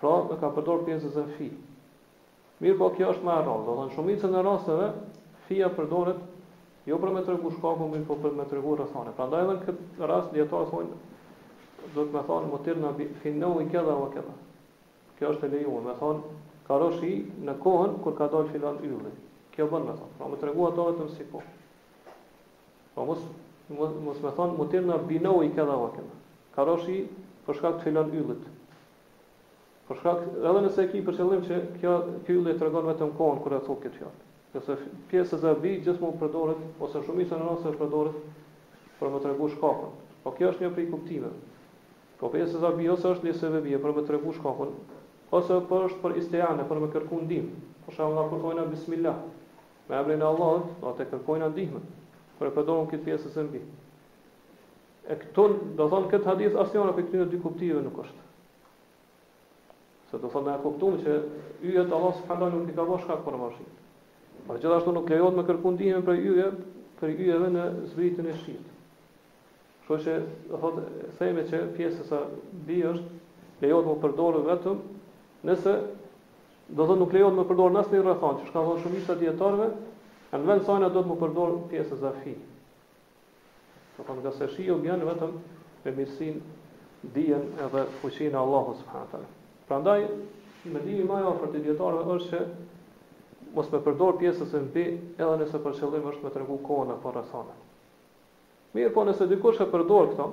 Pra, 0.00 0.12
ka 0.40 0.50
përdor 0.58 0.82
pjesës 0.88 1.16
e 1.22 1.28
fi. 1.38 1.46
Mirë 2.62 2.76
po 2.80 2.88
kjo 2.96 3.08
është 3.14 3.24
më 3.28 3.36
e 3.36 3.44
rrallë, 3.46 3.64
do 3.68 3.76
të 3.76 3.78
thënë 3.80 3.94
shumicën 3.96 4.34
e 4.34 4.42
rasteve 4.48 4.88
fia 5.48 5.70
përdoret 5.72 6.20
jo 6.90 6.98
për 7.04 7.14
me 7.16 7.22
tregu 7.28 7.54
shkaku, 7.54 7.88
mirë 7.94 8.06
po 8.10 8.16
për 8.26 8.36
me 8.40 8.46
tregu 8.50 8.76
rrethone. 8.76 9.16
Prandaj 9.18 9.46
edhe 9.46 9.56
në 9.56 9.64
këtë 9.70 10.10
rast 10.12 10.36
dietar 10.36 10.68
thonë 10.74 11.94
do 11.96 12.04
të 12.04 12.12
më 12.18 12.26
thonë 12.28 12.52
motir 12.52 12.82
në 12.82 12.92
finnau 13.24 13.56
i 13.62 13.66
këdha 13.72 13.96
o 13.96 14.06
këdha. 14.16 14.36
Kjo 15.18 15.32
është 15.34 15.48
e 15.48 15.52
lejuar, 15.56 15.82
më 15.88 15.96
thonë 16.02 16.38
ka 16.68 16.80
roshi 16.84 17.14
në 17.48 17.56
kohën 17.64 17.96
kur 18.04 18.18
ka 18.20 18.28
dalë 18.36 18.52
filan 18.52 18.80
ylli. 18.90 19.14
Kjo 19.56 19.70
bën 19.72 19.88
më 19.88 19.96
thonë, 20.02 20.14
pra 20.20 20.28
më 20.34 20.42
tregu 20.44 20.68
ato 20.70 20.88
vetëm 20.90 21.12
si 21.16 21.26
po. 21.32 21.40
Po 22.96 23.06
mos 23.08 23.24
mos 23.76 24.20
më 24.24 24.30
thon 24.36 24.54
mutirna 24.56 24.96
binou 25.04 25.42
i 25.44 25.50
kada 25.52 25.74
vakë. 25.76 26.04
Karoshi 26.56 26.98
për 27.46 27.58
shkak 27.58 27.76
të 27.78 27.84
filan 27.84 28.12
yllit. 28.16 28.46
Për 29.88 30.00
shkak 30.00 30.22
edhe 30.38 30.62
nëse 30.64 30.82
eki 30.84 31.00
për 31.04 31.16
qëllim 31.18 31.42
që 31.48 31.58
kjo 31.80 31.92
ky 32.24 32.32
yll 32.36 32.48
e 32.48 32.54
tregon 32.60 32.88
vetëm 32.90 33.12
kohën 33.16 33.38
kur 33.42 33.54
e 33.56 33.60
thotë 33.66 33.84
këtë 33.86 33.96
fjalë. 34.00 34.26
Nëse 34.54 34.74
pjesa 35.10 35.36
e 35.36 35.40
zavi 35.44 35.74
gjithmonë 35.84 36.20
përdoret 36.20 36.64
ose 36.84 37.02
shumica 37.06 37.36
e 37.38 37.44
rasteve 37.46 37.76
përdoret 37.76 38.16
për 39.00 39.12
më 39.14 39.20
tregu 39.26 39.50
shkakun. 39.54 39.92
Po 40.24 40.32
kjo 40.36 40.50
është 40.54 40.66
një 40.66 40.70
prej 40.76 40.88
kuptimeve. 40.92 41.34
Po 42.20 42.32
pjesa 42.32 42.56
e 42.58 42.64
zavi 42.64 42.88
ose 42.94 43.12
është 43.14 43.28
një 43.30 43.36
sevebi 43.40 43.76
për 43.84 43.96
më 44.00 44.06
tregu 44.10 44.34
shkakun 44.38 44.74
ose 45.38 45.60
po 45.68 45.82
është 45.88 46.00
për 46.02 46.18
istejane 46.22 46.64
për 46.68 46.82
më 46.84 46.90
kërkuan 46.96 47.24
ndihmë. 47.28 47.54
Për 47.86 47.96
shembull 48.00 48.30
kur 48.32 48.44
thonë 48.46 48.68
bismillah 48.74 49.20
me 49.88 49.96
emrin 50.02 50.20
e 50.20 50.24
Allahut, 50.28 50.74
atë 50.92 51.06
kërkojnë 51.14 51.48
ndihmë. 51.54 51.80
Po 52.38 52.46
e 52.46 52.52
përdorim 52.54 52.86
këtë 52.92 53.04
pjesë 53.06 53.30
së 53.34 53.42
mbi. 53.48 53.60
E 55.10 55.16
këto, 55.18 55.44
do 55.78 55.86
thonë 55.90 56.10
këtë 56.12 56.28
hadith 56.30 56.58
asnjëra 56.62 56.92
për 56.94 57.06
këtyre 57.08 57.26
dy 57.32 57.40
kuptive 57.42 57.80
nuk 57.82 57.96
është. 58.04 58.26
Se 60.12 60.20
do 60.22 60.30
thonë 60.32 60.52
apo 60.54 60.70
këtu 60.76 60.90
që 61.02 61.16
yjet 61.70 61.92
Allah 61.98 62.14
subhanahu 62.20 62.60
nuk 62.62 62.70
i 62.70 62.76
ka 62.78 62.84
bosh 62.90 63.08
për 63.26 63.38
mashin. 63.40 63.72
Por 64.46 64.60
gjithashtu 64.62 64.94
nuk 64.96 65.10
lejohet 65.12 65.36
me 65.40 65.44
kërku 65.48 65.72
ndihmën 65.74 66.06
për 66.06 66.20
yjet, 66.22 66.62
për 67.00 67.16
yje 67.16 67.40
në 67.56 67.64
zbritjen 67.90 68.30
e 68.30 68.36
shit. 68.44 68.70
Kështu 69.88 69.98
që 70.06 70.14
do 70.52 70.62
thot 70.62 70.80
theme 71.18 71.44
që 71.50 71.64
pjesa 71.76 72.06
sa 72.12 72.22
bi 72.68 72.78
është 72.92 73.64
lejohet 73.66 73.90
të 73.90 73.98
përdorë 74.06 74.46
vetëm 74.46 74.84
nëse 75.50 75.74
do 76.78 76.86
thonë 76.90 77.02
nuk 77.02 77.18
lejohet 77.18 77.40
të 77.42 77.48
përdorë 77.50 77.82
asnjë 77.82 78.06
rrethant, 78.06 78.46
që 78.46 78.54
thon 78.54 78.82
shumë 78.84 79.02
ishta 79.02 79.16
dietarëve, 79.20 79.70
Në 80.32 80.40
vend 80.44 80.64
sa 80.66 80.74
ne 80.82 80.88
do 80.92 81.00
të 81.00 81.08
më 81.08 81.16
përdor 81.22 81.54
pjesë 81.70 81.96
zafi. 82.02 82.34
Do 83.96 84.02
të 84.02 84.06
thonë 84.08 84.24
nga 84.26 84.32
se 84.38 84.48
shiu 84.52 84.76
vjen 84.82 85.04
vetëm 85.08 85.38
me 85.84 85.92
mirësin 85.96 86.42
dijen 87.14 87.46
edhe 87.64 87.84
fuqinë 88.02 88.36
e 88.36 88.40
Allahut 88.40 88.76
subhanahu 88.82 89.12
teala. 89.14 89.30
Prandaj 89.68 90.02
mendimi 90.68 91.06
më 91.08 91.22
i 91.22 91.28
afërt 91.30 91.56
i 91.56 91.62
dietarëve 91.64 92.16
është 92.20 92.28
se 92.28 93.48
mos 93.54 93.70
me 93.72 93.80
përdor 93.86 94.18
pjesës 94.20 94.52
e 94.52 94.60
mbi 94.66 94.84
edhe 95.16 95.38
nëse 95.40 95.60
për 95.64 95.78
qëllim 95.80 96.10
është 96.12 96.26
me 96.26 96.34
tregu 96.36 96.58
kohën 96.68 96.92
e 96.92 96.98
para 97.06 97.22
po 97.24 97.30
sonë. 97.32 97.56
Mirë, 98.76 98.92
po 98.92 99.06
nëse 99.08 99.28
dikush 99.32 99.62
e 99.64 99.70
përdor 99.72 100.10
këto 100.12 100.28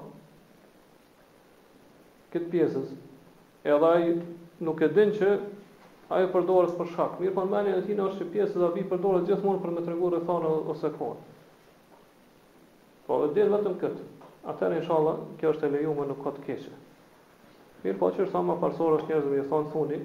këtë 2.33 2.51
pjesës, 2.51 2.91
edhe 3.71 3.93
ai 3.95 4.11
nuk 4.65 4.81
e 4.83 4.89
din 4.91 5.13
që 5.15 5.29
ajo 6.13 6.27
përdoret 6.33 6.73
për 6.79 6.89
shkak. 6.93 7.13
Mirë, 7.21 7.31
por 7.33 7.47
mendja 7.49 7.77
e 7.79 7.83
tij 7.85 7.97
është 8.03 8.17
se 8.17 8.25
pjesa 8.33 8.59
e 8.59 8.61
dhavi 8.61 8.81
përdoret 8.91 9.23
gjithmonë 9.29 9.61
për 9.63 9.71
me 9.77 9.83
treguar 9.85 10.11
rrethana 10.17 10.51
ose 10.73 10.91
kohën. 10.97 11.23
Po 13.07 13.17
edhe 13.25 13.33
del 13.39 13.53
vetëm 13.55 13.79
kët. 13.81 13.97
Atë 14.51 14.69
në 14.75 14.83
inshallah, 14.83 15.23
kjo 15.41 15.53
është 15.55 15.65
e 15.65 15.73
lejuar 15.73 16.11
në 16.11 16.17
kod 16.21 16.37
keqe. 16.45 16.75
Mirë, 17.81 17.97
po 18.03 18.11
që 18.13 18.27
thamë 18.29 18.45
ama 18.45 18.59
parsor 18.61 18.99
është 18.99 19.11
njerëz 19.15 19.27
më 19.33 19.47
thon 19.49 19.65
funi, 19.73 19.97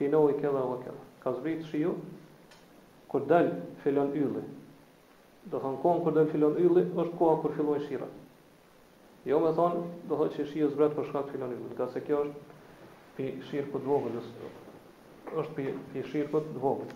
finoi 0.00 0.34
këllë 0.40 0.62
apo 0.64 0.80
këllë. 0.82 1.06
Ka 1.22 1.34
zbrit 1.38 1.62
shiu 1.70 1.94
kur 3.10 3.26
dal 3.30 3.52
filon 3.84 4.10
ylli. 4.18 4.42
Do 5.52 5.60
thon 5.62 5.78
kon 5.84 6.02
kur 6.02 6.14
dal 6.16 6.26
filon 6.32 6.58
ylli 6.58 6.82
është 6.90 7.16
koha 7.20 7.38
kur 7.44 7.54
fillojnë 7.56 7.86
shirat. 7.86 8.22
Jo 9.30 9.38
më 9.42 9.54
thon, 9.58 9.78
do 10.10 10.18
thotë 10.20 10.38
se 10.40 10.48
shiu 10.52 10.68
zbret 10.74 10.94
për 10.98 11.06
shkak 11.12 11.30
filon 11.34 11.54
ylli, 11.54 11.70
gatë 11.78 12.02
kjo 12.06 12.22
është 12.26 12.62
pi 13.16 13.30
shirku 13.48 13.78
dvogël 13.86 14.18
është 14.22 14.52
është 15.34 15.72
pi 15.92 16.02
shirkut 16.10 16.50
të 16.54 16.62
vogël. 16.62 16.86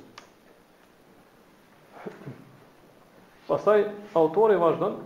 Pastaj 3.49 3.85
autori 4.21 4.57
vazhdon 4.63 4.99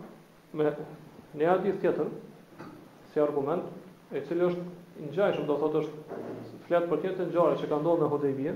me 0.53 0.73
një 1.41 1.49
hadith 1.49 1.79
tjetër 1.85 2.11
si 3.13 3.21
argument, 3.23 3.65
e 4.15 4.21
cili 4.29 4.45
është 4.49 5.07
ngjajshëm, 5.09 5.47
do 5.49 5.57
thotë 5.63 5.81
është 5.83 6.21
flet 6.69 6.89
për 6.91 7.01
tjetër 7.05 7.31
ngjarje 7.31 7.59
që 7.63 7.69
ka 7.71 7.79
ndodhur 7.81 8.05
në 8.05 8.11
Hudaybiyye. 8.13 8.53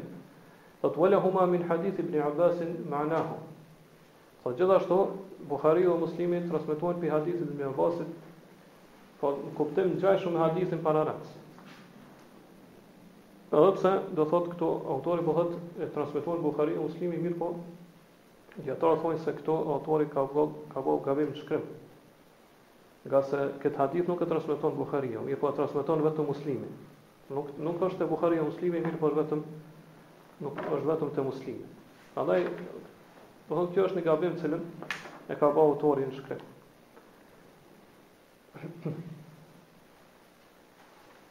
Thot 0.83 0.99
wala 1.03 1.19
huma 1.25 1.47
min 1.51 1.65
hadith 1.71 1.99
Ibn 2.03 2.21
Abbas 2.29 2.61
ma'nahu. 2.93 3.39
Po 4.45 4.53
gjithashtu 4.59 4.99
Buhariu 5.51 5.95
dhe 5.95 5.99
Muslimi 6.05 6.41
transmetojnë 6.47 7.01
pi 7.03 7.11
e 7.17 7.19
Ibn 7.35 7.65
Abbasit, 7.73 8.15
po 9.21 9.33
kuptim 9.57 9.93
ngjajshëm 9.97 10.35
me 10.37 10.43
hadithin 10.47 10.83
para 10.83 11.03
rreth. 11.09 11.38
Edhe 13.49 13.71
pse 13.79 13.91
do 14.13 14.27
thot 14.29 14.49
këto 14.53 14.67
autori 14.93 15.23
po 15.25 15.33
thot 15.37 15.55
e 15.81 15.87
transmeton 15.95 16.43
Buhari 16.45 16.75
e 16.77 16.83
Muslimi 16.85 17.17
mirë 17.23 17.39
po 17.41 17.47
dietar 18.67 18.99
thonë 19.01 19.19
se 19.23 19.33
këto 19.39 19.55
autori 19.79 20.07
ka 20.13 20.23
vog 20.37 20.53
ka 20.75 20.81
vog 20.85 21.01
gabim 21.07 21.31
shkrim. 21.39 21.63
Nga 23.09 23.21
se 23.31 23.41
këtë 23.63 23.77
hadith 23.81 24.09
nuk 24.13 24.21
e 24.21 24.27
transmeton 24.29 24.75
Buhariu, 24.77 25.13
jo, 25.17 25.21
mirë 25.31 25.41
po 25.41 25.49
e 25.49 25.57
transmeton 25.63 26.05
vetëm 26.05 26.27
Muslimi. 26.29 26.69
Nuk 27.33 27.47
nuk 27.65 27.81
është 27.89 28.01
e 28.05 28.11
Buhariu 28.13 28.49
Muslimi 28.51 28.85
mirë 28.85 29.01
po 29.01 29.07
është 29.15 29.21
vetëm 29.23 29.41
nuk 30.45 30.55
është 30.69 30.89
vetëm 30.93 31.09
te 31.17 31.21
Muslimi. 31.25 31.65
Prandaj 32.15 32.41
po 33.49 33.57
thot 33.63 33.73
kjo 33.79 33.83
është 33.89 33.97
një 34.03 34.07
gabim 34.11 34.35
cilën 34.43 34.63
e 35.31 35.33
ka 35.41 35.47
vog 35.49 35.59
autori 35.71 36.03
në 36.11 36.15
shkrim. 36.19 36.43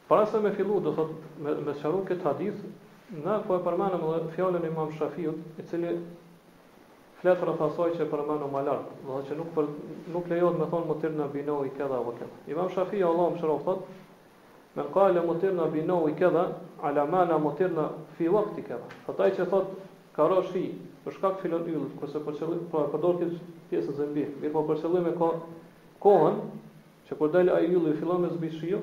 Para 0.08 0.24
se 0.24 0.40
me 0.40 0.50
fillu, 0.52 0.80
do 0.80 0.92
thot, 0.96 1.10
me, 1.38 1.52
me 1.66 1.74
sharu 1.82 1.98
këtë 2.08 2.24
hadith, 2.24 2.60
në 3.28 3.34
po 3.44 3.58
e 3.58 3.60
përmenëm 3.66 4.00
dhe 4.04 4.30
fjallën 4.36 4.62
imam 4.70 4.94
Shafiut, 4.96 5.42
i 5.60 5.64
cili 5.68 5.90
fletë 7.20 7.44
rëtë 7.50 7.68
që 7.98 8.06
e 8.06 8.06
përmenu 8.12 8.48
më 8.54 8.62
lartë, 8.68 8.94
dhe 9.08 9.18
që 9.28 9.36
nuk, 9.42 9.50
për, 9.58 9.68
nuk 10.14 10.30
lejot 10.32 10.56
me 10.62 10.68
thonë 10.72 10.88
më 10.92 10.96
tirë 11.02 11.18
në 11.18 11.26
binohi 11.34 11.68
i 11.68 11.72
këdha 11.76 11.98
vë 12.06 12.14
këdha. 12.22 12.28
Imam 12.54 12.70
Shafiut, 12.72 13.04
Allah 13.10 13.28
më 13.34 13.42
shërof, 13.42 13.66
thot, 13.66 13.90
me 14.78 14.86
në 14.86 14.94
kajle 14.96 15.26
më 15.28 15.34
tirë 15.44 15.68
në 15.92 16.00
i 16.12 16.16
këdha, 16.22 16.46
alamana 16.92 17.36
më 17.44 17.52
tirë 17.60 17.76
në 17.76 17.86
fi 18.16 18.32
vakt 18.38 18.56
i 18.56 18.64
këdha. 18.70 18.88
Thotaj 19.10 19.28
që 19.40 19.48
thot, 19.52 19.76
ka 20.16 20.30
shi, 20.48 20.64
për 21.04 21.18
shkak 21.18 21.36
fillon 21.44 21.68
yllë, 21.74 21.92
kërse 22.00 22.24
përqëllim, 22.30 22.64
pra 22.72 22.86
përdor 22.96 23.20
këtë 23.20 23.44
pjesën 23.74 24.00
zëmbi, 24.00 24.24
mirë 24.40 24.54
po 24.56 24.64
përqëllim 24.72 25.12
e 25.12 25.14
ka 25.20 25.30
kohën, 26.06 26.40
që 27.08 27.16
kur 27.20 27.30
del 27.36 27.52
ai 27.58 27.66
ylli 27.70 27.92
fillon 28.00 28.24
me 28.24 28.28
zbishiu, 28.32 28.80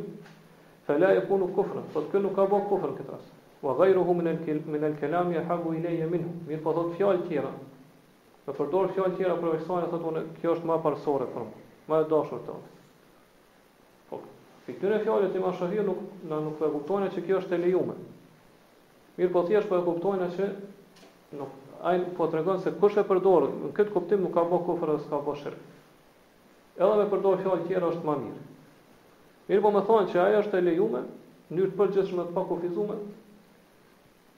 fela 0.86 1.12
e 1.18 1.22
kunu 1.28 1.50
kufrë, 1.56 1.82
po 1.94 2.02
të 2.12 2.20
nuk 2.24 2.36
ka 2.38 2.44
bo 2.50 2.60
kufrë 2.70 2.92
në 2.92 3.00
këtë 3.00 3.14
rast. 3.14 3.34
Wa 3.66 3.74
gajruhu 3.80 4.14
min 4.20 4.84
el 4.86 4.96
kelam 5.00 5.32
ja 5.34 5.42
habu 5.50 5.72
i 5.74 5.80
leje 5.82 6.06
minhu, 6.12 6.30
mirë 6.50 6.62
po 6.64 6.74
thot 6.78 6.92
fjallë 6.98 7.24
tjera, 7.26 7.50
me 8.46 8.54
përdor 8.54 8.92
fjallë 8.94 9.18
tjera 9.18 9.38
për 9.42 9.54
vejsojnë, 9.56 9.90
thot 9.90 10.38
kjo 10.44 10.54
është 10.60 10.70
ma 10.70 10.76
parsore 10.84 11.26
për 11.34 11.48
mu, 11.48 11.66
ma 11.90 12.04
e 12.04 12.08
dashur 12.12 12.44
të 12.46 12.54
atë. 12.60 13.10
Po, 14.12 14.20
fiktyre 14.68 15.00
fjallët 15.02 15.36
i 15.36 15.42
ma 15.44 15.54
shahir 15.58 15.86
nuk, 15.88 16.04
na 16.30 16.38
nuk 16.46 16.62
dhe 16.62 16.70
kuptojnë 16.78 17.10
që 17.16 17.26
kjo 17.28 17.42
është 17.42 17.58
e 17.58 17.64
lejume. 17.66 17.98
Mirë 19.18 19.34
po 19.34 19.46
thjesht 19.50 19.72
po 19.72 19.82
e 19.82 19.86
kuptojnë 19.90 20.30
që 20.38 20.52
nuk, 21.40 21.58
ai 21.86 21.98
po 22.18 22.30
tregon 22.34 22.62
se 22.62 22.76
kush 22.78 23.00
e 23.02 23.08
përdor 23.10 23.50
në 23.64 23.74
këtë 23.78 23.96
kuptim 23.98 24.22
nuk 24.28 24.38
ka 24.38 24.46
bë 24.52 24.62
kufër 24.70 24.94
as 25.00 25.10
ka 25.10 25.24
bë 25.26 25.34
shirk. 25.42 25.66
Edhe 26.78 26.96
me 27.02 27.10
përdor 27.16 27.42
fjalë 27.42 27.66
tjera 27.72 27.90
është 27.94 28.06
ma 28.06 28.20
mirë. 28.22 28.52
Mirë 29.46 29.62
po 29.62 29.72
më 29.74 29.82
thonë 29.88 30.12
që 30.14 30.20
aja 30.24 30.38
është 30.44 30.58
e 30.60 30.64
lejume, 30.66 31.02
njërë 31.54 31.72
të 31.74 31.78
përgjithshme 31.80 32.24
të 32.28 32.34
pakufizume, 32.36 32.96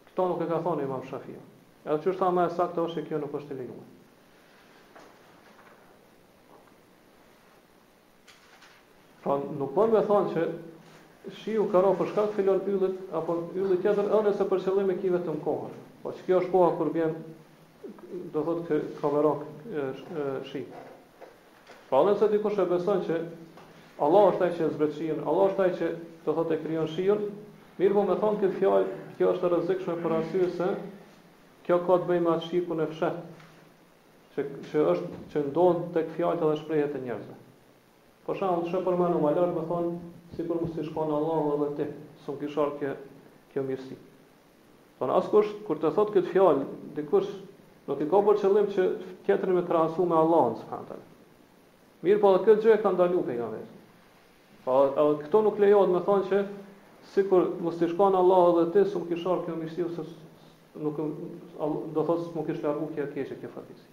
këta 0.10 0.26
nuk 0.32 0.41
e 0.43 0.47
ka 0.49 0.58
thonë 0.66 0.88
mamë 0.89 1.08
shafia. 1.12 1.43
Edhe 1.86 2.01
që 2.05 2.12
është 2.14 2.32
ma 2.36 2.47
e 2.49 2.55
sakta 2.58 2.84
është 2.89 3.03
e 3.03 3.08
kjo 3.08 3.20
nuk 3.24 3.38
është 3.39 3.55
e 3.55 3.60
lejume. 3.62 3.86
Pra 9.24 9.38
nuk 9.62 9.72
po 9.78 9.86
më 9.93 10.03
thonë 10.12 10.36
që 10.36 10.49
shiu 11.39 11.70
karo 11.72 11.93
për 11.99 12.12
shkak 12.12 12.36
filon 12.36 12.62
yllit, 12.72 12.99
apo 13.22 13.39
yllit 13.62 13.82
tjetër, 13.84 14.12
edhe 14.12 14.22
nëse 14.28 14.49
për 14.51 14.62
qëllime 14.68 14.95
e 14.97 15.01
kive 15.05 15.24
të 15.24 15.38
mkohër. 15.39 15.80
Po 16.03 16.14
që 16.20 16.28
kjo 16.28 16.41
është 16.43 16.51
koha 16.53 16.70
kur 16.80 16.91
bjen, 16.95 17.16
do 18.36 18.43
thotë 18.47 18.68
kë 18.68 18.84
kamerak 18.99 20.47
shi. 20.51 20.66
Pra 21.88 22.03
nëse 22.10 22.28
dikush 22.36 22.60
e 22.64 22.68
beson 22.76 23.03
që 23.08 23.24
Allah 24.06 24.26
është 24.32 24.43
ai 24.45 24.52
që 24.58 24.66
zbret 24.76 24.93
shiun, 24.98 25.22
Allah 25.30 25.50
është 25.52 25.64
ai 25.64 25.72
që 25.78 25.88
do 26.26 26.34
thotë 26.39 26.58
krijon 26.64 26.89
shiun. 26.95 27.24
Mirë 27.78 27.95
po 27.95 28.02
më 28.10 28.18
thon 28.24 28.36
këtë 28.41 28.58
fjalë, 28.60 28.91
kjo 29.18 29.30
është 29.34 29.48
e 29.48 29.50
rrezikshme 29.54 29.95
për 30.04 30.14
arsye 30.20 30.50
se 30.58 30.68
kjo 31.66 31.80
ka 31.88 31.98
të 32.04 32.08
bëjë 32.12 32.24
me 32.24 32.30
atë 32.34 32.45
shikun 32.52 32.82
e 32.84 32.86
fshehtë 32.93 33.48
që 34.36 34.43
që 34.72 34.84
është 34.91 35.22
që 35.34 35.41
ndon 35.50 35.82
tek 35.95 36.12
fjalët 36.18 36.43
dhe 36.45 36.52
shprehjet 36.62 36.95
e 36.95 37.02
njerëzve. 37.08 37.38
Po 38.26 38.30
për 38.30 38.39
shembull, 38.41 38.70
shë 38.74 38.82
për 38.88 39.00
mënu 39.02 39.22
më 39.26 39.32
lart 39.39 39.58
më 39.58 39.64
thon 39.72 39.89
sikur 40.38 40.62
mos 40.62 40.78
i 40.78 40.86
shkon 40.91 41.14
Allahu 41.18 41.58
edhe 41.58 41.70
ti, 41.80 41.88
son 42.28 42.38
kishar 42.43 42.76
kjo 42.80 42.93
kjo 43.56 43.64
mirësi. 43.72 43.98
Thon 45.00 45.14
askush 45.18 45.50
kur 45.68 45.82
të 45.82 45.91
thot 45.98 46.14
këtë 46.18 46.34
fjalë, 46.36 46.68
dikush 47.00 47.32
nuk 47.89 48.04
i 48.06 48.10
ka 48.14 48.22
për 48.30 48.39
qëllim 48.43 48.70
që 48.78 48.88
tjetrin 49.28 49.58
me 49.58 49.66
krahasu 49.70 50.06
me 50.10 50.18
Allahun 50.22 50.56
subhanallahu. 50.64 51.16
Mirë 52.06 52.22
po, 52.24 52.34
këtë 52.45 52.62
gjë 52.64 52.78
e 52.78 52.82
ka 52.86 52.93
ndaluar 52.95 53.26
pejgamberi. 53.32 53.68
Po 54.68 54.80
edhe 54.84 55.03
këto 55.24 55.39
nuk 55.45 55.59
lejohet, 55.63 55.91
më 55.95 55.99
thonë 56.05 56.26
që 56.30 56.39
sikur 57.13 57.45
mos 57.63 57.78
të 57.80 57.88
shkon 57.93 58.15
Allah 58.20 58.47
edhe 58.49 58.63
ti 58.76 58.82
s'u 58.91 58.99
kishar 59.07 59.45
kjo 59.45 59.53
mirësi 59.61 59.86
ose 59.86 60.03
nuk 60.84 60.97
do 61.95 62.03
thos 62.09 62.26
s'u 62.28 62.43
kish 62.49 62.59
largu 62.65 62.89
kjo 62.97 63.05
keshë 63.13 63.38
kjo 63.43 63.51
fatis. 63.53 63.86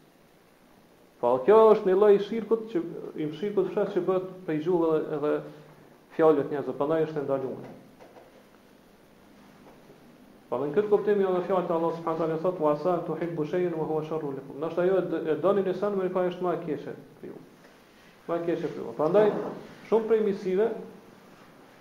Po 1.23 1.31
kjo 1.47 1.61
është 1.77 1.87
një 1.87 1.95
lloj 2.01 2.17
shirkut 2.27 2.65
që 2.73 2.83
i 3.23 3.29
shirkut 3.39 3.71
fshat 3.71 3.95
që 3.95 4.03
bëhet 4.09 4.27
për 4.49 4.59
gjuhë 4.67 4.91
edhe, 4.99 5.15
edhe 5.15 6.11
fjalët 6.17 6.51
njerëzve, 6.57 6.75
prandaj 6.81 7.07
është 7.07 7.21
e 7.21 7.23
ndaluar. 7.23 7.69
Po 10.51 10.61
në 10.65 10.73
këtë 10.75 10.91
kuptim 10.97 11.23
jo 11.23 11.31
fjalët 11.47 11.71
e 11.71 11.77
Allah 11.79 11.93
subhanahu 12.01 12.19
wa 12.19 12.25
taala 12.25 12.41
thotë 12.49 12.65
wa 12.67 12.73
sa 12.83 12.97
tuhibbu 13.13 13.47
shay'an 13.55 13.79
wa 13.79 13.87
huwa 13.93 14.03
sharrun 14.11 14.35
lakum. 14.41 14.59
Nëse 14.67 14.83
ajo 14.83 14.99
e 15.23 15.39
doni 15.47 15.63
nisan 15.71 15.95
më 16.03 16.11
pa 16.19 16.27
është 16.33 16.43
më 16.49 16.57
e 16.59 16.61
keshë 16.67 16.97
për 17.23 17.31
ju. 17.31 17.41
Më 18.27 18.41
e 18.41 18.45
keshë 18.51 18.73
për 18.75 18.83
ju. 18.89 18.95
Prandaj 18.99 19.29
shumë 19.89 20.07
prej 20.11 20.21
misive 20.27 20.67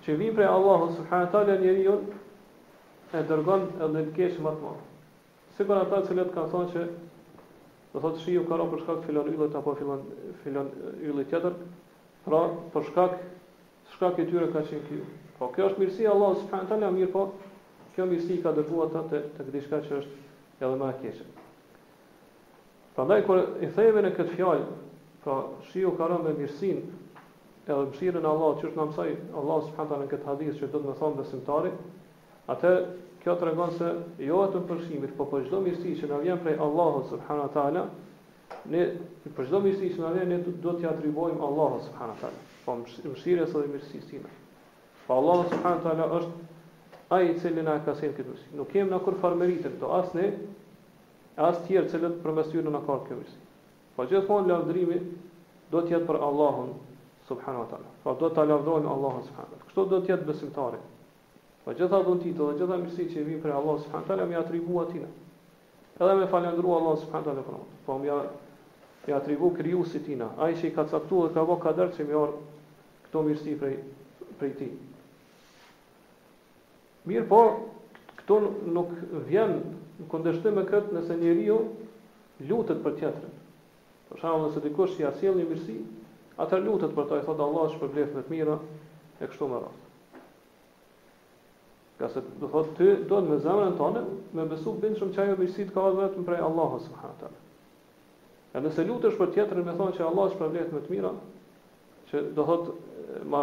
që 0.03 0.15
vinë 0.19 0.35
prej 0.37 0.49
Allahu 0.51 0.89
subhanahu 0.97 1.31
taala 1.35 1.57
njeriu 1.61 1.95
e 3.15 3.21
dërgon 3.29 3.67
edhe 3.85 4.01
në 4.07 4.15
kesh 4.17 4.39
më 4.41 4.55
të 4.57 4.63
madh. 4.63 4.81
Sikur 5.57 5.79
ata 5.83 5.99
të 6.01 6.09
cilët 6.09 6.31
kanë 6.33 6.51
thonë 6.55 6.71
që 6.73 6.85
do 7.93 8.01
thotë 8.01 8.23
shiu 8.23 8.43
ka 8.49 8.57
rënë 8.57 8.73
për 8.73 8.83
shkak 8.83 9.03
filon 9.07 9.29
yllit 9.33 9.57
apo 9.59 9.75
filon 9.79 10.05
filon 10.43 10.71
yllit 11.09 11.29
tjetër, 11.29 11.53
pra 12.25 12.41
për 12.73 12.87
shkak 12.87 13.19
shkak 13.93 14.21
i 14.23 14.27
tyre 14.31 14.49
ka 14.55 14.63
qenë 14.65 14.87
kjo. 14.89 15.05
Po 15.37 15.51
kjo 15.55 15.69
është 15.71 15.83
mirësia 15.83 16.11
Allah 16.15 16.35
subhanahu 16.41 16.71
taala 16.73 16.91
mirë 16.97 17.11
po 17.13 17.27
kjo 17.95 18.07
mirësi 18.09 18.39
ka 18.43 18.55
dërguar 18.57 18.89
ata 18.89 19.03
te 19.11 19.23
te 19.37 19.47
diçka 19.53 19.83
që 19.85 20.01
është 20.01 20.65
edhe 20.65 20.73
më 20.81 20.89
e 20.95 20.99
keqe. 21.03 21.29
Prandaj 22.97 23.23
kur 23.25 23.39
i 23.61 23.67
theve 23.73 24.01
në 24.05 24.11
këtë 24.17 24.35
fjalë, 24.37 24.65
pra 25.23 25.37
shiu 25.69 25.93
ka 25.97 26.09
rënë 26.11 26.25
me 26.27 26.33
mirësinë 26.41 26.99
edhe 27.63 27.87
mëshirën 27.89 28.19
e 28.19 28.27
Allahut 28.27 28.57
që 28.59 28.69
është 28.69 28.79
na 28.79 28.85
mësoi 28.87 29.11
Allahu 29.39 29.67
subhanahu 29.67 29.99
në 29.99 30.07
këtë 30.11 30.27
hadith 30.29 30.57
që 30.59 30.67
do 30.73 30.79
të 30.83 30.89
më 30.89 30.95
thonë 31.01 31.19
besimtari, 31.21 31.69
atë 32.51 32.71
kjo 33.23 33.35
tregon 33.39 33.71
se 33.77 33.89
jo 34.27 34.39
vetëm 34.41 34.65
për 34.71 34.79
shimit, 34.87 35.13
por 35.15 35.29
për 35.31 35.45
çdo 35.47 35.61
mirësi 35.63 35.93
që 36.01 36.09
na 36.11 36.17
vjen 36.25 36.41
prej 36.43 36.57
Allahut 36.65 37.07
subhanahu 37.13 37.53
taala, 37.55 37.85
ne 38.67 38.83
për 39.37 39.47
çdo 39.47 39.61
mirësi 39.63 39.93
që 39.95 40.03
na 40.03 40.11
vjen 40.17 40.33
ne 40.33 40.41
do 40.65 40.73
t'i 40.75 40.89
atribuojmë 40.91 41.39
Allahut 41.47 41.87
subhanahu 41.87 42.19
taala. 42.19 42.43
Po 42.65 42.75
mëshirës 42.83 43.55
edhe 43.55 43.71
mirësisë 43.71 44.07
sina. 44.09 44.33
Po 45.07 45.17
Allah 45.21 45.45
subhanahu 45.55 45.85
taala 45.87 46.09
është 46.19 47.03
ai 47.13 47.31
i 47.31 47.37
cili 47.39 47.63
na 47.67 47.77
ka 47.83 47.95
sinë 47.99 48.15
këtu. 48.19 48.35
Nuk 48.59 48.69
kemi 48.75 48.91
na 48.91 48.99
kur 49.03 49.15
farmeritë 49.23 49.73
këto 49.77 49.89
as 50.01 50.11
ne 50.19 50.29
as 51.43 51.59
tjerë 51.69 51.87
që 51.91 52.03
lut 52.03 52.21
përmes 52.25 52.49
tyre 52.53 52.71
na 52.75 52.79
ka 52.85 52.95
këtë 53.03 53.17
mirësi. 53.21 53.43
Po 53.97 54.03
gjithmonë 54.09 54.51
lavdërimi 54.51 54.99
do 55.73 55.79
të 55.81 55.95
jetë 55.95 56.07
për 56.09 56.19
Allahun 56.29 56.71
subhanahu 57.27 57.63
wa 57.63 57.67
taala. 57.69 57.89
Pra, 58.03 58.13
do 58.19 58.29
ta 58.33 58.43
lavdrojnë 58.45 58.89
Allahun 58.91 59.23
subhanahu 59.27 59.47
wa 59.47 59.57
taala. 59.57 59.67
Kështu 59.71 59.85
do 59.93 59.99
të 60.03 60.11
jetë 60.11 60.27
besimtari. 60.29 60.79
Po 60.83 61.65
pra, 61.67 61.75
gjitha 61.79 61.99
dhuntit 62.07 62.37
dhe 62.39 62.47
gjitha 62.59 62.77
mirësi 62.83 63.05
që 63.13 63.19
i 63.23 63.27
vijnë 63.27 63.43
për 63.45 63.53
Allahun 63.57 63.83
subhanahu 63.85 64.07
wa 64.07 64.11
taala 64.11 64.27
më 64.31 64.39
atribu 64.43 64.79
atina. 64.83 65.09
Edhe 65.99 66.15
me 66.19 66.27
falendru 66.33 66.73
Allahun 66.77 67.01
subhanahu 67.03 67.29
wa 67.29 67.45
taala 67.49 67.69
Po 67.85 67.99
më 67.99 68.17
ja 69.11 69.17
atribu 69.19 69.51
krijuesit 69.57 70.05
tina, 70.07 70.29
ai 70.39 70.53
që 70.55 70.69
i 70.69 70.73
ka 70.75 70.85
caktuar 70.87 71.33
ka 71.35 71.43
vënë 71.43 71.61
kader 71.65 71.89
që 71.97 72.03
më 72.07 72.25
këto 73.07 73.23
mirësi 73.27 73.55
prej 73.59 73.77
prej 74.39 74.51
tij. 74.59 74.71
Mirë 77.11 77.27
po, 77.27 77.39
këto 78.21 78.37
nuk 78.71 78.93
vjen 79.27 79.57
në 79.99 80.07
kundërshtim 80.11 80.55
me 80.57 80.63
këtë 80.69 80.95
nëse 80.95 81.17
njeriu 81.19 81.57
lutet 82.47 82.79
për 82.81 82.95
tjetrin. 82.99 83.35
Për 84.07 84.21
shembull, 84.23 84.47
nëse 84.47 84.63
dikush 84.63 84.95
ia 85.03 85.11
sjell 85.19 85.35
një 85.37 85.45
mirësi, 85.51 85.75
Atër 86.41 86.63
lutët 86.65 86.93
për 86.97 87.05
ta 87.09 87.17
i 87.21 87.25
thotë 87.27 87.43
Allah 87.45 87.67
që 87.73 87.79
për 87.81 87.91
blefën 87.95 88.23
të 88.27 88.31
mira, 88.33 88.53
e 89.19 89.27
kështu 89.29 89.49
më 89.49 89.57
rrasë. 89.61 90.21
Ka 91.99 92.07
se 92.13 92.23
të 92.29 92.49
thotë 92.53 92.73
ty, 92.79 92.87
do 93.11 93.19
të 93.21 93.29
me 93.33 93.37
zemrën 93.43 93.75
tonë, 93.81 94.01
me 94.37 94.45
besu 94.53 94.73
bëndë 94.81 95.01
shumë 95.01 95.17
qajë 95.17 95.35
bëjësit 95.41 95.73
ka 95.75 95.83
dhe 95.97 96.07
më 96.17 96.25
prej 96.29 96.41
Allah 96.49 96.73
së 96.81 96.93
më 96.93 97.35
E 98.53 98.59
nëse 98.61 98.83
lutë 98.85 99.07
është 99.09 99.19
për 99.19 99.29
tjetër, 99.35 99.59
me 99.65 99.73
thonë 99.77 99.95
që 99.97 100.03
Allah 100.07 100.27
që 100.29 100.39
për 100.41 100.51
blefën 100.55 100.83
të 100.87 100.91
mira, 100.93 101.11
që 102.11 102.19
do 102.37 102.43
thotë 102.45 103.21
ma, 103.33 103.39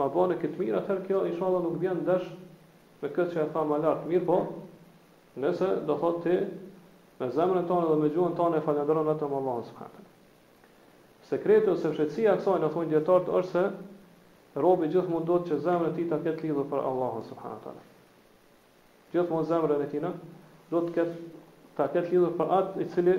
ma 0.00 0.08
bane 0.16 0.38
këtë 0.42 0.58
mira, 0.58 0.80
atër 0.82 1.02
kjo, 1.06 1.20
isha 1.30 1.50
nuk 1.66 1.76
bjenë 1.84 2.02
ndesh 2.08 2.26
me 3.04 3.12
këtë 3.14 3.36
që 3.36 3.44
e 3.44 3.50
tha 3.54 3.62
ma 3.70 3.78
lartë 3.84 4.10
mirë, 4.10 4.26
po, 4.32 4.40
nëse 5.44 5.70
do 5.86 5.94
thotë 6.02 6.24
ti, 6.26 6.40
me 7.20 7.30
zemrën 7.38 7.70
tonë 7.70 7.92
dhe 7.92 8.00
me 8.02 8.10
gjuhën 8.16 8.34
tonë 8.42 8.58
e 8.58 8.66
falendronë 8.66 9.06
vetëm 9.12 9.38
Allah 9.42 9.62
së 9.68 9.78
më 9.78 10.07
Sekreti 11.28 11.68
ose 11.70 11.90
fshehtësia 11.92 12.32
e 12.34 12.38
kësaj 12.40 12.60
në 12.62 12.68
fund 12.72 12.92
jetort 12.94 13.26
është 13.36 13.50
se 13.62 14.62
robi 14.64 14.86
gjithmonë 14.92 15.26
duhet 15.30 15.50
që 15.50 15.58
zemra 15.64 15.90
e 15.92 15.96
tij 15.96 16.06
të 16.12 16.18
ketë 16.26 16.46
lidhur 16.46 16.66
për 16.70 16.80
Allahun 16.90 17.26
subhanallahu 17.28 17.64
teala. 17.66 17.84
Gjithmonë 19.12 19.48
zemra 19.50 19.76
e 19.84 19.88
tij 19.92 20.06
do 20.72 20.80
të 20.86 20.94
ketë 20.96 21.18
të 21.80 21.88
ketë 21.96 22.14
lidhur 22.14 22.32
për 22.40 22.52
atë 22.60 22.80
i 22.80 22.88
cili 22.94 23.18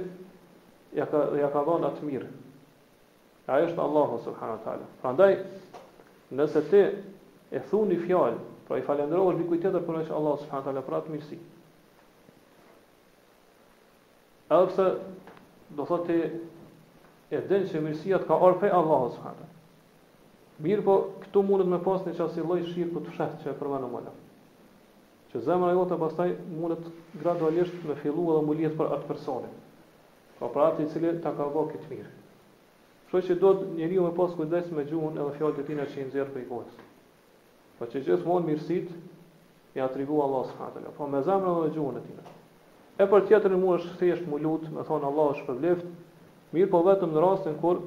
ja 0.97 1.05
ka 1.11 1.21
ja 1.43 1.51
ka 1.53 1.61
dhënë 1.69 1.89
atë 1.91 2.09
mirë. 2.09 2.31
Ai 3.53 3.61
është 3.67 3.83
Allahu 3.85 4.17
subhanallahu 4.25 4.65
teala. 4.65 4.89
Prandaj 5.03 5.33
nëse 6.39 6.65
ti 6.73 6.81
e 7.53 7.65
thuni 7.69 7.99
fjalë, 8.07 8.41
pra 8.67 8.77
i 8.77 8.83
falenderohesh 8.89 9.39
dikujt 9.43 9.63
tjetër 9.67 9.83
për 9.85 9.99
po 9.99 10.01
është 10.01 10.17
Allahu 10.17 10.41
subhanallahu 10.47 10.73
teala 10.73 10.87
për 10.89 10.97
atë 11.03 11.17
mirësi. 11.17 11.43
Ose 14.59 14.89
do 15.77 15.85
thotë 15.93 16.21
e 17.29 17.37
den 17.49 17.67
që 17.69 17.81
mirësia 17.83 18.17
të 18.23 18.27
ka 18.27 18.37
orë 18.41 18.57
prej 18.61 18.71
Allahu 18.73 19.11
subhanahu. 19.13 19.55
Mirë 20.65 20.83
po, 20.83 20.95
këtu 21.23 21.43
mundet 21.45 21.69
me 21.69 21.77
pas 21.85 22.01
një 22.07 22.15
qasë 22.17 22.41
i 22.41 22.45
loj 22.49 22.63
shirë 22.71 22.93
për 22.95 23.05
të 23.05 23.13
fshetë 23.13 23.37
që 23.43 23.51
e 23.51 23.57
përve 23.59 23.79
në 23.83 23.89
mëllë. 23.91 24.13
Që 25.29 25.43
zemra 25.45 25.69
jote 25.77 25.97
pastaj 26.01 26.29
mundet 26.57 26.87
gradualisht 27.21 27.85
me 27.85 27.95
fillu 28.01 28.25
edhe 28.33 28.41
më 28.47 28.55
lijet 28.59 28.77
për 28.79 28.95
atë 28.95 29.07
personin. 29.11 29.53
Pa 30.39 30.49
pra 30.49 30.71
atë 30.71 30.83
i 30.83 30.89
cili 30.91 31.13
ta 31.23 31.31
ka 31.37 31.47
bo 31.53 31.67
këtë 31.69 31.91
mirë. 31.93 32.11
Shë 33.13 33.21
që 33.27 33.37
do 33.41 33.53
të 33.59 33.69
njeri 33.77 34.01
me 34.03 34.09
pas 34.17 34.33
kujdes 34.37 34.73
me 34.75 34.87
gjuhën 34.89 35.21
edhe 35.21 35.37
fjallë 35.37 35.59
të 35.59 35.67
tina 35.69 35.85
që 35.89 36.01
i 36.01 36.07
nëzirë 36.09 36.33
për 36.33 36.41
i 36.43 36.47
gojës. 36.49 36.81
Po 37.77 37.85
që 37.93 38.01
gjithë 38.09 38.25
mund 38.29 38.49
mirësit, 38.49 38.91
i 39.77 39.79
atribu 39.85 40.17
Allah 40.25 40.47
së 40.49 40.57
fatële. 40.59 40.89
Po 40.97 41.05
me 41.07 41.21
zemra 41.23 41.53
dhe 41.61 41.69
gjuhën 41.77 41.99
e 41.99 42.05
tina. 42.07 42.23
E 42.99 43.05
për 43.07 43.25
tjetër 43.29 43.53
në 43.55 43.69
është 43.77 43.97
thjesht 44.01 44.25
më 44.27 44.41
lutë, 44.43 44.71
me 44.75 44.83
thonë 44.87 45.07
Allah 45.07 45.29
është 45.35 45.45
për 45.47 45.87
Mirë 46.53 46.69
po 46.71 46.79
vetëm 46.87 47.11
në 47.13 47.21
rastin 47.21 47.57
kur 47.61 47.79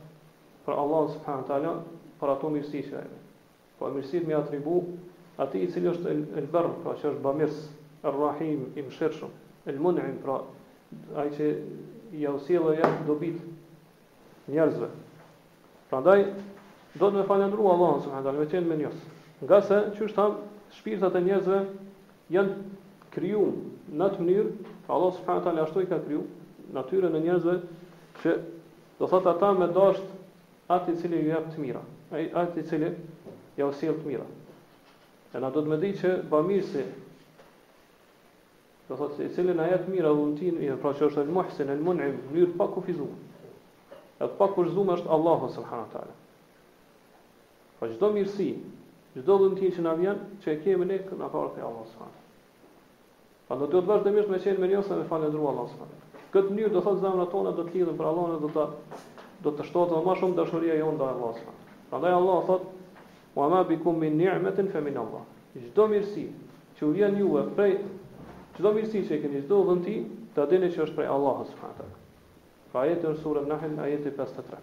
për 0.68 0.78
Allah 0.84 1.10
s.w.t. 1.10 1.72
për 2.20 2.34
ato 2.36 2.52
mirësi 2.54 2.84
që 2.92 3.00
ajme. 3.00 3.20
Po 3.80 3.90
mirësit 3.96 4.28
me 4.30 4.38
atribu 4.38 4.78
ati 5.44 5.64
i 5.66 5.72
cili 5.74 5.90
është 5.96 6.14
el, 6.14 6.22
el 6.38 6.46
pra 6.54 6.94
që 6.94 7.08
është 7.10 7.24
bamirës, 7.26 7.58
el 8.06 8.16
rahim, 8.20 8.68
i 8.76 8.86
el 9.74 9.80
munim, 9.82 10.18
pra 10.22 10.38
aj 11.22 11.28
që 11.34 11.54
jausilë 12.22 12.76
e 12.76 12.76
ja 12.78 12.92
dobit 13.08 13.40
njerëzve. 14.52 14.92
Prandaj 15.94 16.24
do 16.98 17.06
të 17.06 17.20
më 17.20 17.26
falendrua 17.28 17.72
Allahun 17.76 18.00
subhanahu 18.02 18.24
taala 18.26 18.40
me 18.40 18.46
qenë 18.52 18.70
me 18.70 18.76
njerëz. 18.78 19.02
Nga 19.46 19.58
se 19.66 19.76
është 20.06 20.16
tham 20.16 20.32
shpirtat 20.78 21.14
e 21.14 21.20
njerëzve 21.22 21.58
janë 22.34 23.10
kriju 23.14 23.42
në 23.98 24.08
atë 24.08 24.24
mënyrë, 24.26 24.54
pra 24.86 24.96
Allah 24.96 25.12
subhanahu 25.20 25.44
taala 25.46 25.62
ashtu 25.68 25.84
i 25.84 25.86
ka 25.92 25.98
kriju 26.08 26.24
natyrën 26.78 27.14
e 27.14 27.20
njerëzve 27.28 27.54
që 28.22 28.34
do 28.98 29.08
thotë 29.12 29.30
ata 29.36 29.52
me 29.60 29.68
dashur 29.76 30.02
atë 30.78 30.96
i 30.96 30.98
cili 31.04 31.20
ju 31.22 31.30
jep 31.30 31.46
të 31.54 31.62
mira, 31.62 31.82
ai 32.10 32.24
atë 32.42 32.60
i 32.64 32.66
cili 32.72 32.90
ja 33.60 33.68
usil 33.70 33.94
të 34.00 34.10
mira. 34.10 34.26
E 35.36 35.40
na 35.44 35.52
do 35.54 35.62
të 35.62 35.76
më 35.76 35.78
di 35.84 35.92
që 36.00 36.16
bamirsi 36.34 36.88
do 38.88 38.98
thotë 38.98 39.20
se 39.20 39.28
i 39.30 39.34
cili 39.38 39.54
na 39.54 39.70
jep 39.70 39.86
mira 39.94 40.10
dhuntin, 40.18 40.58
pra 40.82 40.90
që 40.90 41.06
është 41.06 41.22
el 41.22 41.32
muhsin, 41.38 41.70
el 41.70 41.78
mun'im, 41.86 42.18
në 42.26 42.34
mënyrë 42.34 42.58
pa 42.58 42.66
kufizuar 42.74 43.14
e 44.24 44.26
të 44.30 44.36
pak 44.38 44.54
është 44.60 45.10
Allahu 45.14 45.48
subhanahu 45.52 45.86
wa 45.88 45.92
taala. 45.92 46.14
Po 47.80 47.88
çdo 47.90 48.08
mirësi, 48.14 48.46
çdo 49.18 49.34
dhuntë 49.42 49.70
që 49.76 49.82
na 49.84 49.92
vjen, 49.98 50.18
që 50.42 50.52
e 50.52 50.60
kemi 50.64 50.84
ne 50.88 50.96
këna 51.08 51.28
parë 51.32 51.50
te 51.56 51.64
Allahu 51.66 51.86
subhanahu. 51.92 52.22
Po 53.48 53.56
do 53.60 53.66
të 53.68 53.74
duhet 53.74 53.88
vazhdo 53.90 54.12
mirë 54.16 54.30
me 54.32 54.38
çën 54.44 54.60
me 54.62 54.68
njerëz 54.70 54.88
me 54.96 55.08
falëndrua 55.10 55.50
Allahu 55.52 55.72
subhanahu. 55.72 56.12
Këtë 56.34 56.54
mënyrë 56.54 56.72
do 56.76 56.80
thotë 56.86 57.02
zemrat 57.04 57.28
tona 57.34 57.52
do 57.58 57.64
të 57.68 57.76
lidhen 57.76 57.98
për 57.98 58.06
Allahun 58.10 58.40
do 58.40 58.52
ta 58.54 58.68
do 59.44 59.50
të 59.58 59.66
shtohet 59.68 59.92
më 60.08 60.14
shumë 60.20 60.36
dashuria 60.40 60.78
jonë 60.80 60.96
ndaj 60.98 61.12
Allahut. 61.16 61.36
subhanahu 61.38 61.88
Prandaj 61.88 62.14
Allah 62.14 62.38
thot: 62.46 62.62
"Wa 63.36 63.48
ma 63.48 63.60
bikum 63.64 63.98
min 63.98 64.16
ni'matin 64.18 64.68
fa 64.72 64.80
min 64.80 64.96
Allah." 65.04 65.22
Çdo 65.66 65.88
mirësi 65.92 66.24
që 66.78 66.92
vjen 66.96 67.18
juve 67.20 67.42
prej 67.56 67.74
çdo 68.56 68.72
mirësi 68.72 69.04
që 69.08 69.20
keni, 69.22 69.42
çdo 69.42 69.62
dhunti, 69.64 69.96
ta 70.34 70.46
dini 70.50 70.72
që 70.72 70.82
është 70.86 70.94
prej 70.96 71.08
Allahut 71.16 71.46
subhanahu. 71.54 71.92
Pra 72.74 72.88
ajeti 72.90 73.06
në 73.06 73.20
surën 73.22 73.44
Nahl, 73.46 73.76
ajeti 73.86 74.10
53. 74.16 74.58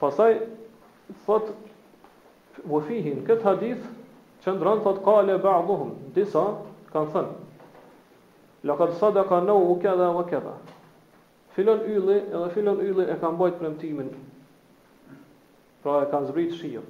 Pasaj 0.00 0.30
thot 1.26 1.50
vëfihin, 2.64 3.18
këtë 3.28 3.44
hadith 3.44 3.82
që 4.40 4.54
ndron 4.56 4.80
thot 4.86 5.02
kale 5.04 5.36
ba'dhum 5.44 5.92
disa 6.16 6.46
kanë 6.94 7.12
thën 7.12 7.28
laqad 8.72 8.94
sadaka 9.02 9.42
nëhu, 9.50 9.66
u 9.72 9.76
kada 9.84 10.08
wa 10.16 10.24
kada 10.30 10.54
filon 11.54 11.84
yli, 11.92 12.16
edhe 12.30 12.48
filon 12.56 12.80
yli, 12.84 13.04
e 13.12 13.16
kanë 13.22 13.40
bajt 13.42 13.60
premtimin 13.60 14.08
pra 15.84 16.00
e 16.06 16.10
kanë 16.12 16.32
zbrit 16.32 16.56
shiun 16.60 16.88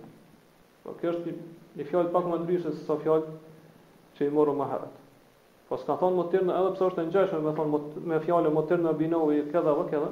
po 0.86 0.94
kjo 1.02 1.16
është 1.16 1.26
një, 1.26 1.40
fjallë 1.80 1.90
fjalë 1.90 2.14
pak 2.14 2.30
më 2.30 2.40
ndryshe 2.44 2.74
se 2.78 2.84
sa 2.86 2.98
fjalë 3.02 3.38
që 4.18 4.30
i 4.30 4.34
morëm 4.38 4.62
më 4.62 4.70
herët 4.74 4.99
Po 5.70 5.76
s'ka 5.78 5.94
thonë 6.00 6.16
më 6.18 6.22
të 6.32 6.38
edhe 6.42 6.54
pësë 6.74 6.80
është 6.84 6.98
e 6.98 7.06
njëshme, 7.08 7.38
me 7.46 7.50
thonë 7.56 7.80
me 8.12 8.16
fjale 8.24 8.50
më 8.54 8.62
të 8.64 8.68
tërë 8.70 8.82
në 8.86 8.92
binovi, 9.00 9.36
këdha 9.52 9.72
vë 9.78 9.84
këdha, 9.92 10.06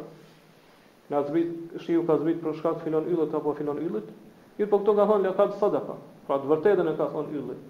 në 1.15 1.23
zbit, 1.31 1.55
shiju 1.83 2.05
ka 2.11 2.15
zbit 2.21 2.39
për 2.45 2.53
shkak 2.61 2.83
filon 2.85 3.09
yllët 3.15 3.33
apo 3.39 3.55
filon 3.59 3.81
yllët, 3.87 4.13
i 4.63 4.69
po 4.71 4.79
këto 4.85 4.93
ka 4.99 5.07
thonë 5.11 5.25
le 5.27 5.33
kadë 5.35 5.81
pra 6.29 6.37
të 6.45 6.51
vërtetën 6.53 6.91
e 6.91 6.93
ka 7.01 7.09
thonë 7.17 7.35
yllët, 7.41 7.65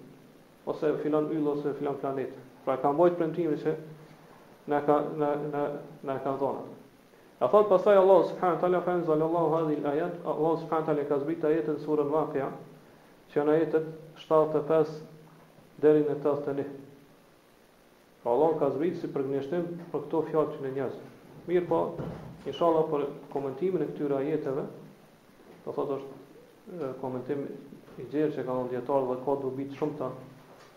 ose 0.69 0.91
filon 1.01 1.29
yllët 1.33 1.49
ose 1.55 1.73
filon 1.79 1.97
planetë, 2.03 2.43
pra 2.67 2.75
ka 2.83 2.91
mbojtë 2.93 3.17
për 3.17 3.27
në 3.29 3.33
qimri 3.37 3.57
që 3.63 3.73
në 6.05 6.17
ka 6.21 6.33
thonë. 6.43 6.61
A 7.39 7.47
thotë 7.49 7.69
pasaj 7.71 7.97
Allah 7.97 8.19
wa 8.21 8.51
Ta'ala, 8.61 8.83
fa 8.85 8.93
enzale 8.99 9.23
Allah 9.29 9.47
u 9.49 9.53
hadhi 9.55 9.75
l'ajet, 9.81 10.19
Allah 10.27 10.61
wa 10.61 10.83
Ta'ala 10.85 11.07
ka 11.09 11.17
zbit 11.23 11.41
jetën 11.55 11.81
surën 11.85 12.05
Waqia 12.11 12.51
që 13.31 13.39
janë 13.39 13.53
ajetet 13.55 13.87
75 14.27 14.99
deri 15.85 16.03
në 16.09 16.19
81. 16.19 16.69
Pra 18.23 18.31
Allah 18.35 18.51
ka 18.59 18.67
zbrit 18.75 18.99
si 18.99 19.07
për 19.15 19.27
për 19.47 20.01
këto 20.05 20.19
fjatë 20.29 20.55
që 20.55 20.63
në 20.63 20.71
njëzë. 20.77 21.01
Mirë 21.49 21.67
po, 21.71 21.77
inshallah 22.51 22.89
për 22.91 23.05
komentimin 23.35 23.83
e 23.85 23.91
këtyre 23.93 24.17
ajeteve, 24.19 24.65
do 25.67 25.71
thot 25.77 25.93
është 25.97 26.11
e, 26.11 26.91
komentim 27.03 27.45
i 28.03 28.07
gjerë 28.11 28.35
që 28.35 28.45
ka 28.49 28.57
në 28.59 28.71
djetarë 28.75 29.07
dhe 29.11 29.17
ka 29.25 29.35
do 29.45 29.51
bitë 29.61 29.79
shumë 29.79 29.99
ta, 30.01 30.09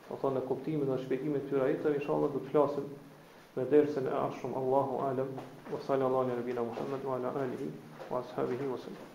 do 0.08 0.18
thot 0.22 0.36
në 0.36 0.44
kuptimin 0.52 0.86
dhe 0.92 0.98
shpjegimin 1.02 1.40
e 1.40 1.44
këtyre 1.48 1.66
ajeteve, 1.68 1.98
inshallah 1.98 2.30
do 2.36 2.44
të 2.46 2.52
flasim 2.54 2.86
me 3.58 3.66
dërësën 3.74 4.06
e 4.06 4.22
shumë 4.40 4.60
Allahu 4.62 5.02
alem, 5.08 5.34
wa 5.74 5.82
sallallahu 5.88 6.30
në 6.30 6.38
nërbina 6.38 6.68
Muhammed, 6.70 7.08
wa 7.10 7.18
ala 7.18 7.34
alihi, 7.42 7.72
wa 8.12 8.22
ashabihi, 8.22 8.70
wa 8.70 8.78
sallam. 8.86 9.11